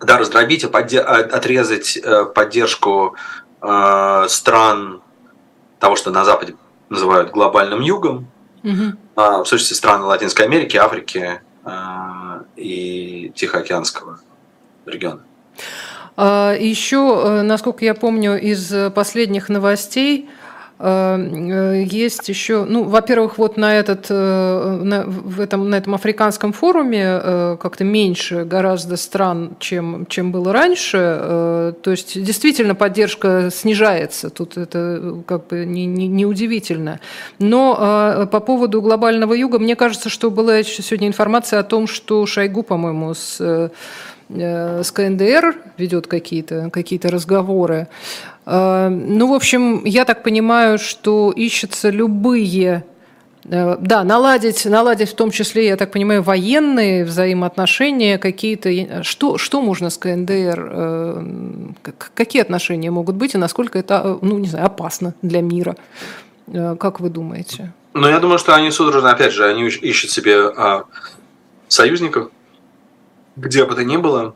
да, 0.00 0.18
раздробить, 0.18 0.64
а, 0.64 0.68
отрезать 0.68 1.96
э, 1.96 2.24
поддержку 2.26 3.16
а, 3.60 4.28
стран 4.28 5.02
того, 5.78 5.96
что 5.96 6.10
на 6.10 6.24
Западе 6.24 6.54
называют 6.88 7.30
глобальным 7.30 7.80
югом, 7.80 8.28
угу. 8.62 8.96
в 9.14 9.44
сущности 9.44 9.74
страны 9.74 10.04
Латинской 10.04 10.44
Америки, 10.44 10.76
Африки 10.76 11.40
и 12.56 13.32
Тихоокеанского 13.34 14.18
региона. 14.86 15.22
А, 16.22 16.54
Еще, 16.54 16.98
э, 17.24 17.42
насколько 17.42 17.82
я 17.82 17.94
помню, 17.94 18.38
из 18.38 18.74
последних 18.92 19.48
новостей 19.48 20.28
э, 20.78 20.84
э, 20.86 21.82
есть 21.86 22.28
еще, 22.28 22.64
ну, 22.64 22.84
во-первых, 22.84 23.38
вот 23.38 23.56
на 23.56 23.74
этот, 23.74 24.10
на, 24.10 25.04
в 25.06 25.40
этом, 25.40 25.70
на 25.70 25.76
этом 25.76 25.94
африканском 25.94 26.52
форуме 26.52 27.56
как-то 27.58 27.84
меньше 27.84 28.44
гораздо 28.44 28.98
стран, 28.98 29.56
чем, 29.60 30.04
чем 30.10 30.30
было 30.30 30.52
раньше. 30.52 31.74
То 31.82 31.90
есть 31.90 32.22
действительно 32.22 32.74
поддержка 32.74 33.48
снижается, 33.50 34.28
тут 34.28 34.58
это 34.58 35.22
как 35.26 35.46
бы 35.46 35.64
не, 35.64 35.86
не, 35.86 36.06
не 36.06 36.26
удивительно. 36.26 37.00
Но 37.38 38.28
по 38.30 38.40
поводу 38.40 38.82
глобального 38.82 39.32
юга, 39.32 39.58
мне 39.58 39.74
кажется, 39.74 40.10
что 40.10 40.30
была 40.30 40.62
сегодня 40.64 41.08
информация 41.08 41.60
о 41.60 41.64
том, 41.64 41.86
что 41.86 42.26
Шойгу, 42.26 42.62
по-моему, 42.62 43.14
с 43.14 43.38
Э, 43.40 43.70
с 44.34 44.92
КНДР 44.92 45.56
ведет 45.76 46.06
какие-то 46.06 46.70
какие 46.70 47.00
разговоры. 47.06 47.88
Э, 48.46 48.88
ну, 48.88 49.28
в 49.28 49.34
общем, 49.34 49.84
я 49.84 50.04
так 50.04 50.22
понимаю, 50.22 50.78
что 50.78 51.32
ищутся 51.34 51.90
любые 51.90 52.84
э, 53.44 53.76
да, 53.80 54.04
наладить, 54.04 54.64
наладить 54.66 55.10
в 55.10 55.14
том 55.14 55.30
числе, 55.30 55.66
я 55.66 55.76
так 55.76 55.92
понимаю, 55.92 56.22
военные 56.22 57.04
взаимоотношения 57.04 58.18
какие-то. 58.18 59.02
Что, 59.02 59.38
что 59.38 59.60
можно 59.60 59.90
с 59.90 59.98
КНДР? 59.98 61.74
Какие 62.14 62.42
отношения 62.42 62.90
могут 62.90 63.16
быть 63.16 63.34
и 63.34 63.38
насколько 63.38 63.78
это, 63.78 64.18
ну, 64.22 64.38
не 64.38 64.48
знаю, 64.48 64.66
опасно 64.66 65.14
для 65.22 65.42
мира? 65.42 65.76
Как 66.52 67.00
вы 67.00 67.10
думаете? 67.10 67.72
Ну, 67.94 68.08
я 68.08 68.20
думаю, 68.20 68.38
что 68.38 68.54
они 68.54 68.70
судорожно, 68.70 69.10
опять 69.10 69.32
же, 69.32 69.44
они 69.44 69.66
ищут 69.66 70.10
себе 70.10 70.48
а, 70.56 70.84
союзников, 71.68 72.30
где 73.36 73.64
бы 73.64 73.74
то 73.74 73.84
ни 73.84 73.96
было, 73.96 74.34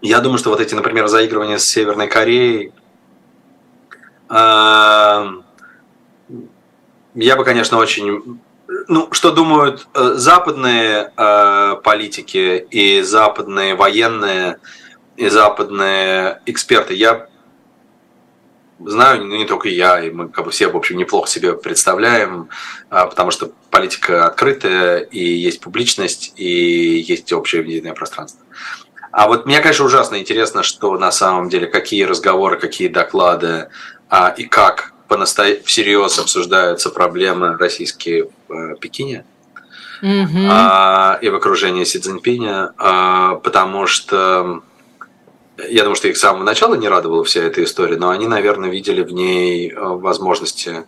я 0.00 0.20
думаю, 0.20 0.38
что 0.38 0.50
вот 0.50 0.60
эти, 0.60 0.74
например, 0.74 1.08
заигрывания 1.08 1.58
с 1.58 1.68
Северной 1.68 2.06
Кореей, 2.08 2.72
я 7.18 7.36
бы, 7.36 7.44
конечно, 7.44 7.78
очень... 7.78 8.40
Ну, 8.86 9.08
что 9.12 9.32
думают 9.32 9.88
э, 9.94 10.12
западные 10.16 11.12
э, 11.16 11.76
политики 11.82 12.66
и 12.70 13.00
западные 13.00 13.74
военные, 13.74 14.58
и 15.16 15.28
западные 15.28 16.42
эксперты, 16.44 16.94
я 16.94 17.28
знаю, 18.84 19.24
ну 19.24 19.36
не 19.36 19.44
только 19.44 19.68
я, 19.68 20.00
и 20.00 20.10
мы 20.10 20.28
как 20.28 20.44
бы 20.44 20.50
все, 20.50 20.68
в 20.68 20.76
общем, 20.76 20.96
неплохо 20.96 21.28
себе 21.28 21.54
представляем, 21.54 22.48
а, 22.90 23.06
потому 23.06 23.30
что 23.30 23.50
политика 23.70 24.26
открытая, 24.26 25.00
и 25.00 25.22
есть 25.22 25.60
публичность, 25.60 26.32
и 26.36 26.98
есть 26.98 27.32
общее 27.32 27.62
медийное 27.62 27.94
пространство. 27.94 28.40
А 29.10 29.26
вот 29.26 29.46
мне, 29.46 29.60
конечно, 29.60 29.84
ужасно 29.84 30.18
интересно, 30.18 30.62
что 30.62 30.96
на 30.98 31.10
самом 31.10 31.48
деле, 31.48 31.66
какие 31.66 32.04
разговоры, 32.04 32.58
какие 32.58 32.88
доклады 32.88 33.68
а, 34.08 34.28
и 34.36 34.44
как 34.44 34.92
понастоя- 35.08 35.62
всерьез 35.64 36.18
обсуждаются 36.18 36.90
проблемы 36.90 37.56
российские 37.56 38.30
в 38.46 38.52
э, 38.52 38.76
Пекине 38.76 39.24
mm-hmm. 40.02 40.48
а, 40.50 41.18
и 41.20 41.28
в 41.28 41.34
окружении 41.34 41.84
Си 41.84 41.98
Цзиньпиня, 41.98 42.74
а, 42.76 43.36
потому 43.36 43.86
что 43.86 44.62
я 45.68 45.82
думаю, 45.82 45.96
что 45.96 46.08
их 46.08 46.16
с 46.16 46.20
самого 46.20 46.44
начала 46.44 46.74
не 46.74 46.88
радовала 46.88 47.24
вся 47.24 47.42
эта 47.42 47.62
история, 47.64 47.96
но 47.96 48.10
они, 48.10 48.26
наверное, 48.26 48.70
видели 48.70 49.02
в 49.02 49.12
ней 49.12 49.70
э, 49.70 49.74
возможности 49.76 50.84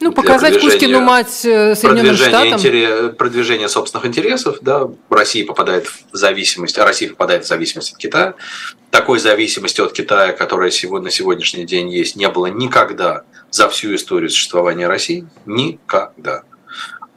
ну, 0.00 0.12
показать 0.12 0.60
Кузькину 0.60 1.00
мать 1.00 1.44
э, 1.44 1.74
Соединенным 1.74 2.16
Штатам. 2.16 2.58
Интерес, 2.58 3.14
продвижение 3.16 3.68
собственных 3.68 4.06
интересов, 4.06 4.58
да, 4.60 4.88
Россия 5.08 5.46
попадает 5.46 5.86
в 5.86 6.04
зависимость, 6.12 6.78
а 6.78 6.84
Россия 6.84 7.08
попадает 7.08 7.44
в 7.44 7.48
зависимость 7.48 7.92
от 7.92 7.98
Китая. 7.98 8.34
Такой 8.90 9.18
зависимости 9.18 9.80
от 9.80 9.92
Китая, 9.92 10.32
которая 10.32 10.70
сегодня, 10.70 11.06
на 11.06 11.10
сегодняшний 11.10 11.64
день 11.64 11.90
есть, 11.90 12.16
не 12.16 12.28
было 12.28 12.46
никогда 12.46 13.22
за 13.50 13.68
всю 13.68 13.94
историю 13.94 14.30
существования 14.30 14.88
России. 14.88 15.26
Никогда. 15.46 16.42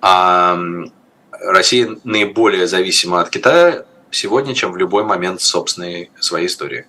А 0.02 0.58
Россия 1.32 1.98
наиболее 2.04 2.68
зависима 2.68 3.22
от 3.22 3.30
Китая 3.30 3.86
сегодня, 4.12 4.54
чем 4.54 4.72
в 4.72 4.78
любой 4.78 5.04
момент 5.04 5.42
собственной 5.42 6.12
своей 6.20 6.48
истории. 6.48 6.86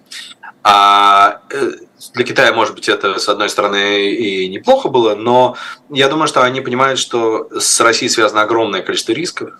А 0.62 1.40
э, 1.50 1.72
для 2.14 2.24
Китая, 2.24 2.52
может 2.52 2.74
быть, 2.74 2.88
это, 2.88 3.18
с 3.18 3.28
одной 3.28 3.48
стороны, 3.48 4.10
и 4.10 4.48
неплохо 4.48 4.88
было, 4.88 5.14
но 5.14 5.56
я 5.90 6.08
думаю, 6.08 6.28
что 6.28 6.42
они 6.42 6.60
понимают, 6.60 6.98
что 6.98 7.48
с 7.58 7.80
Россией 7.80 8.10
связано 8.10 8.42
огромное 8.42 8.82
количество 8.82 9.12
рисков. 9.12 9.52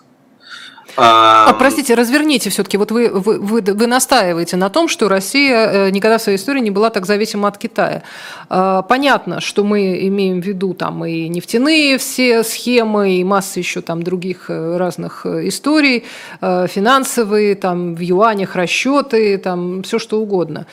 А, 0.95 1.53
простите, 1.53 1.93
разверните 1.93 2.49
все-таки. 2.49 2.77
Вот 2.77 2.91
вы, 2.91 3.09
вы, 3.09 3.39
вы, 3.39 3.61
вы 3.61 3.87
настаиваете 3.87 4.57
на 4.57 4.69
том, 4.69 4.87
что 4.87 5.07
Россия 5.09 5.67
э, 5.67 5.89
никогда 5.91 6.17
в 6.17 6.21
своей 6.21 6.37
истории 6.37 6.59
не 6.59 6.71
была 6.71 6.89
так 6.89 7.05
зависима 7.05 7.47
от 7.47 7.57
Китая. 7.57 8.03
А, 8.49 8.81
понятно, 8.81 9.41
что 9.41 9.63
мы 9.63 10.07
имеем 10.07 10.41
в 10.41 10.45
виду 10.45 10.73
там 10.73 11.05
и 11.05 11.27
нефтяные 11.27 11.97
все 11.97 12.43
схемы, 12.43 13.15
и 13.15 13.23
масса 13.23 13.59
еще 13.59 13.81
там 13.81 14.03
других 14.03 14.49
э, 14.49 14.77
разных 14.77 15.25
э, 15.25 15.47
историй, 15.47 16.05
финансовые, 16.41 17.55
там 17.55 17.95
в 17.95 17.99
юанях 17.99 18.55
расчеты, 18.55 19.37
там 19.37 19.83
все 19.83 19.99
что 19.99 20.19
угодно. 20.21 20.65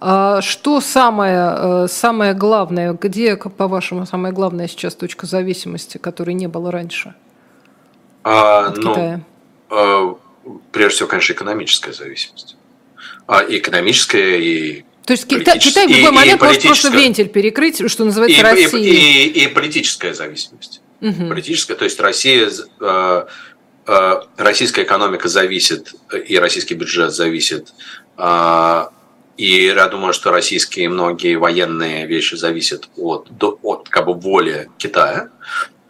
А 0.00 0.40
что 0.40 0.80
самое, 0.80 1.88
самое 1.88 2.34
главное, 2.34 2.92
где, 2.92 3.36
по-вашему, 3.36 4.06
самая 4.06 4.32
главная 4.32 4.68
сейчас 4.68 4.94
точка 4.94 5.26
зависимости, 5.26 5.98
которой 5.98 6.34
не 6.34 6.46
было 6.46 6.70
раньше? 6.70 7.14
А, 8.24 8.66
от 8.68 8.76
ну, 8.76 8.90
Китая? 8.90 9.20
А, 9.72 10.16
прежде 10.70 10.96
всего, 10.96 11.08
конечно, 11.08 11.32
экономическая 11.32 11.92
зависимость. 11.92 12.56
А 13.26 13.42
экономическая 13.48 14.38
и 14.38 14.84
то 15.04 15.14
есть 15.14 15.26
Китай, 15.26 15.58
Китай 15.58 15.86
в 15.86 15.90
любой 15.90 16.10
и, 16.10 16.14
момент 16.14 16.42
и 16.42 16.44
может 16.44 16.62
просто 16.62 16.88
вентиль 16.90 17.28
перекрыть, 17.28 17.90
что 17.90 18.04
называется, 18.04 18.38
и, 18.38 18.42
Россия. 18.42 18.80
И, 18.80 19.26
и, 19.26 19.44
и 19.44 19.48
политическая 19.48 20.14
зависимость. 20.14 20.80
Угу. 21.00 21.28
Политическая, 21.28 21.74
то 21.74 21.84
есть 21.84 21.98
Россия, 21.98 22.48
э, 22.80 23.26
э, 23.88 24.20
российская 24.36 24.84
экономика 24.84 25.28
зависит, 25.28 25.94
и 26.28 26.38
российский 26.38 26.74
бюджет 26.74 27.12
зависит, 27.12 27.72
э, 28.16 28.86
и 29.36 29.64
я 29.64 29.88
думаю, 29.88 30.12
что 30.12 30.30
российские 30.30 30.88
многие 30.88 31.34
военные 31.34 32.06
вещи 32.06 32.36
зависят 32.36 32.88
от, 32.96 33.28
от 33.40 33.88
как 33.88 34.06
бы 34.06 34.14
воли 34.14 34.70
Китая. 34.78 35.30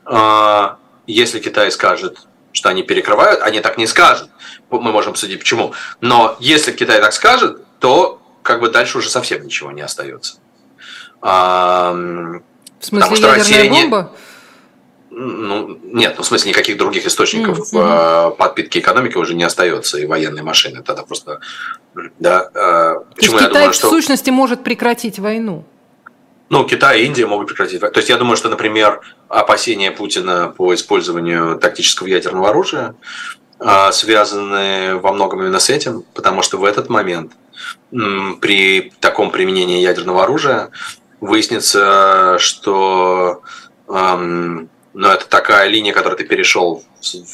Э, 0.07 0.76
если 1.07 1.41
Китай 1.41 1.70
скажет, 1.70 2.26
что 2.53 2.68
они 2.68 2.82
перекрывают, 2.82 3.42
они 3.42 3.61
так 3.61 3.78
не 3.78 3.86
скажут. 3.86 4.30
Мы 4.70 4.92
можем 4.92 5.14
судить 5.14 5.40
почему. 5.40 5.74
Но 6.00 6.36
если 6.38 6.72
Китай 6.72 7.00
так 7.00 7.12
скажет, 7.12 7.59
то 7.78 8.20
как 8.42 8.61
бы 8.61 8.70
дальше 8.70 8.98
уже 8.98 9.11
совсем 9.11 9.44
ничего 9.44 9.72
не 9.72 9.82
остается. 9.82 10.36
А, 11.20 11.92
в 11.92 12.84
смысле, 12.84 13.09
потому 13.09 13.16
что 13.16 13.34
Россия 13.34 13.70
бомба? 13.70 14.12
Не, 15.11 15.18
ну, 15.18 15.78
нет, 15.84 16.14
ну, 16.16 16.22
в 16.22 16.26
смысле, 16.26 16.50
никаких 16.50 16.78
других 16.78 17.07
источников 17.07 17.72
mm-hmm. 17.72 18.36
подпитки 18.36 18.78
экономики 18.78 19.18
уже 19.18 19.34
не 19.34 19.44
остается, 19.44 19.98
и 19.98 20.07
военные 20.07 20.42
машины. 20.42 20.82
Тогда 20.82 21.03
просто... 21.03 21.40
Да, 22.18 22.44
То 22.44 23.05
есть 23.18 23.32
Китай 23.34 23.48
думаю, 23.48 23.72
в 23.72 23.74
что... 23.74 23.90
сущности 23.90 24.30
может 24.30 24.64
прекратить 24.64 25.18
войну? 25.18 25.64
Ну, 26.53 26.66
Китай 26.66 27.00
и 27.00 27.07
Индия 27.07 27.26
могут 27.26 27.48
прекратить. 27.48 27.80
То 27.80 27.96
есть 27.96 28.11
я 28.11 28.18
думаю, 28.18 28.36
что, 28.36 28.50
например, 28.50 29.00
опасения 29.30 29.90
Путина 29.90 30.53
по 30.55 30.74
использованию 30.74 31.59
тактического 31.59 32.09
ядерного 32.09 32.50
оружия 32.50 32.94
а, 33.59 33.90
связаны 33.90 34.96
во 34.98 35.12
многом 35.14 35.40
именно 35.40 35.59
с 35.59 35.70
этим, 35.70 36.05
потому 36.12 36.42
что 36.42 36.59
в 36.59 36.66
этот 36.66 36.90
момент 36.90 37.32
при 37.90 38.92
таком 39.00 39.30
применении 39.30 39.80
ядерного 39.80 40.24
оружия 40.24 40.68
выяснится, 41.22 42.36
что 42.38 43.40
но 44.95 45.12
это 45.12 45.26
такая 45.26 45.68
линия, 45.68 45.93
которую 45.93 46.18
ты 46.18 46.24
перешел 46.24 46.84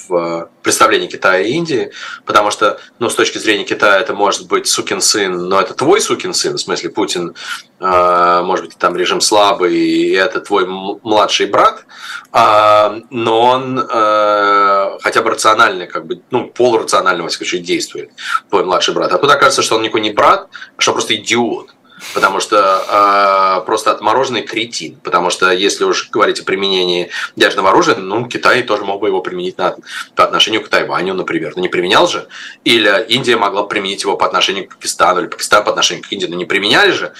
в 0.08 0.14
э, 0.14 0.46
представлении 0.62 1.08
Китая 1.08 1.40
и 1.40 1.52
Индии, 1.52 1.90
потому 2.24 2.50
что, 2.50 2.80
ну, 2.98 3.10
с 3.10 3.14
точки 3.14 3.38
зрения 3.38 3.64
Китая 3.64 4.00
это 4.00 4.14
может 4.14 4.46
быть 4.46 4.66
сукин 4.66 5.00
сын, 5.00 5.48
но 5.48 5.60
это 5.60 5.74
твой 5.74 6.00
сукин 6.00 6.32
сын, 6.32 6.56
в 6.56 6.60
смысле 6.60 6.90
Путин, 6.90 7.34
э, 7.80 8.42
может 8.44 8.66
быть, 8.66 8.78
там 8.78 8.96
режим 8.96 9.20
слабый, 9.20 9.76
и 9.76 10.12
это 10.12 10.40
твой 10.40 10.66
младший 10.66 11.46
брат, 11.46 11.84
а, 12.32 13.00
но 13.10 13.40
он 13.40 13.78
э, 13.78 14.98
хотя 15.00 15.22
бы 15.22 15.30
рациональный, 15.30 15.86
как 15.86 16.06
бы, 16.06 16.22
ну, 16.30 16.48
полурационально, 16.48 17.22
во 17.22 17.28
всяком 17.28 17.46
случае, 17.46 17.62
действует, 17.62 18.10
твой 18.50 18.64
младший 18.64 18.94
брат. 18.94 19.12
А 19.12 19.18
тут 19.18 19.30
окажется, 19.30 19.62
что 19.62 19.76
он 19.76 19.82
никакой 19.82 20.02
не 20.02 20.10
брат, 20.10 20.48
а 20.76 20.80
что 20.80 20.92
просто 20.92 21.14
идиот 21.16 21.74
потому 22.14 22.40
что 22.40 23.60
э, 23.60 23.66
просто 23.66 23.90
отмороженный 23.90 24.42
кретин. 24.42 24.96
Потому 25.02 25.30
что 25.30 25.50
если 25.50 25.84
уж 25.84 26.10
говорить 26.10 26.40
о 26.40 26.44
применении 26.44 27.10
ядерного 27.36 27.70
оружия, 27.70 27.96
ну, 27.96 28.26
Китай 28.26 28.62
тоже 28.62 28.84
мог 28.84 29.00
бы 29.00 29.08
его 29.08 29.20
применить 29.20 29.58
на, 29.58 29.76
по 30.14 30.24
отношению 30.24 30.62
к 30.62 30.68
Тайваню, 30.68 31.14
например. 31.14 31.52
Ну, 31.56 31.62
не 31.62 31.68
применял 31.68 32.06
же. 32.06 32.28
Или 32.64 33.04
Индия 33.08 33.36
могла 33.36 33.62
бы 33.62 33.68
применить 33.68 34.02
его 34.02 34.16
по 34.16 34.26
отношению 34.26 34.66
к 34.68 34.74
Пакистану, 34.74 35.20
или 35.20 35.28
Пакистан 35.28 35.64
по 35.64 35.70
отношению 35.70 36.04
к 36.04 36.12
Индии. 36.12 36.26
Но 36.26 36.36
не 36.36 36.44
применяли 36.44 36.90
же. 36.92 37.12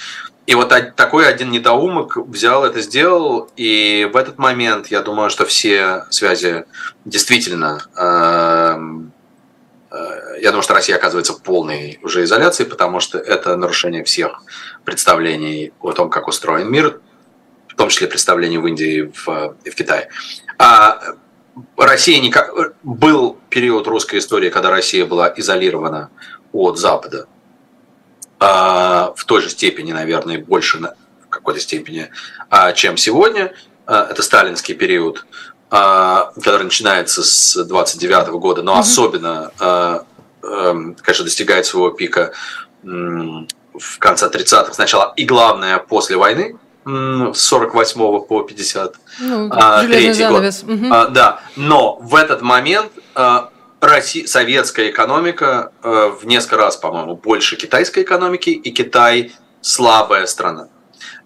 И 0.47 0.55
вот 0.55 0.73
такой 0.95 1.27
один 1.27 1.51
недоумок 1.51 2.17
взял 2.17 2.65
это, 2.65 2.81
сделал, 2.81 3.51
и 3.55 4.09
в 4.11 4.17
этот 4.17 4.39
момент 4.39 4.87
я 4.87 5.01
думаю, 5.01 5.29
что 5.29 5.45
все 5.45 6.05
связи 6.09 6.65
действительно 7.05 7.79
Э, 7.95 8.77
я 9.91 10.49
думаю, 10.51 10.61
что 10.61 10.73
Россия 10.73 10.95
оказывается 10.95 11.33
в 11.33 11.41
полной 11.41 11.99
уже 12.03 12.23
изоляции, 12.23 12.63
потому 12.63 12.99
что 12.99 13.17
это 13.17 13.55
нарушение 13.55 14.03
всех 14.03 14.43
представлений 14.85 15.73
о 15.81 15.93
том, 15.93 16.09
как 16.09 16.27
устроен 16.27 16.71
мир, 16.71 17.01
в 17.67 17.75
том 17.75 17.89
числе 17.89 18.07
представлений 18.07 18.57
в 18.57 18.67
Индии 18.67 18.97
и 18.97 19.01
в, 19.01 19.25
в 19.25 19.75
Китае. 19.75 20.09
А 20.57 21.15
Россия 21.77 22.21
никак... 22.21 22.51
Был 22.83 23.37
период 23.49 23.87
русской 23.87 24.19
истории, 24.19 24.49
когда 24.49 24.69
Россия 24.69 25.05
была 25.05 25.33
изолирована 25.35 26.09
от 26.51 26.77
Запада 26.77 27.27
а, 28.39 29.13
в 29.15 29.25
той 29.25 29.41
же 29.41 29.49
степени, 29.49 29.91
наверное, 29.91 30.39
больше 30.39 30.79
в 30.79 31.27
какой-то 31.29 31.59
степени, 31.59 32.09
а, 32.49 32.71
чем 32.73 32.97
сегодня. 32.97 33.53
А, 33.85 34.07
это 34.09 34.23
сталинский 34.23 34.75
период. 34.75 35.25
А, 35.71 36.31
который 36.41 36.63
начинается 36.63 37.23
с 37.23 37.63
29 37.63 38.29
года, 38.29 38.63
но 38.63 38.73
mm-hmm. 38.73 38.79
особенно, 38.79 39.51
а, 39.59 40.03
эм, 40.41 40.95
конечно, 40.95 41.25
достигает 41.25 41.65
своего 41.67 41.91
пика 41.91 42.31
в 42.81 43.99
конце 43.99 44.27
30-х 44.29 44.73
сначала 44.73 45.13
и 45.15 45.25
главное 45.25 45.77
после 45.77 46.17
войны, 46.17 46.57
с 46.85 47.41
48 47.41 48.21
по 48.21 48.41
50 48.41 48.95
ну, 49.19 49.49
а, 49.51 49.83
третий 49.83 50.25
год. 50.27 50.43
Угу. 50.67 50.93
А, 50.93 51.07
да, 51.07 51.41
но 51.55 51.97
в 52.01 52.15
этот 52.15 52.41
момент 52.41 52.91
а, 53.13 53.49
Россия, 53.79 54.25
советская 54.25 54.89
экономика 54.89 55.71
а, 55.83 56.09
в 56.09 56.25
несколько 56.25 56.57
раз, 56.57 56.77
по-моему, 56.77 57.15
больше 57.15 57.57
китайской 57.57 58.03
экономики, 58.03 58.49
и 58.49 58.71
Китай 58.71 59.33
слабая 59.61 60.25
страна. 60.25 60.69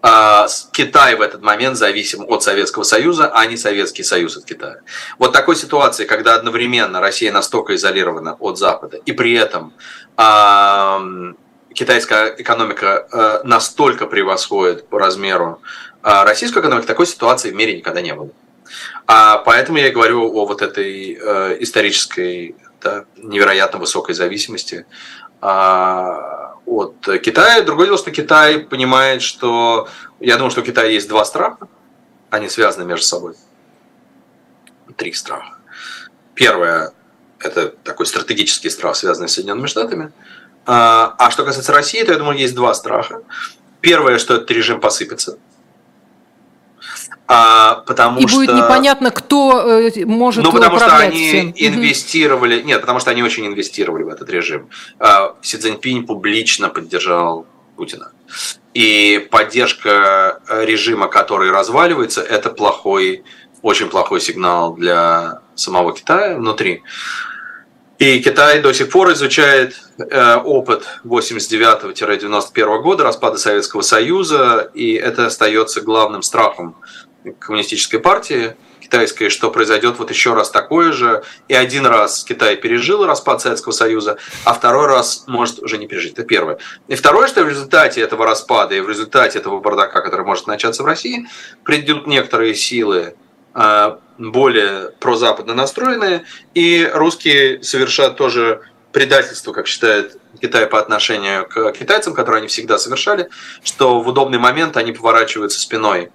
А, 0.02 0.46
Китай 0.72 1.16
в 1.16 1.20
этот 1.20 1.42
момент 1.42 1.76
зависим 1.76 2.24
от 2.28 2.42
Советского 2.42 2.82
Союза, 2.82 3.30
а 3.32 3.46
не 3.46 3.56
Советский 3.56 4.02
Союз 4.02 4.36
от 4.36 4.44
Китая. 4.44 4.80
Вот 5.18 5.32
такой 5.32 5.56
ситуации, 5.56 6.04
когда 6.04 6.34
одновременно 6.34 7.00
Россия 7.00 7.32
настолько 7.32 7.74
изолирована 7.74 8.34
от 8.34 8.58
Запада, 8.58 8.98
и 9.04 9.12
при 9.12 9.34
этом 9.34 9.72
а, 10.16 11.02
китайская 11.72 12.34
экономика 12.38 13.06
а, 13.10 13.40
настолько 13.44 14.06
превосходит 14.06 14.88
по 14.88 14.98
размеру 14.98 15.60
российскую 16.02 16.62
экономику, 16.62 16.86
такой 16.86 17.06
ситуации 17.06 17.50
в 17.50 17.54
мире 17.54 17.76
никогда 17.78 18.02
не 18.02 18.14
было. 18.14 18.28
А 19.06 19.38
поэтому 19.38 19.78
я 19.78 19.88
и 19.88 19.90
говорю 19.90 20.34
о 20.34 20.46
вот 20.46 20.60
этой 20.60 21.18
э, 21.20 21.56
исторической 21.60 22.56
да, 22.82 23.06
невероятно 23.16 23.78
высокой 23.78 24.14
зависимости 24.14 24.86
от 26.66 26.96
Китая. 27.22 27.62
Другое 27.62 27.86
дело, 27.86 27.98
что 27.98 28.10
Китай 28.10 28.58
понимает, 28.58 29.22
что... 29.22 29.88
Я 30.20 30.36
думаю, 30.36 30.50
что 30.50 30.60
у 30.60 30.64
Китая 30.64 30.88
есть 30.88 31.08
два 31.08 31.24
страха. 31.24 31.68
Они 32.30 32.48
связаны 32.48 32.84
между 32.84 33.04
собой. 33.04 33.34
Три 34.96 35.12
страха. 35.12 35.56
Первое– 36.34 36.92
это 37.38 37.68
такой 37.68 38.06
стратегический 38.06 38.70
страх, 38.70 38.96
связанный 38.96 39.28
с 39.28 39.34
Соединенными 39.34 39.66
Штатами. 39.66 40.12
А, 40.66 41.14
а 41.18 41.30
что 41.30 41.44
касается 41.44 41.72
России, 41.72 42.02
то 42.02 42.12
я 42.12 42.18
думаю, 42.18 42.38
есть 42.38 42.54
два 42.54 42.74
страха. 42.74 43.22
Первое, 43.80 44.18
что 44.18 44.34
этот 44.34 44.50
режим 44.50 44.80
посыпется– 44.80 45.38
а, 47.26 47.76
потому 47.86 48.20
и 48.20 48.26
что... 48.26 48.36
будет 48.36 48.54
непонятно, 48.54 49.10
кто 49.10 49.80
э, 49.80 50.04
может 50.04 50.44
Ну, 50.44 50.52
потому 50.52 50.78
что 50.78 50.96
они 50.96 51.28
всем. 51.28 51.54
инвестировали... 51.56 52.62
Нет, 52.62 52.80
потому 52.80 53.00
что 53.00 53.10
они 53.10 53.22
очень 53.22 53.46
инвестировали 53.46 54.02
в 54.02 54.08
этот 54.08 54.28
режим. 54.28 54.68
А, 54.98 55.34
Си 55.42 55.56
Цзиньпинь 55.56 56.06
публично 56.06 56.68
поддержал 56.68 57.46
Путина. 57.76 58.12
И 58.74 59.26
поддержка 59.30 60.40
режима, 60.48 61.08
который 61.08 61.50
разваливается, 61.50 62.20
это 62.20 62.50
плохой, 62.50 63.24
очень 63.62 63.88
плохой 63.88 64.20
сигнал 64.20 64.74
для 64.74 65.40
самого 65.54 65.94
Китая 65.94 66.36
внутри. 66.36 66.82
И 67.98 68.20
Китай 68.20 68.60
до 68.60 68.72
сих 68.74 68.90
пор 68.90 69.12
изучает 69.12 69.80
э, 69.98 70.36
опыт 70.36 70.84
89-91 71.04 72.82
года 72.82 73.04
распада 73.04 73.38
Советского 73.38 73.82
Союза, 73.82 74.70
и 74.74 74.94
это 74.94 75.26
остается 75.26 75.80
главным 75.80 76.22
страхом 76.22 76.76
коммунистической 77.38 78.00
партии 78.00 78.56
китайской, 78.80 79.30
что 79.30 79.50
произойдет 79.50 79.98
вот 79.98 80.10
еще 80.10 80.34
раз 80.34 80.50
такое 80.50 80.92
же. 80.92 81.24
И 81.48 81.54
один 81.54 81.86
раз 81.86 82.22
Китай 82.24 82.56
пережил 82.56 83.06
распад 83.06 83.40
Советского 83.40 83.72
Союза, 83.72 84.18
а 84.44 84.52
второй 84.52 84.86
раз 84.86 85.24
может 85.26 85.58
уже 85.60 85.78
не 85.78 85.86
пережить. 85.86 86.12
Это 86.12 86.22
первое. 86.24 86.58
И 86.88 86.94
второе, 86.94 87.26
что 87.26 87.42
в 87.44 87.48
результате 87.48 88.02
этого 88.02 88.24
распада 88.26 88.74
и 88.74 88.80
в 88.80 88.88
результате 88.88 89.38
этого 89.38 89.60
бардака, 89.60 90.00
который 90.02 90.26
может 90.26 90.46
начаться 90.46 90.82
в 90.82 90.86
России, 90.86 91.26
придут 91.64 92.06
некоторые 92.06 92.54
силы, 92.54 93.16
э, 93.54 93.96
более 94.18 94.90
прозападно 95.00 95.54
настроенные, 95.54 96.24
и 96.54 96.88
русские 96.92 97.62
совершают 97.62 98.16
тоже 98.16 98.62
предательство, 98.92 99.52
как 99.52 99.66
считает 99.66 100.16
Китай 100.40 100.66
по 100.66 100.78
отношению 100.78 101.48
к 101.48 101.72
китайцам, 101.72 102.14
которые 102.14 102.38
они 102.38 102.48
всегда 102.48 102.78
совершали, 102.78 103.28
что 103.64 104.00
в 104.00 104.08
удобный 104.08 104.38
момент 104.38 104.76
они 104.76 104.92
поворачиваются 104.92 105.60
спиной 105.60 106.10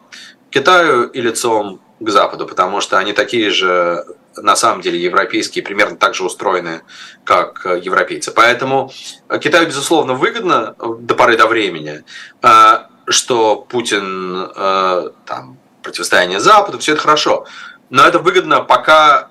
Китаю 0.50 1.08
и 1.08 1.22
лицом 1.22 1.82
к 2.00 2.10
Западу, 2.10 2.46
потому 2.46 2.82
что 2.82 2.98
они 2.98 3.14
такие 3.14 3.50
же, 3.50 4.06
на 4.38 4.56
самом 4.56 4.82
деле, 4.82 5.02
европейские, 5.02 5.64
примерно 5.64 5.98
так 5.98 6.16
же 6.16 6.24
устроены, 6.24 6.82
как 7.24 7.66
европейцы. 7.66 8.32
Поэтому 8.32 8.92
Китаю, 9.42 9.68
безусловно, 9.68 10.14
выгодно 10.14 10.76
до 11.00 11.16
поры 11.16 11.38
до 11.38 11.48
времени, 11.48 12.04
э, 12.42 12.78
что 13.08 13.58
Путин, 13.58 14.50
э, 14.56 15.10
там, 15.26 15.58
противостояние 15.84 16.40
Западу, 16.40 16.80
все 16.80 16.94
это 16.94 17.02
хорошо. 17.02 17.46
Но 17.90 18.06
это 18.06 18.20
выгодно, 18.20 18.62
пока 18.62 19.29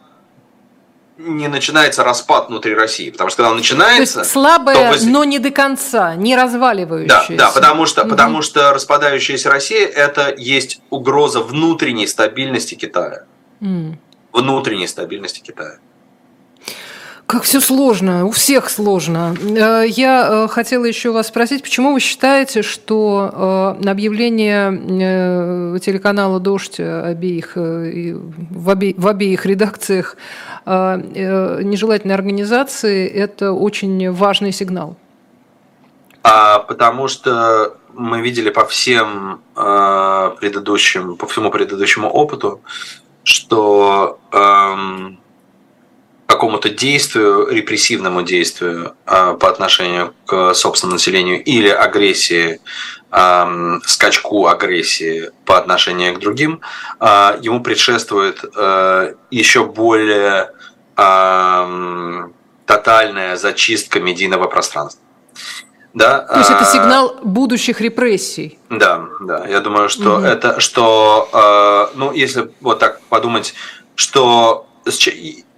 не 1.19 1.49
начинается 1.49 2.05
распад 2.05 2.49
внутри 2.49 2.75
России. 2.75 3.11
Потому 3.11 3.31
что 3.31 3.39
когда 3.39 3.51
он 3.51 3.57
начинается... 3.57 4.15
То 4.15 4.21
есть 4.21 4.33
слабая, 4.33 4.77
то 4.77 4.93
воз... 4.93 5.05
но 5.05 5.25
не 5.25 5.39
до 5.39 5.51
конца, 5.51 6.15
не 6.15 6.37
разваливающаяся. 6.37 7.37
Да, 7.37 7.47
да 7.47 7.51
потому, 7.51 7.87
что, 7.87 8.03
угу. 8.03 8.11
потому 8.11 8.43
что 8.43 8.73
распадающаяся 8.73 9.51
Россия– 9.51 9.87
это 9.89 10.35
есть 10.37 10.81
угроза 10.91 11.41
внутренней 11.41 12.07
стабильности 12.07 12.75
Китая. 12.77 13.25
Mm. 13.61 13.97
Внутренней 14.33 14.87
стабильности 14.87 15.41
Китая. 15.41 15.79
Как 17.29 17.43
все 17.43 17.61
сложно, 17.61 18.25
у 18.25 18.31
всех 18.31 18.71
сложно. 18.71 19.37
Э, 19.39 19.85
я 19.87 20.27
э, 20.27 20.49
хотела 20.49 20.87
еще 20.87 21.11
вас 21.13 21.29
спросить, 21.29 21.63
почему 21.63 21.93
вы 21.93 22.01
считаете, 22.01 22.63
что 22.63 23.77
э, 23.83 23.91
объявление 23.91 25.79
телеканала 25.79 26.41
«Дождь» 26.41 26.81
обеих, 26.81 27.53
в, 27.55 28.69
обе, 28.71 28.95
в 28.97 29.07
обеих 29.07 29.45
редакциях 29.45 30.17
нежелательной 30.65 32.15
организации– 32.15 33.07
это 33.25 33.53
очень 33.53 34.11
важный 34.11 34.53
сигнал? 34.53 34.97
А, 36.23 36.61
потому 36.61 37.09
что 37.09 37.77
мы 37.93 38.23
видели 38.23 38.49
по 38.49 38.65
всем 38.65 39.43
предыдущим, 39.55 41.17
по 41.17 41.27
всему 41.27 41.51
предыдущему 41.51 42.09
опыту, 42.09 42.63
что 43.23 44.19
эм, 44.33 45.19
какому-то 46.29 46.69
действию, 46.69 47.49
репрессивному 47.49 48.21
действию 48.21 48.95
э, 49.07 49.37
по 49.41 49.49
отношению 49.49 50.13
к 50.27 50.53
собственному 50.53 50.97
населению 50.97 51.43
или 51.43 51.71
агрессии, 51.71 52.61
скачку 53.87 54.47
агрессии 54.49 55.31
по 55.47 55.57
отношению 55.57 56.15
к 56.15 56.19
другим, 56.19 56.61
э, 57.01 57.39
ему 57.41 57.63
предшествует 57.63 58.45
э, 58.45 59.15
еще 59.31 59.65
более 59.65 60.51
тотальная 62.67 63.37
зачистка 63.37 64.01
медийного 64.01 64.49
пространства. 64.49 65.01
Да, 65.95 66.19
То 66.23 66.39
есть 66.39 66.51
это 66.51 66.65
сигнал 66.65 67.21
будущих 67.23 67.81
репрессий. 67.81 68.59
Да, 68.69 69.05
да. 69.21 69.47
Я 69.47 69.61
думаю, 69.61 69.89
что 69.89 70.17
угу. 70.17 70.25
это, 70.25 70.59
что, 70.59 71.93
ну, 71.95 72.13
если 72.13 72.51
вот 72.61 72.81
так 72.81 73.01
подумать, 73.03 73.55
что 73.95 74.67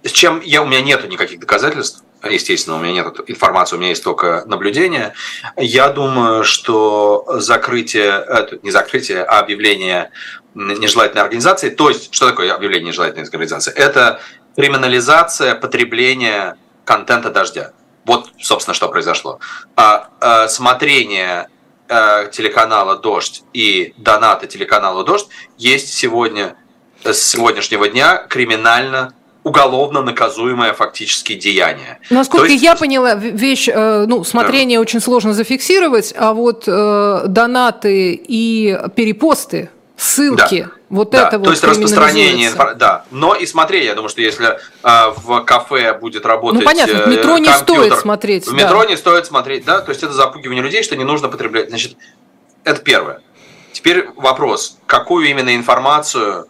с 0.03 0.11
чем 0.11 0.41
я, 0.41 0.61
у 0.61 0.65
меня 0.65 0.81
нету 0.81 1.07
никаких 1.07 1.39
доказательств, 1.39 2.03
естественно, 2.29 2.77
у 2.77 2.79
меня 2.79 2.93
нет 2.93 3.19
информации, 3.27 3.75
у 3.75 3.79
меня 3.79 3.89
есть 3.89 4.03
только 4.03 4.43
наблюдения. 4.45 5.13
Я 5.57 5.89
думаю, 5.89 6.43
что 6.43 7.25
закрытие, 7.39 8.25
не 8.63 8.71
закрытие, 8.71 9.23
а 9.23 9.39
объявление 9.39 10.11
нежелательной 10.53 11.23
организации, 11.23 11.69
то 11.69 11.89
есть, 11.89 12.13
что 12.13 12.29
такое 12.29 12.53
объявление 12.53 12.89
нежелательной 12.89 13.23
организации? 13.23 13.73
Это 13.73 14.19
криминализация 14.55 15.55
потребления 15.55 16.57
контента 16.83 17.29
дождя. 17.29 17.71
Вот, 18.05 18.29
собственно, 18.39 18.73
что 18.73 18.89
произошло. 18.89 19.39
А, 19.75 20.09
а, 20.19 20.47
смотрение 20.47 21.47
а, 21.87 22.25
телеканала 22.25 22.97
«Дождь» 22.97 23.43
и 23.53 23.93
донаты 23.97 24.47
телеканала 24.47 25.03
«Дождь» 25.03 25.27
есть 25.57 25.93
сегодня, 25.93 26.55
с 27.03 27.17
сегодняшнего 27.17 27.87
дня 27.87 28.17
криминально 28.17 29.13
уголовно 29.43 30.01
наказуемое 30.01 30.73
фактически 30.73 31.33
деяние. 31.33 31.99
Насколько 32.09 32.51
есть... 32.51 32.63
я 32.63 32.75
поняла, 32.75 33.15
вещь, 33.15 33.67
э, 33.67 34.05
ну, 34.07 34.23
смотрение 34.23 34.77
да. 34.77 34.81
очень 34.81 34.99
сложно 34.99 35.33
зафиксировать, 35.33 36.13
а 36.17 36.33
вот 36.33 36.65
э, 36.67 37.23
донаты 37.27 38.13
и 38.13 38.79
перепосты, 38.95 39.69
ссылки, 39.97 40.63
да. 40.63 40.71
вот 40.89 41.11
да. 41.11 41.27
это 41.27 41.31
То 41.31 41.39
вот 41.39 41.49
есть 41.49 41.63
распространение, 41.63 42.51
да. 42.75 43.05
Но 43.11 43.35
и 43.35 43.45
смотри, 43.45 43.85
я 43.85 43.95
думаю, 43.95 44.09
что 44.09 44.21
если 44.21 44.47
э, 44.83 45.13
в 45.15 45.43
кафе 45.43 45.93
будет 45.93 46.25
работать 46.25 46.59
Ну 46.59 46.65
понятно, 46.65 47.03
в 47.03 47.07
метро 47.07 47.37
не 47.37 47.51
стоит 47.53 47.93
смотреть. 47.97 48.47
В 48.47 48.53
метро 48.53 48.83
да. 48.83 48.89
не 48.89 48.97
стоит 48.97 49.25
смотреть, 49.25 49.65
да, 49.65 49.81
то 49.81 49.89
есть 49.89 50.03
это 50.03 50.13
запугивание 50.13 50.63
людей, 50.63 50.83
что 50.83 50.95
не 50.95 51.03
нужно 51.03 51.29
потреблять. 51.29 51.69
Значит, 51.69 51.97
это 52.63 52.81
первое. 52.81 53.21
Теперь 53.73 54.07
вопрос, 54.17 54.77
какую 54.85 55.29
именно 55.29 55.55
информацию 55.55 56.47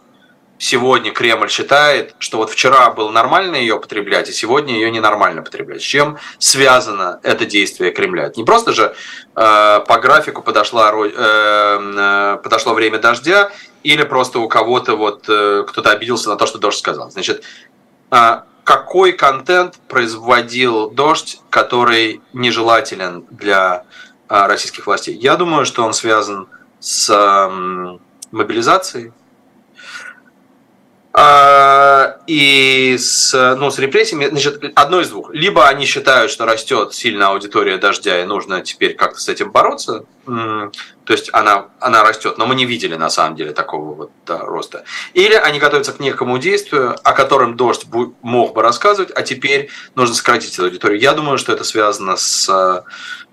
сегодня 0.62 1.10
Кремль 1.10 1.50
считает, 1.50 2.14
что 2.20 2.38
вот 2.38 2.48
вчера 2.48 2.90
было 2.90 3.10
нормально 3.10 3.56
ее 3.56 3.80
потреблять, 3.80 4.28
и 4.28 4.32
сегодня 4.32 4.74
ее 4.74 4.92
ненормально 4.92 5.42
потреблять. 5.42 5.82
С 5.82 5.84
чем 5.84 6.18
связано 6.38 7.18
это 7.24 7.44
действие 7.46 7.90
Кремля? 7.90 8.30
Не 8.36 8.44
просто 8.44 8.72
же 8.72 8.94
э, 9.34 9.80
по 9.80 9.98
графику 9.98 10.40
подошла, 10.40 10.92
э, 10.94 11.10
э, 11.12 12.38
подошло 12.44 12.74
время 12.74 12.98
дождя, 12.98 13.50
или 13.82 14.04
просто 14.04 14.38
у 14.38 14.46
кого-то 14.46 14.94
вот 14.94 15.24
э, 15.28 15.64
кто-то 15.66 15.90
обиделся 15.90 16.28
на 16.28 16.36
то, 16.36 16.46
что 16.46 16.58
дождь 16.58 16.78
сказал. 16.78 17.10
Значит, 17.10 17.42
э, 18.12 18.40
какой 18.62 19.12
контент 19.12 19.80
производил 19.88 20.90
дождь, 20.90 21.40
который 21.50 22.20
нежелателен 22.32 23.26
для 23.30 23.82
э, 24.28 24.46
российских 24.46 24.86
властей? 24.86 25.16
Я 25.16 25.34
думаю, 25.34 25.66
что 25.66 25.84
он 25.84 25.92
связан 25.92 26.46
с 26.78 27.12
мобилизацией, 28.32 29.08
а, 29.08 29.21
и 32.26 32.96
с, 32.98 33.54
ну, 33.58 33.70
с 33.70 33.78
репрессиями, 33.78 34.26
значит, 34.26 34.62
одно 34.74 35.00
из 35.00 35.10
двух. 35.10 35.30
Либо 35.34 35.68
они 35.68 35.84
считают, 35.84 36.30
что 36.30 36.46
растет 36.46 36.94
сильно 36.94 37.28
аудитория 37.28 37.76
дождя, 37.76 38.22
и 38.22 38.24
нужно 38.24 38.62
теперь 38.62 38.94
как-то 38.94 39.20
с 39.20 39.28
этим 39.28 39.50
бороться. 39.50 40.06
То 40.24 41.12
есть 41.12 41.28
она, 41.34 41.66
она 41.80 42.02
растет, 42.02 42.38
но 42.38 42.46
мы 42.46 42.54
не 42.54 42.64
видели 42.64 42.94
на 42.94 43.10
самом 43.10 43.36
деле 43.36 43.52
такого 43.52 43.94
вот 43.94 44.10
да, 44.24 44.38
роста. 44.38 44.84
Или 45.12 45.34
они 45.34 45.58
готовятся 45.58 45.92
к 45.92 46.00
некому 46.00 46.38
действию, 46.38 46.96
о 47.02 47.12
котором 47.12 47.56
дождь 47.56 47.84
мог 48.22 48.54
бы 48.54 48.62
рассказывать, 48.62 49.10
а 49.14 49.22
теперь 49.22 49.68
нужно 49.94 50.14
сократить 50.14 50.58
аудиторию. 50.58 50.98
Я 50.98 51.12
думаю, 51.12 51.36
что 51.38 51.52
это 51.52 51.64
связано 51.64 52.16
с 52.16 52.84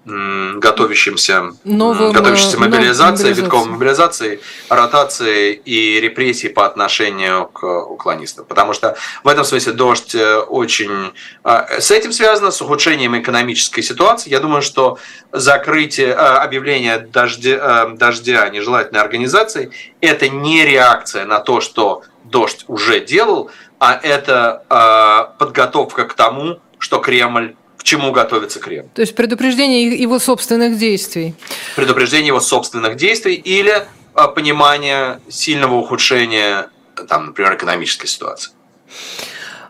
готовящимся, 0.05 1.53
Новым, 1.63 2.13
готовящейся 2.13 2.57
э, 2.57 2.59
мобилизацией, 2.59 3.33
витковой 3.33 3.69
мобилизацией, 3.69 4.39
ротацией 4.69 5.53
и 5.53 5.99
репрессии 5.99 6.47
по 6.47 6.65
отношению 6.65 7.47
к 7.47 7.63
уклонистам. 7.63 8.45
Потому 8.45 8.73
что 8.73 8.95
в 9.23 9.27
этом 9.27 9.43
смысле 9.43 9.73
дождь 9.73 10.15
э, 10.15 10.37
очень... 10.37 11.11
Э, 11.43 11.79
с 11.79 11.91
этим 11.91 12.11
связано, 12.11 12.51
с 12.51 12.61
ухудшением 12.61 13.19
экономической 13.19 13.81
ситуации. 13.81 14.29
Я 14.29 14.39
думаю, 14.39 14.61
что 14.61 14.97
закрытие, 15.31 16.13
объявление 16.13 16.99
дождя, 16.99 17.87
дождя 17.95 18.49
нежелательной 18.49 19.01
организации– 19.01 19.71
это 20.01 20.29
не 20.29 20.65
реакция 20.65 21.25
на 21.25 21.39
то, 21.39 21.61
что 21.61 22.03
дождь 22.23 22.63
уже 22.67 22.99
делал, 22.99 23.51
а 23.79 23.99
это 24.01 25.35
подготовка 25.37 26.05
к 26.05 26.13
тому, 26.13 26.59
что 26.79 26.99
Кремль 26.99 27.55
к 27.79 27.83
чему 27.83 28.11
готовится 28.11 28.59
Кремль. 28.59 28.89
То 28.93 29.01
есть 29.01 29.15
предупреждение 29.15 29.87
его 29.87 30.19
собственных 30.19 30.77
действий. 30.77 31.33
Предупреждение 31.77 32.27
его 32.27 32.41
собственных 32.41 32.97
действий 32.97 33.35
или 33.35 33.87
а, 34.13 34.27
понимание 34.27 35.21
сильного 35.29 35.75
ухудшения, 35.75 36.69
там, 37.07 37.27
например, 37.27 37.55
экономической 37.55 38.07
ситуации. 38.07 38.51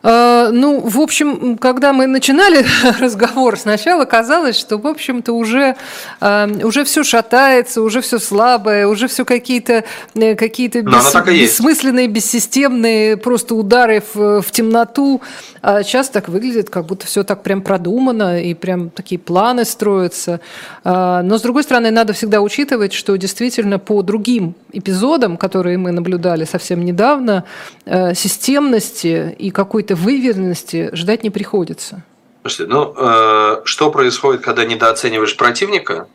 А, 0.02 0.50
ну, 0.52 0.80
в 0.80 1.00
общем, 1.00 1.58
когда 1.58 1.94
мы 1.94 2.08
начинали 2.08 2.66
разговор, 3.00 3.58
сначала 3.58 4.06
казалось, 4.06 4.58
что, 4.58 4.78
в 4.78 4.88
общем-то, 4.88 5.34
уже, 5.34 5.76
а, 6.20 6.50
уже 6.64 6.84
все 6.84 7.04
шатается, 7.04 7.82
уже 7.82 8.02
все 8.02 8.20
слабое, 8.20 8.88
уже 8.88 9.08
все 9.08 9.26
какие-то 9.26 9.84
э, 10.16 10.36
какие 10.36 10.68
бес, 10.68 11.16
бессмысленные, 11.28 12.08
бессистемные 12.08 13.18
просто 13.18 13.56
удары 13.56 14.04
в, 14.14 14.42
в 14.42 14.52
темноту. 14.52 15.22
А 15.62 15.84
сейчас 15.84 16.10
так 16.10 16.30
выглядит, 16.30 16.70
как 16.70 16.86
будто 16.86 17.06
все 17.06 17.24
так 17.24 17.44
прям 17.44 17.62
продумано, 17.62 18.42
и 18.42 18.54
прям 18.54 18.90
такие 18.90 19.20
планы 19.20 19.66
строятся. 19.66 20.40
Но, 20.86 21.38
с 21.38 21.42
другой 21.42 21.64
стороны, 21.64 21.92
надо 21.92 22.14
всегда 22.14 22.40
учитывать, 22.40 22.94
что 22.94 23.18
действительно 23.18 23.78
по 23.78 24.02
другим 24.02 24.56
эпизодам, 24.72 25.38
которые 25.38 25.78
мы 25.78 25.92
наблюдали 25.92 26.46
совсем 26.46 26.86
недавно, 26.86 27.44
э, 27.86 28.14
системности 28.14 29.36
и 29.38 29.52
какой-то 29.52 29.89
какой-то 29.90 29.96
выверенности 29.96 30.90
ждать 30.94 31.24
не 31.24 31.30
приходится. 31.30 32.04
Слушайте, 32.44 32.72
ну, 32.72 32.94
э, 32.96 33.62
что 33.66 33.92
происходит, 33.92 34.42
когда 34.42 34.66
недооцениваешь 34.66 35.36
противника? 35.36 36.08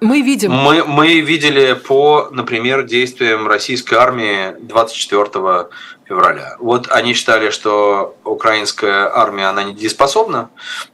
Мы 0.00 0.20
видим. 0.20 0.52
Мы, 0.52 0.84
мы 0.84 1.20
видели 1.20 1.72
по, 1.72 2.28
например, 2.30 2.84
действиям 2.84 3.48
российской 3.48 3.94
армии 3.94 4.54
24 4.60 5.68
февраля. 6.04 6.56
Вот 6.60 6.88
они 6.90 7.14
считали, 7.14 7.50
что 7.50 8.14
украинская 8.24 9.10
армия, 9.12 9.46
она 9.46 9.64
недееспособна, 9.64 10.50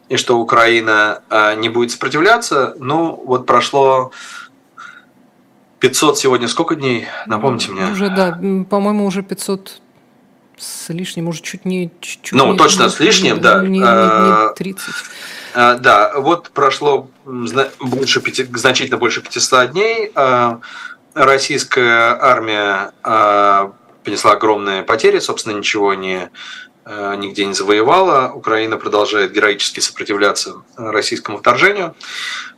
и 0.08 0.16
что 0.16 0.38
Украина 0.38 1.22
а, 1.28 1.54
не 1.56 1.68
будет 1.68 1.90
сопротивляться. 1.90 2.74
Ну, 2.78 3.20
вот 3.26 3.44
прошло 3.44 4.12
500 5.80 6.18
сегодня 6.18 6.46
сколько 6.48 6.76
дней? 6.76 7.06
Напомните 7.26 7.72
мне. 7.72 7.90
Уже, 7.90 8.08
да, 8.08 8.38
по-моему, 8.70 9.04
уже 9.06 9.22
500 9.22 9.82
с 10.62 10.88
лишним, 10.90 11.28
уже 11.28 11.42
чуть 11.42 11.64
не... 11.64 11.90
Чуть 12.00 12.30
ну, 12.32 12.52
не, 12.52 12.58
точно 12.58 12.84
не, 12.84 12.90
с 12.90 13.00
лишним, 13.00 13.36
не, 13.36 13.40
да. 13.40 13.62
Не, 13.62 13.68
не, 13.68 13.78
не 13.80 14.54
30. 14.54 14.94
А, 15.54 15.74
да, 15.74 16.12
вот 16.16 16.50
прошло 16.50 17.10
больше, 17.24 18.22
значительно 18.54 18.96
больше 18.96 19.22
500 19.22 19.72
дней. 19.72 20.12
А, 20.14 20.60
российская 21.14 22.16
армия 22.20 22.92
а, 23.02 23.72
понесла 24.04 24.32
огромные 24.32 24.82
потери, 24.82 25.18
собственно, 25.18 25.56
ничего 25.56 25.94
не 25.94 26.30
нигде 26.84 27.46
не 27.46 27.54
завоевала. 27.54 28.32
Украина 28.32 28.76
продолжает 28.76 29.30
героически 29.30 29.78
сопротивляться 29.78 30.64
российскому 30.76 31.38
вторжению. 31.38 31.94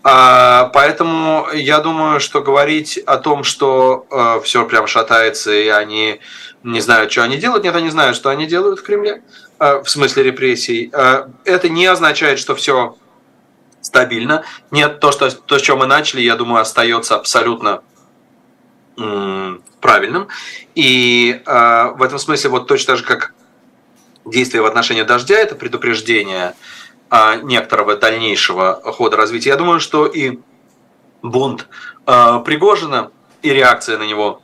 Поэтому 0.02 1.46
я 1.52 1.80
думаю, 1.80 2.20
что 2.20 2.40
говорить 2.40 2.96
о 2.96 3.18
том, 3.18 3.44
что 3.44 4.40
все 4.42 4.64
прям 4.64 4.86
шатается 4.86 5.52
и 5.52 5.68
они 5.68 6.20
не 6.64 6.80
знают, 6.80 7.12
что 7.12 7.22
они 7.22 7.36
делают, 7.36 7.62
нет, 7.62 7.76
они 7.76 7.90
знают, 7.90 8.16
что 8.16 8.30
они 8.30 8.46
делают 8.46 8.80
в 8.80 8.82
Кремле. 8.82 9.22
Э, 9.60 9.82
в 9.82 9.88
смысле 9.88 10.24
репрессий, 10.24 10.90
э, 10.92 11.28
это 11.44 11.68
не 11.68 11.86
означает, 11.86 12.38
что 12.38 12.56
все 12.56 12.96
стабильно. 13.82 14.44
Нет, 14.70 14.98
то, 14.98 15.12
что, 15.12 15.30
то, 15.30 15.58
с 15.58 15.62
чем 15.62 15.78
мы 15.78 15.86
начали, 15.86 16.22
я 16.22 16.36
думаю, 16.36 16.62
остается 16.62 17.14
абсолютно 17.16 17.82
правильным. 19.80 20.28
И 20.76 21.42
э, 21.44 21.84
в 21.96 22.02
этом 22.02 22.18
смысле 22.18 22.50
вот 22.50 22.66
точно 22.66 22.94
так 22.94 22.98
же, 22.98 23.04
как 23.04 23.34
действие 24.24 24.62
в 24.62 24.66
отношении 24.66 25.02
дождя, 25.02 25.36
это 25.36 25.54
предупреждение 25.54 26.54
некоторого 27.42 27.96
дальнейшего 27.96 28.80
хода 28.84 29.16
развития. 29.16 29.50
Я 29.50 29.56
думаю, 29.56 29.80
что 29.80 30.06
и 30.06 30.38
бунт 31.22 31.68
Пригожина 32.04 33.10
и 33.42 33.50
реакция 33.50 33.98
на 33.98 34.04
него 34.04 34.40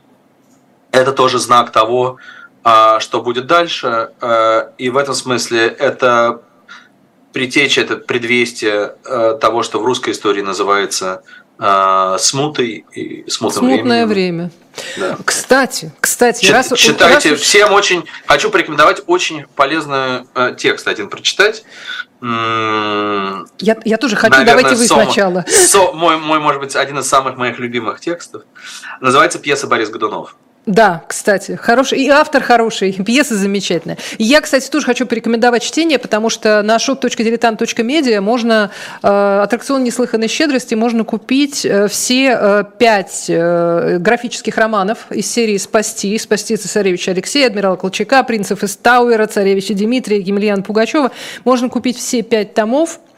это 0.91 1.11
тоже 1.11 1.39
знак 1.39 1.71
того, 1.71 2.17
а 2.63 2.99
что 2.99 3.21
будет 3.21 3.47
дальше. 3.47 4.11
Э, 4.21 4.69
и 4.77 4.89
в 4.89 4.97
этом 4.97 5.15
смысле 5.15 5.67
это 5.67 6.41
притеча, 7.33 7.81
это 7.81 7.97
предвестие 7.97 8.95
э, 9.05 9.37
того, 9.39 9.63
что 9.63 9.79
в 9.79 9.85
русской 9.85 10.11
истории 10.11 10.41
называется 10.41 11.23
смутой 12.17 12.85
и 12.91 13.29
смутным 13.29 13.65
Смутное 13.65 14.07
временем. 14.07 14.07
время. 14.07 14.51
Да. 14.97 15.17
Кстати, 15.23 15.91
кстати, 15.99 16.43
Чит, 16.43 16.53
раз, 16.53 16.73
читайте, 16.75 17.31
раз... 17.31 17.39
всем 17.39 17.71
очень 17.71 18.03
хочу 18.25 18.49
порекомендовать 18.49 19.03
очень 19.05 19.45
полезный 19.55 20.25
э, 20.33 20.55
текст 20.57 20.87
один 20.87 21.07
прочитать. 21.09 21.63
Я, 22.21 23.45
я 23.59 23.97
тоже 23.97 24.15
хочу, 24.15 24.31
Наверное, 24.31 24.63
давайте 24.63 24.75
вы 24.75 24.87
Сома, 24.87 25.03
сначала. 25.05 25.45
Со, 25.47 25.91
мой, 25.91 26.17
мой, 26.17 26.39
может 26.39 26.61
быть, 26.61 26.75
один 26.75 26.99
из 26.99 27.07
самых 27.07 27.35
моих 27.35 27.57
любимых 27.59 27.99
текстов. 27.99 28.43
Называется 28.99 29.39
пьеса 29.39 29.67
Борис 29.67 29.89
Годунов. 29.89 30.35
Да, 30.67 31.03
кстати, 31.07 31.55
хороший. 31.55 31.99
И 31.99 32.09
автор 32.09 32.43
хороший, 32.43 32.91
и 32.91 33.03
пьеса 33.03 33.35
замечательная. 33.35 33.97
И 34.19 34.23
я, 34.23 34.41
кстати, 34.41 34.69
тоже 34.69 34.85
хочу 34.85 35.07
порекомендовать 35.07 35.63
чтение, 35.63 35.97
потому 35.97 36.29
что 36.29 36.61
на 36.61 36.77
shop.diletant.media 36.77 38.21
можно 38.21 38.69
э, 39.01 39.39
аттракцион 39.43 39.83
неслыханной 39.83 40.27
щедрости 40.27 40.75
можно 40.75 41.03
купить 41.03 41.65
э, 41.65 41.87
все 41.87 42.37
э, 42.39 42.63
пять 42.77 43.25
э, 43.27 43.97
графических 43.99 44.55
романов 44.57 45.07
из 45.09 45.31
серии 45.31 45.57
«Спасти», 45.57 46.17
«Спасти 46.19 46.55
цесаревича 46.55 47.11
Алексея», 47.11 47.47
«Адмирала 47.47 47.75
Колчака», 47.75 48.21
«Принцев 48.23 48.63
из 48.63 48.75
Тауэра», 48.75 49.25
«Царевича 49.25 49.73
Дмитрия», 49.73 50.19
«Емельяна 50.19 50.61
Пугачева». 50.61 51.11
Можно 51.43 51.69
купить 51.69 51.97
все 51.97 52.21
пять 52.21 52.53
томов– 52.53 52.99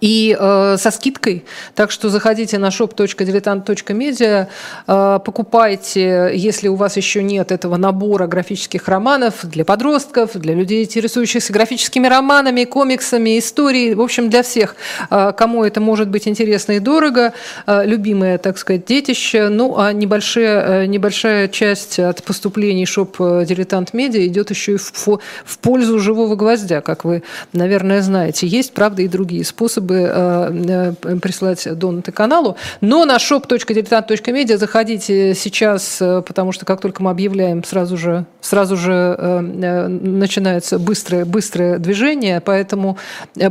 и 0.00 0.36
э, 0.38 0.76
со 0.78 0.90
скидкой. 0.90 1.44
Так 1.74 1.90
что 1.90 2.08
заходите 2.08 2.58
на 2.58 2.68
shop.diletant.media, 2.68 4.46
э, 4.86 5.18
покупайте, 5.24 6.30
если 6.34 6.68
у 6.68 6.74
вас 6.74 6.96
еще 6.96 7.22
нет 7.22 7.52
этого 7.52 7.76
набора 7.76 8.26
графических 8.26 8.88
романов 8.88 9.34
для 9.42 9.64
подростков, 9.64 10.32
для 10.34 10.54
людей, 10.54 10.84
интересующихся 10.84 11.52
графическими 11.52 12.06
романами, 12.06 12.64
комиксами, 12.64 13.38
историей, 13.38 13.94
в 13.94 14.00
общем, 14.00 14.30
для 14.30 14.42
всех, 14.42 14.76
э, 15.10 15.32
кому 15.36 15.64
это 15.64 15.80
может 15.80 16.08
быть 16.08 16.26
интересно 16.28 16.72
и 16.72 16.78
дорого, 16.80 17.32
э, 17.66 17.86
любимое, 17.86 18.38
так 18.38 18.58
сказать, 18.58 18.84
детище. 18.86 19.48
Ну, 19.48 19.78
а 19.78 19.92
небольшая, 19.92 20.84
э, 20.84 20.86
небольшая 20.86 21.48
часть 21.48 21.98
от 21.98 22.22
поступлений 22.24 22.84
shop 22.84 23.44
Дилетант 23.44 23.94
Медиа 23.94 24.26
идет 24.26 24.50
еще 24.50 24.74
и 24.74 24.76
в, 24.76 25.20
в 25.44 25.58
пользу 25.58 25.98
живого 25.98 26.36
гвоздя, 26.36 26.80
как 26.80 27.04
вы, 27.04 27.22
наверное, 27.52 28.02
знаете. 28.02 28.46
Есть, 28.46 28.72
правда, 28.72 29.02
и 29.02 29.08
другие 29.08 29.44
способы 29.44 29.73
способы 29.74 30.10
э, 30.12 30.94
э, 31.02 31.16
присылать 31.16 31.66
донаты 31.78 32.12
каналу. 32.12 32.56
Но 32.80 33.04
на 33.04 33.16
shop.diletant.media 33.16 34.56
заходите 34.56 35.34
сейчас, 35.34 35.98
э, 36.00 36.22
потому 36.22 36.52
что 36.52 36.64
как 36.64 36.80
только 36.80 37.02
мы 37.02 37.10
объявляем, 37.10 37.64
сразу 37.64 37.96
же, 37.96 38.24
сразу 38.40 38.76
же 38.76 38.94
начинается 39.40 40.78
быстрое, 40.78 41.24
быстрое 41.24 41.78
движение, 41.78 42.40
поэтому 42.40 42.98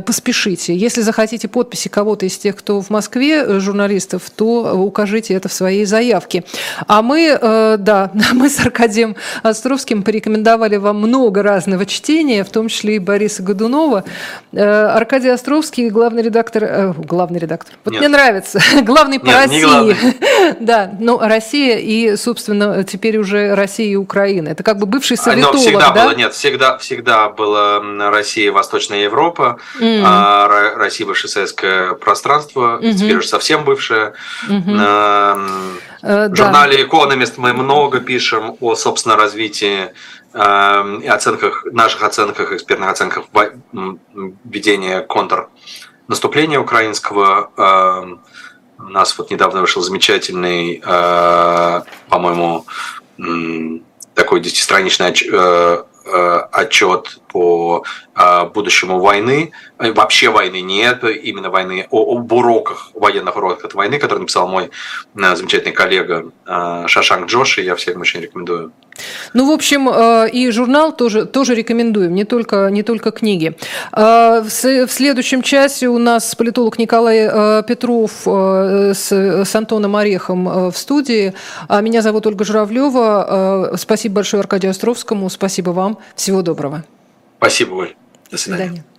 поспешите. 0.06 0.74
Если 0.74 1.02
захотите 1.02 1.48
подписи 1.48 1.88
кого-то 1.88 2.26
из 2.26 2.38
тех, 2.38 2.56
кто 2.56 2.80
в 2.80 2.90
Москве, 2.90 3.60
журналистов, 3.60 4.30
то 4.34 4.74
укажите 4.74 5.34
это 5.34 5.48
в 5.48 5.52
своей 5.52 5.84
заявке. 5.84 6.44
А 6.86 7.02
мы, 7.02 7.38
да, 7.78 8.10
мы 8.32 8.48
с 8.48 8.60
Аркадием 8.60 9.16
Островским 9.42 10.02
порекомендовали 10.02 10.76
вам 10.76 10.98
много 10.98 11.42
разного 11.42 11.86
чтения, 11.86 12.44
в 12.44 12.50
том 12.50 12.68
числе 12.68 12.96
и 12.96 12.98
Бориса 12.98 13.42
Годунова. 13.42 14.04
Аркадий 14.52 15.28
Островский, 15.28 15.90
главный 15.90 16.13
главный 16.14 16.22
редактор, 16.22 16.64
э, 16.64 16.92
главный 16.96 17.38
редактор. 17.40 17.74
Вот 17.84 17.90
Нет. 17.90 18.00
мне 18.00 18.08
нравится, 18.08 18.60
главный 18.82 19.18
по 19.18 19.26
Нет, 19.26 19.36
России. 19.36 19.96
да, 20.60 20.92
ну 21.00 21.18
Россия 21.18 21.78
и, 21.78 22.16
собственно, 22.16 22.84
теперь 22.84 23.18
уже 23.18 23.54
Россия 23.54 23.88
и 23.88 23.96
Украина. 23.96 24.50
Это 24.50 24.62
как 24.62 24.78
бы 24.78 24.86
бывший 24.86 25.16
советолог, 25.16 25.54
Но 25.54 25.60
всегда 25.60 25.90
да? 25.90 26.04
было, 26.04 26.14
нет, 26.14 26.32
всегда, 26.32 26.78
всегда 26.78 27.28
была 27.30 27.80
Россия 28.10 28.52
Восточная 28.52 29.02
Европа, 29.02 29.58
mm. 29.80 30.02
а 30.04 30.74
Россия 30.76 31.06
бывшее 31.06 31.30
советское 31.30 31.94
пространство, 31.94 32.78
mm-hmm. 32.80 32.94
теперь 32.94 33.16
уже 33.16 33.28
совсем 33.28 33.64
бывшее. 33.64 34.12
Mm-hmm. 34.48 35.78
В 36.02 36.36
журнале 36.36 36.84
Economist 36.84 37.34
мы 37.38 37.54
много 37.54 38.00
пишем 38.00 38.56
о, 38.60 38.74
собственно, 38.74 39.16
развитии 39.16 39.88
и 40.34 41.06
оценках, 41.06 41.64
наших 41.72 42.02
оценках, 42.02 42.52
экспертных 42.52 42.90
оценках 42.90 43.26
ведения 44.44 45.00
контр 45.00 45.48
наступления 46.08 46.60
украинского. 46.60 47.50
Эм, 47.56 48.20
у 48.78 48.88
нас 48.90 49.16
вот 49.18 49.30
недавно 49.30 49.60
вышел 49.60 49.82
замечательный, 49.82 50.82
э, 50.84 51.82
по-моему, 52.08 52.66
такой 54.14 54.40
десятистраничный 54.40 55.12
э, 55.12 55.84
э, 56.04 56.38
отчет 56.52 57.20
по 57.34 57.84
будущему 58.54 59.00
войны, 59.00 59.50
вообще 59.78 60.30
войны 60.30 60.60
нет, 60.60 61.02
именно 61.02 61.50
войны, 61.50 61.86
об 61.90 62.32
уроках, 62.32 62.90
военных 62.94 63.36
уроках 63.36 63.64
от 63.64 63.74
войны, 63.74 63.98
который 63.98 64.20
написал 64.20 64.46
мой 64.46 64.70
замечательный 65.14 65.72
коллега 65.72 66.30
Шашанг 66.86 67.28
Джоши, 67.28 67.62
я 67.62 67.74
всем 67.74 68.00
очень 68.00 68.20
рекомендую. 68.20 68.72
Ну, 69.32 69.50
в 69.50 69.50
общем, 69.50 69.88
э, 69.88 70.30
и 70.30 70.50
журнал 70.50 70.92
тоже, 70.96 71.26
тоже 71.26 71.54
рекомендуем, 71.54 72.14
не 72.14 72.24
только, 72.24 72.68
не 72.70 72.82
только 72.82 73.10
книги. 73.10 73.56
Э, 73.92 74.42
в 74.42 74.90
следующем 74.90 75.42
часе 75.42 75.88
у 75.88 75.98
нас 75.98 76.34
политолог 76.34 76.78
Николай 76.78 77.28
э, 77.30 77.62
Петров 77.66 78.12
с, 78.24 79.12
с 79.12 79.54
Антоном 79.56 79.96
Орехом 79.96 80.70
в 80.70 80.76
студии. 80.76 81.34
А 81.68 81.80
меня 81.80 82.02
зовут 82.02 82.26
Ольга 82.26 82.44
Журавлева. 82.44 83.72
Спасибо 83.76 84.16
большое 84.16 84.40
Аркадию 84.40 84.70
Островскому. 84.70 85.28
Спасибо 85.30 85.70
вам. 85.70 85.98
Всего 86.14 86.42
доброго. 86.42 86.84
Спасибо, 87.44 87.74
Оль. 87.74 87.94
До 88.30 88.38
свидания. 88.38 88.68
До 88.68 88.74
свидания. 88.74 88.93